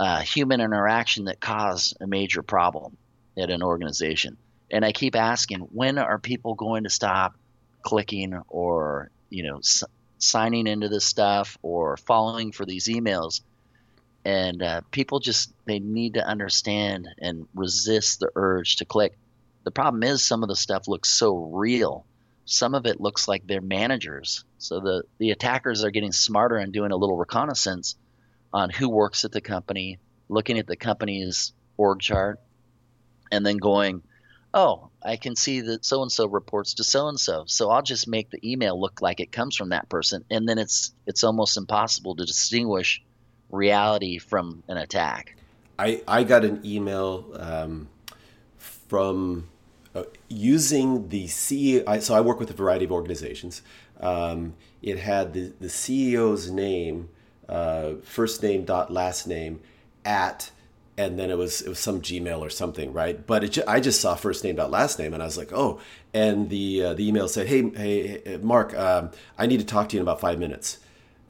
uh, 0.00 0.20
human 0.20 0.60
interaction 0.60 1.26
that 1.26 1.40
caused 1.40 1.96
a 2.00 2.06
major 2.06 2.42
problem 2.42 2.96
at 3.36 3.50
an 3.50 3.62
organization. 3.62 4.36
And 4.70 4.84
I 4.84 4.92
keep 4.92 5.14
asking, 5.14 5.60
when 5.60 5.98
are 5.98 6.18
people 6.18 6.54
going 6.54 6.84
to 6.84 6.90
stop 6.90 7.34
clicking 7.82 8.40
or 8.48 9.10
you 9.30 9.42
know 9.42 9.60
signing 10.22 10.66
into 10.66 10.88
this 10.88 11.04
stuff 11.04 11.58
or 11.62 11.96
following 11.96 12.52
for 12.52 12.64
these 12.64 12.86
emails. 12.86 13.40
And 14.24 14.62
uh, 14.62 14.82
people 14.90 15.18
just 15.18 15.52
they 15.64 15.80
need 15.80 16.14
to 16.14 16.26
understand 16.26 17.08
and 17.18 17.48
resist 17.54 18.20
the 18.20 18.30
urge 18.36 18.76
to 18.76 18.84
click. 18.84 19.16
The 19.64 19.70
problem 19.70 20.02
is 20.02 20.24
some 20.24 20.42
of 20.42 20.48
the 20.48 20.56
stuff 20.56 20.88
looks 20.88 21.10
so 21.10 21.34
real. 21.36 22.06
Some 22.44 22.74
of 22.74 22.86
it 22.86 23.00
looks 23.00 23.26
like 23.26 23.46
they're 23.46 23.60
managers. 23.60 24.44
So 24.58 24.80
the 24.80 25.02
the 25.18 25.30
attackers 25.30 25.84
are 25.84 25.90
getting 25.90 26.12
smarter 26.12 26.56
and 26.56 26.72
doing 26.72 26.92
a 26.92 26.96
little 26.96 27.16
reconnaissance 27.16 27.96
on 28.52 28.70
who 28.70 28.88
works 28.88 29.24
at 29.24 29.32
the 29.32 29.40
company 29.40 29.98
looking 30.32 30.58
at 30.58 30.66
the 30.66 30.76
company's 30.76 31.52
org 31.76 32.00
chart 32.00 32.40
and 33.30 33.44
then 33.44 33.58
going 33.58 34.02
oh, 34.54 34.90
I 35.02 35.16
can 35.16 35.36
see 35.36 35.60
that 35.62 35.84
so 35.84 36.02
and 36.02 36.12
so 36.12 36.26
reports 36.28 36.74
to 36.74 36.84
so 36.84 37.08
and 37.08 37.18
so. 37.18 37.44
So 37.46 37.70
I'll 37.70 37.82
just 37.82 38.06
make 38.06 38.30
the 38.30 38.40
email 38.48 38.80
look 38.80 39.02
like 39.02 39.20
it 39.20 39.32
comes 39.32 39.56
from 39.56 39.70
that 39.70 39.88
person, 39.88 40.24
and 40.30 40.48
then 40.48 40.58
it's 40.58 40.92
it's 41.06 41.24
almost 41.24 41.56
impossible 41.56 42.16
to 42.16 42.24
distinguish 42.24 43.02
reality 43.50 44.18
from 44.18 44.62
an 44.68 44.76
attack. 44.76 45.36
I 45.78 46.02
I 46.06 46.24
got 46.24 46.44
an 46.44 46.60
email 46.64 47.26
um, 47.38 47.88
from 48.58 49.48
uh, 49.94 50.04
using 50.28 51.08
the 51.08 51.26
CEO. 51.26 52.02
So 52.02 52.14
I 52.14 52.20
work 52.20 52.38
with 52.38 52.50
a 52.50 52.54
variety 52.54 52.84
of 52.84 52.92
organizations. 52.92 53.62
Um, 54.00 54.54
it 54.82 54.98
had 54.98 55.32
the 55.32 55.52
the 55.60 55.68
CEO's 55.68 56.50
name, 56.50 57.08
uh, 57.48 57.94
first 58.02 58.42
name 58.42 58.64
dot 58.64 58.92
last 58.92 59.26
name 59.26 59.60
at 60.04 60.50
and 60.98 61.18
then 61.18 61.30
it 61.30 61.38
was 61.38 61.62
it 61.62 61.68
was 61.68 61.78
some 61.78 62.02
Gmail 62.02 62.40
or 62.40 62.50
something, 62.50 62.92
right? 62.92 63.26
But 63.26 63.44
it, 63.44 63.58
I 63.66 63.80
just 63.80 64.00
saw 64.00 64.14
first 64.14 64.44
name 64.44 64.56
dot 64.56 64.70
last 64.70 64.98
name, 64.98 65.14
and 65.14 65.22
I 65.22 65.26
was 65.26 65.38
like, 65.38 65.52
oh. 65.52 65.80
And 66.12 66.50
the 66.50 66.84
uh, 66.84 66.94
the 66.94 67.08
email 67.08 67.28
said, 67.28 67.46
hey, 67.46 67.70
hey, 67.70 68.38
Mark, 68.42 68.76
um, 68.76 69.10
I 69.38 69.46
need 69.46 69.60
to 69.60 69.66
talk 69.66 69.88
to 69.90 69.96
you 69.96 70.00
in 70.00 70.04
about 70.04 70.20
five 70.20 70.38
minutes. 70.38 70.78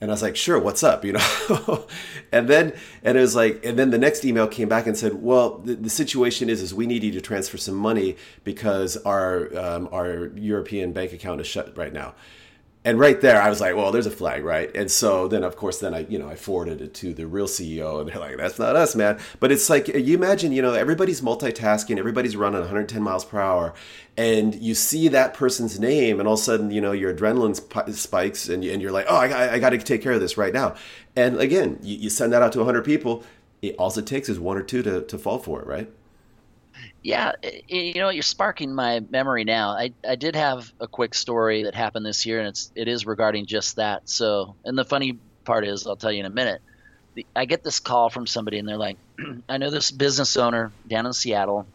And 0.00 0.10
I 0.10 0.14
was 0.14 0.22
like, 0.22 0.34
sure, 0.34 0.58
what's 0.58 0.82
up, 0.82 1.04
you 1.04 1.12
know? 1.12 1.86
and 2.32 2.48
then 2.48 2.72
and 3.04 3.16
it 3.16 3.20
was 3.20 3.36
like, 3.36 3.64
and 3.64 3.78
then 3.78 3.90
the 3.90 3.98
next 3.98 4.24
email 4.24 4.48
came 4.48 4.68
back 4.68 4.88
and 4.88 4.98
said, 4.98 5.22
well, 5.22 5.58
the, 5.58 5.76
the 5.76 5.90
situation 5.90 6.50
is 6.50 6.60
is 6.60 6.74
we 6.74 6.86
need 6.86 7.04
you 7.04 7.12
to 7.12 7.20
transfer 7.20 7.56
some 7.56 7.76
money 7.76 8.16
because 8.42 8.96
our 8.98 9.56
um, 9.56 9.88
our 9.92 10.32
European 10.34 10.92
bank 10.92 11.12
account 11.12 11.40
is 11.40 11.46
shut 11.46 11.76
right 11.76 11.92
now 11.92 12.14
and 12.84 12.98
right 12.98 13.20
there 13.20 13.40
i 13.40 13.48
was 13.48 13.60
like 13.60 13.76
well 13.76 13.92
there's 13.92 14.06
a 14.06 14.10
flag 14.10 14.44
right? 14.44 14.74
And 14.74 14.90
so 14.90 15.28
then 15.28 15.44
of 15.44 15.56
course 15.56 15.78
then 15.78 15.94
i 15.94 16.00
you 16.00 16.18
know 16.18 16.28
i 16.28 16.34
forwarded 16.34 16.80
it 16.80 16.94
to 16.94 17.12
the 17.12 17.26
real 17.26 17.46
ceo 17.46 18.00
and 18.00 18.08
they're 18.08 18.18
like 18.18 18.36
that's 18.36 18.58
not 18.58 18.76
us 18.76 18.94
man. 18.94 19.18
But 19.40 19.52
it's 19.52 19.68
like 19.70 19.88
uh, 19.88 19.98
you 19.98 20.16
imagine 20.16 20.52
you 20.52 20.62
know 20.62 20.74
everybody's 20.74 21.20
multitasking 21.20 21.98
everybody's 21.98 22.36
running 22.36 22.60
110 22.60 23.02
miles 23.02 23.24
per 23.24 23.40
hour 23.40 23.74
and 24.16 24.54
you 24.54 24.74
see 24.74 25.08
that 25.08 25.34
person's 25.34 25.78
name 25.78 26.18
and 26.18 26.26
all 26.26 26.34
of 26.34 26.40
a 26.40 26.42
sudden 26.42 26.70
you 26.70 26.80
know 26.80 26.92
your 26.92 27.14
adrenaline 27.14 27.94
spikes 27.94 28.48
and, 28.48 28.64
and 28.64 28.82
you're 28.82 28.92
like 28.92 29.06
oh 29.08 29.16
i, 29.16 29.54
I 29.54 29.58
got 29.58 29.70
to 29.70 29.78
take 29.78 30.02
care 30.02 30.12
of 30.12 30.20
this 30.20 30.36
right 30.36 30.52
now. 30.52 30.74
And 31.14 31.38
again 31.40 31.78
you, 31.82 31.96
you 31.96 32.10
send 32.10 32.32
that 32.32 32.42
out 32.42 32.52
to 32.52 32.58
100 32.58 32.84
people 32.84 33.24
it, 33.60 33.76
all 33.78 33.96
it 33.96 34.06
takes 34.06 34.28
is 34.28 34.40
one 34.40 34.56
or 34.56 34.62
two 34.62 34.82
to, 34.82 35.02
to 35.02 35.18
fall 35.18 35.38
for 35.38 35.60
it 35.60 35.66
right 35.66 35.90
yeah, 37.02 37.32
you 37.68 37.94
know, 37.94 38.10
you're 38.10 38.22
sparking 38.22 38.74
my 38.74 39.00
memory 39.10 39.44
now. 39.44 39.70
I, 39.70 39.94
I 40.06 40.16
did 40.16 40.36
have 40.36 40.70
a 40.80 40.88
quick 40.88 41.14
story 41.14 41.64
that 41.64 41.74
happened 41.74 42.06
this 42.06 42.26
year, 42.26 42.38
and 42.38 42.48
it's 42.48 42.70
it 42.74 42.88
is 42.88 43.06
regarding 43.06 43.46
just 43.46 43.76
that. 43.76 44.02
So, 44.08 44.56
and 44.64 44.76
the 44.76 44.84
funny 44.84 45.18
part 45.44 45.66
is, 45.66 45.86
I'll 45.86 45.96
tell 45.96 46.12
you 46.12 46.20
in 46.20 46.26
a 46.26 46.30
minute. 46.30 46.60
The, 47.14 47.26
I 47.36 47.44
get 47.44 47.62
this 47.62 47.80
call 47.80 48.08
from 48.10 48.26
somebody, 48.26 48.58
and 48.58 48.68
they're 48.68 48.76
like, 48.78 48.98
"I 49.48 49.58
know 49.58 49.70
this 49.70 49.90
business 49.90 50.36
owner 50.36 50.72
down 50.86 51.06
in 51.06 51.12
Seattle. 51.12 51.66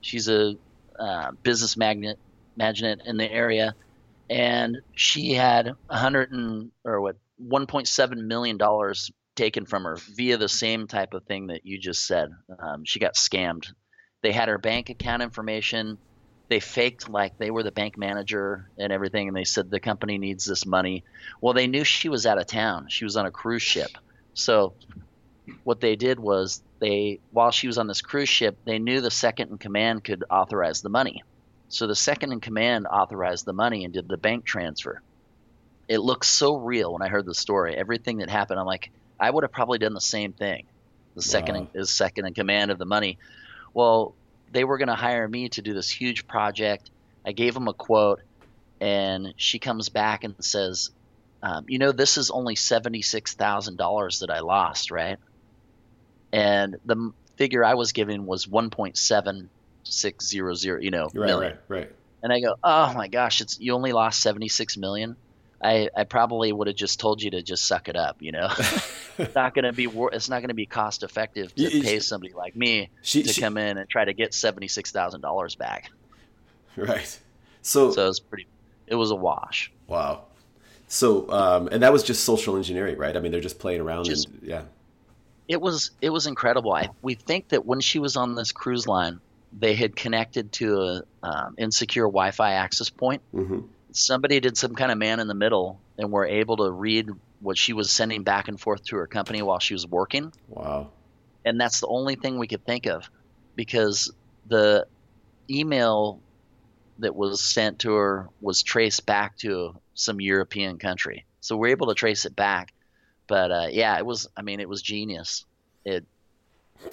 She's 0.00 0.28
a 0.28 0.54
uh, 0.98 1.30
business 1.42 1.76
magnet, 1.76 2.18
magnate 2.56 3.00
in 3.04 3.16
the 3.16 3.30
area, 3.30 3.74
and 4.28 4.76
she 4.94 5.32
had 5.32 5.72
a 5.88 5.96
hundred 5.96 6.32
and 6.32 6.70
or 6.84 7.00
what 7.00 7.16
1.7 7.40 8.26
million 8.26 8.56
dollars 8.56 9.10
taken 9.36 9.64
from 9.64 9.84
her 9.84 9.96
via 10.16 10.36
the 10.36 10.48
same 10.48 10.88
type 10.88 11.14
of 11.14 11.24
thing 11.24 11.46
that 11.46 11.64
you 11.64 11.78
just 11.78 12.06
said. 12.06 12.28
Um, 12.60 12.84
she 12.84 12.98
got 12.98 13.14
scammed. 13.14 13.68
They 14.22 14.32
had 14.32 14.48
her 14.48 14.58
bank 14.58 14.90
account 14.90 15.22
information. 15.22 15.98
They 16.48 16.60
faked 16.60 17.08
like 17.08 17.38
they 17.38 17.50
were 17.50 17.62
the 17.62 17.70
bank 17.70 17.96
manager 17.96 18.68
and 18.78 18.92
everything, 18.92 19.28
and 19.28 19.36
they 19.36 19.44
said 19.44 19.70
the 19.70 19.80
company 19.80 20.18
needs 20.18 20.44
this 20.44 20.66
money. 20.66 21.04
Well, 21.40 21.54
they 21.54 21.66
knew 21.66 21.84
she 21.84 22.08
was 22.08 22.26
out 22.26 22.38
of 22.38 22.46
town. 22.46 22.86
She 22.88 23.04
was 23.04 23.16
on 23.16 23.26
a 23.26 23.30
cruise 23.30 23.62
ship. 23.62 23.90
So 24.34 24.72
what 25.64 25.80
they 25.80 25.96
did 25.96 26.18
was 26.18 26.62
they 26.78 27.20
while 27.32 27.50
she 27.50 27.66
was 27.66 27.78
on 27.78 27.86
this 27.86 28.00
cruise 28.00 28.28
ship, 28.28 28.56
they 28.64 28.78
knew 28.78 29.00
the 29.00 29.10
second 29.10 29.50
in 29.50 29.58
command 29.58 30.04
could 30.04 30.24
authorize 30.30 30.82
the 30.82 30.88
money. 30.88 31.22
So 31.68 31.86
the 31.86 31.94
second 31.94 32.32
in 32.32 32.40
command 32.40 32.86
authorized 32.86 33.44
the 33.44 33.52
money 33.52 33.84
and 33.84 33.92
did 33.92 34.08
the 34.08 34.16
bank 34.16 34.44
transfer. 34.44 35.02
It 35.86 35.98
looks 35.98 36.28
so 36.28 36.56
real 36.56 36.92
when 36.92 37.02
I 37.02 37.08
heard 37.08 37.26
the 37.26 37.34
story. 37.34 37.76
Everything 37.76 38.18
that 38.18 38.30
happened, 38.30 38.58
I'm 38.58 38.66
like, 38.66 38.90
I 39.20 39.30
would 39.30 39.44
have 39.44 39.52
probably 39.52 39.78
done 39.78 39.94
the 39.94 40.00
same 40.00 40.32
thing. 40.32 40.66
The 41.14 41.22
second 41.22 41.56
wow. 41.56 41.68
is 41.74 41.90
second 41.90 42.26
in 42.26 42.34
command 42.34 42.70
of 42.70 42.78
the 42.78 42.84
money. 42.84 43.18
Well, 43.74 44.14
they 44.52 44.64
were 44.64 44.78
going 44.78 44.88
to 44.88 44.94
hire 44.94 45.28
me 45.28 45.48
to 45.50 45.62
do 45.62 45.74
this 45.74 45.90
huge 45.90 46.26
project. 46.26 46.90
I 47.24 47.32
gave 47.32 47.54
them 47.54 47.68
a 47.68 47.74
quote, 47.74 48.20
and 48.80 49.34
she 49.36 49.58
comes 49.58 49.88
back 49.88 50.24
and 50.24 50.34
says, 50.40 50.90
um, 51.42 51.66
"You 51.68 51.78
know, 51.78 51.92
this 51.92 52.16
is 52.16 52.30
only 52.30 52.54
seventy 52.54 53.02
six 53.02 53.34
thousand 53.34 53.76
dollars 53.76 54.20
that 54.20 54.30
I 54.30 54.40
lost, 54.40 54.90
right?" 54.90 55.18
And 56.32 56.76
the 56.84 57.12
figure 57.36 57.64
I 57.64 57.74
was 57.74 57.92
given 57.92 58.26
was 58.26 58.48
one 58.48 58.70
point 58.70 58.96
seven 58.96 59.50
six 59.84 60.26
zero 60.26 60.54
zero. 60.54 60.80
You 60.80 60.90
know, 60.90 61.10
right, 61.14 61.26
million. 61.26 61.52
right, 61.68 61.80
right. 61.80 61.92
And 62.22 62.32
I 62.32 62.40
go, 62.40 62.56
"Oh 62.62 62.92
my 62.94 63.08
gosh, 63.08 63.40
it's 63.40 63.60
you 63.60 63.74
only 63.74 63.92
lost 63.92 64.20
seventy 64.20 64.48
six 64.48 64.76
million. 64.76 65.16
I, 65.60 65.88
I 65.96 66.04
probably 66.04 66.52
would 66.52 66.68
have 66.68 66.76
just 66.76 67.00
told 67.00 67.20
you 67.20 67.32
to 67.32 67.42
just 67.42 67.66
suck 67.66 67.88
it 67.88 67.96
up. 67.96 68.18
You 68.20 68.32
know, 68.32 68.48
it's 69.18 69.34
not 69.34 69.54
going 69.54 69.64
to 69.64 69.72
be 69.72 69.88
it's 70.12 70.28
not 70.28 70.40
going 70.40 70.48
to 70.48 70.54
be 70.54 70.66
cost 70.66 71.02
effective 71.02 71.54
to 71.56 71.62
you, 71.62 71.82
pay 71.82 71.98
somebody 71.98 72.32
like 72.32 72.54
me 72.54 72.90
she, 73.02 73.22
to 73.24 73.32
she, 73.32 73.40
come 73.40 73.56
in 73.58 73.78
and 73.78 73.88
try 73.88 74.04
to 74.04 74.12
get 74.12 74.34
seventy 74.34 74.68
six 74.68 74.92
thousand 74.92 75.20
dollars 75.20 75.56
back. 75.56 75.90
Right. 76.76 77.18
So 77.62 77.90
so 77.90 78.04
it 78.04 78.08
was 78.08 78.20
pretty. 78.20 78.46
It 78.86 78.94
was 78.94 79.10
a 79.10 79.16
wash. 79.16 79.72
Wow. 79.88 80.22
So 80.86 81.30
um, 81.30 81.68
and 81.68 81.82
that 81.82 81.92
was 81.92 82.04
just 82.04 82.24
social 82.24 82.56
engineering, 82.56 82.96
right? 82.96 83.16
I 83.16 83.20
mean, 83.20 83.32
they're 83.32 83.40
just 83.40 83.58
playing 83.58 83.80
around. 83.80 84.04
Just, 84.04 84.28
and, 84.28 84.40
yeah. 84.42 84.62
It 85.48 85.60
was 85.60 85.90
it 86.00 86.10
was 86.10 86.26
incredible. 86.26 86.72
I, 86.72 86.90
we 87.02 87.14
think 87.14 87.48
that 87.48 87.66
when 87.66 87.80
she 87.80 87.98
was 87.98 88.16
on 88.16 88.36
this 88.36 88.52
cruise 88.52 88.86
line, 88.86 89.18
they 89.52 89.74
had 89.74 89.96
connected 89.96 90.52
to 90.52 90.82
a 90.82 91.02
um, 91.22 91.56
insecure 91.58 92.04
Wi-Fi 92.04 92.52
access 92.52 92.90
point. 92.90 93.22
Mm-hmm 93.34 93.60
somebody 93.92 94.40
did 94.40 94.56
some 94.56 94.74
kind 94.74 94.92
of 94.92 94.98
man 94.98 95.20
in 95.20 95.28
the 95.28 95.34
middle 95.34 95.80
and 95.96 96.10
were 96.10 96.26
able 96.26 96.58
to 96.58 96.70
read 96.70 97.08
what 97.40 97.56
she 97.56 97.72
was 97.72 97.90
sending 97.90 98.22
back 98.22 98.48
and 98.48 98.60
forth 98.60 98.84
to 98.84 98.96
her 98.96 99.06
company 99.06 99.42
while 99.42 99.58
she 99.58 99.74
was 99.74 99.86
working. 99.86 100.32
Wow. 100.48 100.90
And 101.44 101.60
that's 101.60 101.80
the 101.80 101.86
only 101.86 102.16
thing 102.16 102.38
we 102.38 102.48
could 102.48 102.64
think 102.64 102.86
of 102.86 103.08
because 103.56 104.10
the 104.46 104.86
email 105.48 106.20
that 106.98 107.14
was 107.14 107.42
sent 107.42 107.80
to 107.80 107.92
her 107.94 108.28
was 108.40 108.62
traced 108.62 109.06
back 109.06 109.36
to 109.38 109.76
some 109.94 110.20
European 110.20 110.78
country. 110.78 111.24
So 111.40 111.56
we're 111.56 111.68
able 111.68 111.86
to 111.88 111.94
trace 111.94 112.24
it 112.24 112.34
back. 112.34 112.72
But 113.26 113.50
uh, 113.50 113.66
yeah, 113.70 113.96
it 113.96 114.04
was, 114.04 114.26
I 114.36 114.42
mean, 114.42 114.60
it 114.60 114.68
was 114.68 114.82
genius. 114.82 115.44
It, 115.84 116.04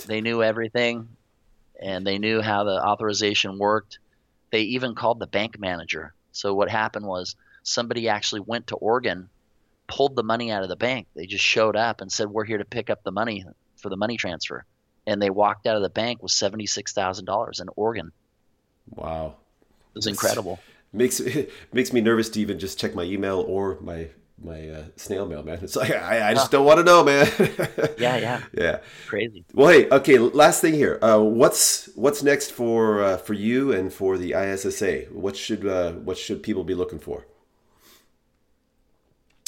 they 0.06 0.22
knew 0.22 0.44
everything 0.44 1.08
and 1.82 2.06
they 2.06 2.20
knew 2.20 2.42
how 2.42 2.64
the 2.64 2.84
authorization 2.84 3.58
worked. 3.58 4.00
They 4.52 4.62
even 4.62 4.96
called 4.96 5.20
the 5.20 5.28
bank 5.28 5.60
manager 5.60 6.14
so 6.36 6.54
what 6.54 6.70
happened 6.70 7.06
was 7.06 7.38
somebody 7.64 8.10
actually 8.10 8.42
went 8.42 8.68
to 8.68 8.76
Oregon, 8.76 9.30
pulled 9.88 10.18
the 10.18 10.24
money 10.24 10.52
out 10.52 10.64
of 10.64 10.70
the 10.70 10.76
bank. 10.76 11.08
They 11.16 11.26
just 11.26 11.46
showed 11.46 11.78
up 11.78 12.02
and 12.02 12.12
said, 12.12 12.28
"We're 12.28 12.44
here 12.44 12.58
to 12.58 12.66
pick 12.66 12.90
up 12.90 13.04
the 13.04 13.12
money 13.12 13.46
for 13.78 13.88
the 13.90 13.96
money 13.96 14.18
transfer," 14.18 14.66
and 15.08 15.22
they 15.22 15.30
walked 15.30 15.66
out 15.66 15.78
of 15.78 15.82
the 15.82 15.90
bank 15.90 16.22
with 16.22 16.34
seventy 16.34 16.66
six 16.66 16.92
thousand 16.92 17.24
dollars 17.24 17.62
in 17.62 17.70
Oregon. 17.78 18.12
Wow, 18.90 19.38
it 19.62 19.96
was 19.96 20.08
incredible. 20.08 20.60
makes 20.92 21.22
makes 21.74 21.94
me 21.94 22.02
nervous 22.02 22.28
to 22.32 22.42
even 22.42 22.60
just 22.60 22.78
check 22.78 22.94
my 22.94 23.04
email 23.04 23.40
or 23.40 23.80
my 23.80 24.10
my 24.42 24.70
uh, 24.70 24.84
snail 24.96 25.26
mail, 25.26 25.44
man. 25.44 25.60
It's 25.64 25.76
like 25.76 25.92
I, 25.92 26.30
I 26.30 26.34
just 26.34 26.52
don't 26.52 26.66
want 26.66 26.80
to 26.80 26.84
know, 26.84 27.04
man. 27.04 27.28
yeah, 27.98 28.18
yeah, 28.18 28.42
yeah. 28.54 28.80
Crazy. 29.08 29.46
Well, 29.54 29.70
hey, 29.70 29.90
okay. 29.90 30.18
Last 30.18 30.62
thing 30.62 30.74
here. 30.74 31.00
Uh, 31.02 31.20
what's 31.20 31.90
what's 31.96 32.24
next 32.24 32.52
for 32.52 33.04
uh, 33.04 33.18
for 33.18 33.34
you 33.34 33.72
and 33.72 33.92
for 33.92 34.18
the 34.18 34.34
ISSA? 34.34 35.06
What 35.12 35.36
should 35.36 35.66
uh, 35.66 35.94
what 35.94 36.18
should 36.18 36.44
people 36.44 36.64
be 36.64 36.76
looking 36.76 37.00
for? 37.00 37.26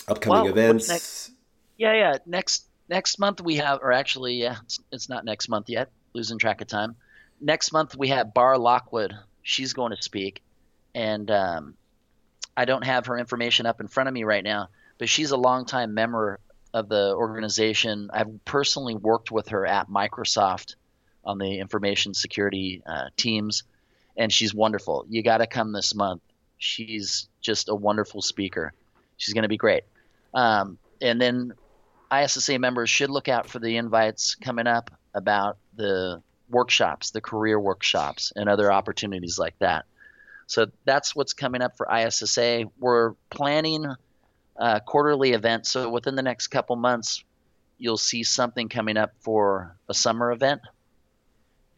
Upcoming 0.08 0.44
well, 0.44 0.52
events. 0.52 1.32
Yeah, 1.78 1.94
yeah. 1.94 2.18
Next 2.26 2.66
next 2.90 3.20
month 3.20 3.42
we 3.42 3.58
have, 3.58 3.80
or 3.82 3.92
actually, 3.92 4.36
yeah, 4.36 4.58
it's, 4.64 4.80
it's 4.92 5.10
not 5.10 5.26
next 5.26 5.50
month 5.50 5.70
yet. 5.70 5.90
Losing 6.14 6.40
track 6.40 6.62
of 6.62 6.68
time. 6.68 6.96
Next 7.42 7.72
month 7.72 7.96
we 7.96 8.08
have 8.08 8.34
Bar 8.34 8.58
Lockwood. 8.58 9.14
She's 9.44 9.74
going 9.74 9.96
to 9.96 10.02
speak, 10.02 10.42
and 10.96 11.30
um, 11.30 11.76
I 12.58 12.66
don't 12.66 12.84
have 12.84 13.06
her 13.06 13.18
information 13.18 13.66
up 13.66 13.80
in 13.80 13.88
front 13.88 14.10
of 14.10 14.14
me 14.14 14.24
right 14.24 14.44
now 14.44 14.68
but 14.98 15.10
she's 15.10 15.32
a 15.32 15.38
longtime 15.38 15.94
member 15.94 16.40
of 16.74 16.90
the 16.90 17.14
organization. 17.16 18.10
I've 18.14 18.44
personally 18.46 18.96
worked 18.96 19.32
with 19.32 19.50
her 19.50 19.66
at 19.66 19.90
Microsoft 19.90 20.76
on 21.24 21.38
the 21.38 21.60
information 21.60 22.14
security 22.14 22.82
uh, 22.86 23.06
teams, 23.16 23.64
and 24.16 24.32
she's 24.32 24.54
wonderful. 24.54 25.06
You 25.10 25.24
got 25.24 25.38
to 25.38 25.48
come 25.48 25.72
this 25.72 25.94
month. 25.94 26.22
She's 26.58 27.30
just 27.42 27.70
a 27.70 27.76
wonderful 27.76 28.22
speaker. 28.22 28.74
She's 29.18 29.34
going 29.34 29.44
to 29.44 29.50
be 29.50 29.58
great. 29.58 29.84
Um, 30.34 30.78
and 31.02 31.22
then 31.22 31.54
ISSA 32.12 32.60
members 32.60 32.90
should 32.90 33.10
look 33.10 33.28
out 33.28 33.48
for 33.48 33.60
the 33.60 33.78
invites 33.78 34.36
coming 34.36 34.68
up 34.68 34.92
about 35.14 35.58
the 35.76 36.22
workshops, 36.50 37.12
the 37.12 37.22
career 37.22 37.60
workshops, 37.60 38.32
and 38.36 38.50
other 38.50 38.72
opportunities 38.72 39.38
like 39.38 39.58
that. 39.60 39.86
So 40.48 40.68
that's 40.86 41.16
what's 41.16 41.34
coming 41.34 41.62
up 41.62 41.78
for 41.78 41.88
ISSA. 41.94 42.66
We're 42.80 43.14
planning 43.30 43.86
uh, 44.58 44.80
quarterly 44.80 45.34
event. 45.34 45.68
So 45.68 45.90
within 45.90 46.16
the 46.16 46.24
next 46.24 46.48
couple 46.48 46.76
months, 46.76 47.24
you'll 47.78 47.98
see 47.98 48.24
something 48.24 48.70
coming 48.70 48.98
up 48.98 49.14
for 49.20 49.78
a 49.88 49.94
summer 49.94 50.32
event. 50.32 50.62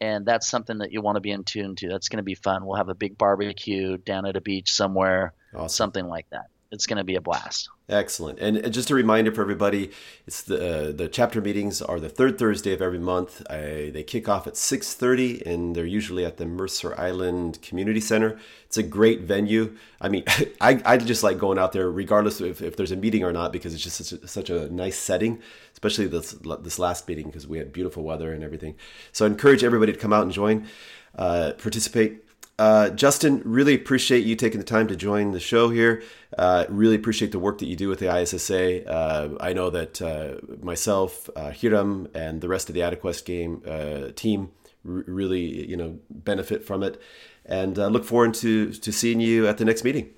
And 0.00 0.24
that's 0.24 0.48
something 0.48 0.78
that 0.78 0.92
you 0.92 1.02
want 1.02 1.16
to 1.16 1.20
be 1.20 1.30
in 1.30 1.44
tune 1.44 1.76
to. 1.76 1.88
That's 1.88 2.08
going 2.08 2.18
to 2.18 2.22
be 2.22 2.34
fun. 2.34 2.64
We'll 2.64 2.76
have 2.76 2.88
a 2.88 2.94
big 2.94 3.18
barbecue 3.18 3.98
down 3.98 4.24
at 4.24 4.36
a 4.36 4.40
beach 4.40 4.72
somewhere, 4.72 5.34
awesome. 5.54 5.68
something 5.68 6.06
like 6.06 6.30
that 6.30 6.46
it's 6.70 6.86
going 6.86 6.98
to 6.98 7.04
be 7.04 7.16
a 7.16 7.20
blast. 7.20 7.68
Excellent. 7.88 8.38
And 8.38 8.72
just 8.72 8.90
a 8.90 8.94
reminder 8.94 9.32
for 9.32 9.42
everybody, 9.42 9.90
it's 10.26 10.42
the 10.42 10.90
uh, 10.90 10.92
the 10.92 11.08
chapter 11.08 11.40
meetings 11.40 11.82
are 11.82 11.98
the 11.98 12.08
third 12.08 12.38
Thursday 12.38 12.72
of 12.72 12.80
every 12.80 13.00
month. 13.00 13.42
I, 13.50 13.90
they 13.92 14.04
kick 14.04 14.28
off 14.28 14.46
at 14.46 14.54
6:30 14.54 15.44
and 15.44 15.74
they're 15.74 15.84
usually 15.84 16.24
at 16.24 16.36
the 16.36 16.46
Mercer 16.46 16.98
Island 16.98 17.60
Community 17.62 18.00
Center. 18.00 18.38
It's 18.66 18.76
a 18.76 18.84
great 18.84 19.22
venue. 19.22 19.76
I 20.00 20.08
mean, 20.08 20.22
I, 20.60 20.80
I 20.84 20.96
just 20.98 21.24
like 21.24 21.38
going 21.38 21.58
out 21.58 21.72
there 21.72 21.90
regardless 21.90 22.40
if, 22.40 22.62
if 22.62 22.76
there's 22.76 22.92
a 22.92 22.96
meeting 22.96 23.24
or 23.24 23.32
not 23.32 23.52
because 23.52 23.74
it's 23.74 23.82
just 23.82 23.96
such 23.96 24.12
a, 24.12 24.28
such 24.28 24.50
a 24.50 24.72
nice 24.72 24.96
setting, 24.96 25.40
especially 25.72 26.06
this 26.06 26.32
this 26.60 26.78
last 26.78 27.08
meeting 27.08 27.26
because 27.26 27.48
we 27.48 27.58
had 27.58 27.72
beautiful 27.72 28.04
weather 28.04 28.32
and 28.32 28.44
everything. 28.44 28.76
So 29.10 29.24
I 29.24 29.28
encourage 29.28 29.64
everybody 29.64 29.92
to 29.92 29.98
come 29.98 30.12
out 30.12 30.22
and 30.22 30.30
join, 30.30 30.68
uh, 31.16 31.54
participate 31.58 32.24
uh, 32.60 32.90
Justin, 32.90 33.40
really 33.46 33.74
appreciate 33.74 34.26
you 34.26 34.36
taking 34.36 34.58
the 34.60 34.66
time 34.66 34.86
to 34.86 34.94
join 34.94 35.32
the 35.32 35.40
show 35.40 35.70
here. 35.70 36.02
Uh, 36.36 36.66
really 36.68 36.94
appreciate 36.94 37.32
the 37.32 37.38
work 37.38 37.56
that 37.56 37.64
you 37.64 37.74
do 37.74 37.88
with 37.88 38.00
the 38.00 38.14
ISSA. 38.14 38.86
Uh, 38.86 39.38
I 39.40 39.54
know 39.54 39.70
that 39.70 40.02
uh, 40.02 40.34
myself, 40.62 41.30
uh, 41.34 41.52
Hiram, 41.52 42.08
and 42.12 42.42
the 42.42 42.48
rest 42.48 42.68
of 42.68 42.74
the 42.74 42.82
AdaQuest 42.82 43.24
game 43.24 43.62
uh, 43.66 44.12
team 44.14 44.50
r- 44.86 45.04
really, 45.06 45.66
you 45.70 45.76
know, 45.78 46.00
benefit 46.10 46.62
from 46.62 46.82
it, 46.82 47.00
and 47.46 47.78
look 47.78 48.04
forward 48.04 48.34
to 48.34 48.70
to 48.74 48.92
seeing 48.92 49.20
you 49.20 49.46
at 49.48 49.56
the 49.56 49.64
next 49.64 49.82
meeting. 49.82 50.10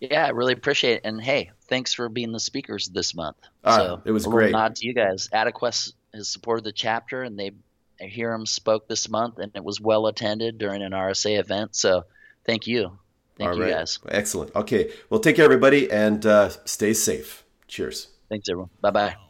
Yeah, 0.00 0.26
I 0.26 0.30
really 0.30 0.54
appreciate 0.54 0.94
it. 0.94 1.00
And 1.04 1.22
hey, 1.22 1.52
thanks 1.68 1.94
for 1.94 2.08
being 2.08 2.32
the 2.32 2.40
speakers 2.40 2.88
this 2.88 3.14
month. 3.14 3.36
Ah, 3.62 3.76
so 3.76 4.02
it 4.04 4.10
was 4.10 4.26
great. 4.26 4.50
Nod 4.50 4.74
to 4.74 4.86
you 4.86 4.92
guys. 4.92 5.28
AdaQuest 5.32 5.92
has 6.14 6.26
supported 6.26 6.64
the 6.64 6.72
chapter, 6.72 7.22
and 7.22 7.38
they 7.38 7.52
Hiram 8.00 8.46
spoke 8.46 8.88
this 8.88 9.08
month, 9.08 9.38
and 9.38 9.52
it 9.54 9.64
was 9.64 9.80
well 9.80 10.06
attended 10.06 10.58
during 10.58 10.82
an 10.82 10.92
RSA 10.92 11.38
event. 11.38 11.76
So 11.76 12.04
thank 12.46 12.66
you. 12.66 12.98
Thank 13.36 13.50
All 13.50 13.56
you 13.56 13.62
right. 13.62 13.70
guys. 13.70 13.98
Excellent. 14.08 14.54
Okay. 14.54 14.92
Well, 15.08 15.20
take 15.20 15.36
care, 15.36 15.44
everybody, 15.44 15.90
and 15.90 16.24
uh, 16.26 16.50
stay 16.66 16.92
safe. 16.92 17.44
Cheers. 17.68 18.08
Thanks, 18.28 18.48
everyone. 18.48 18.70
Bye 18.80 18.90
bye. 18.90 19.29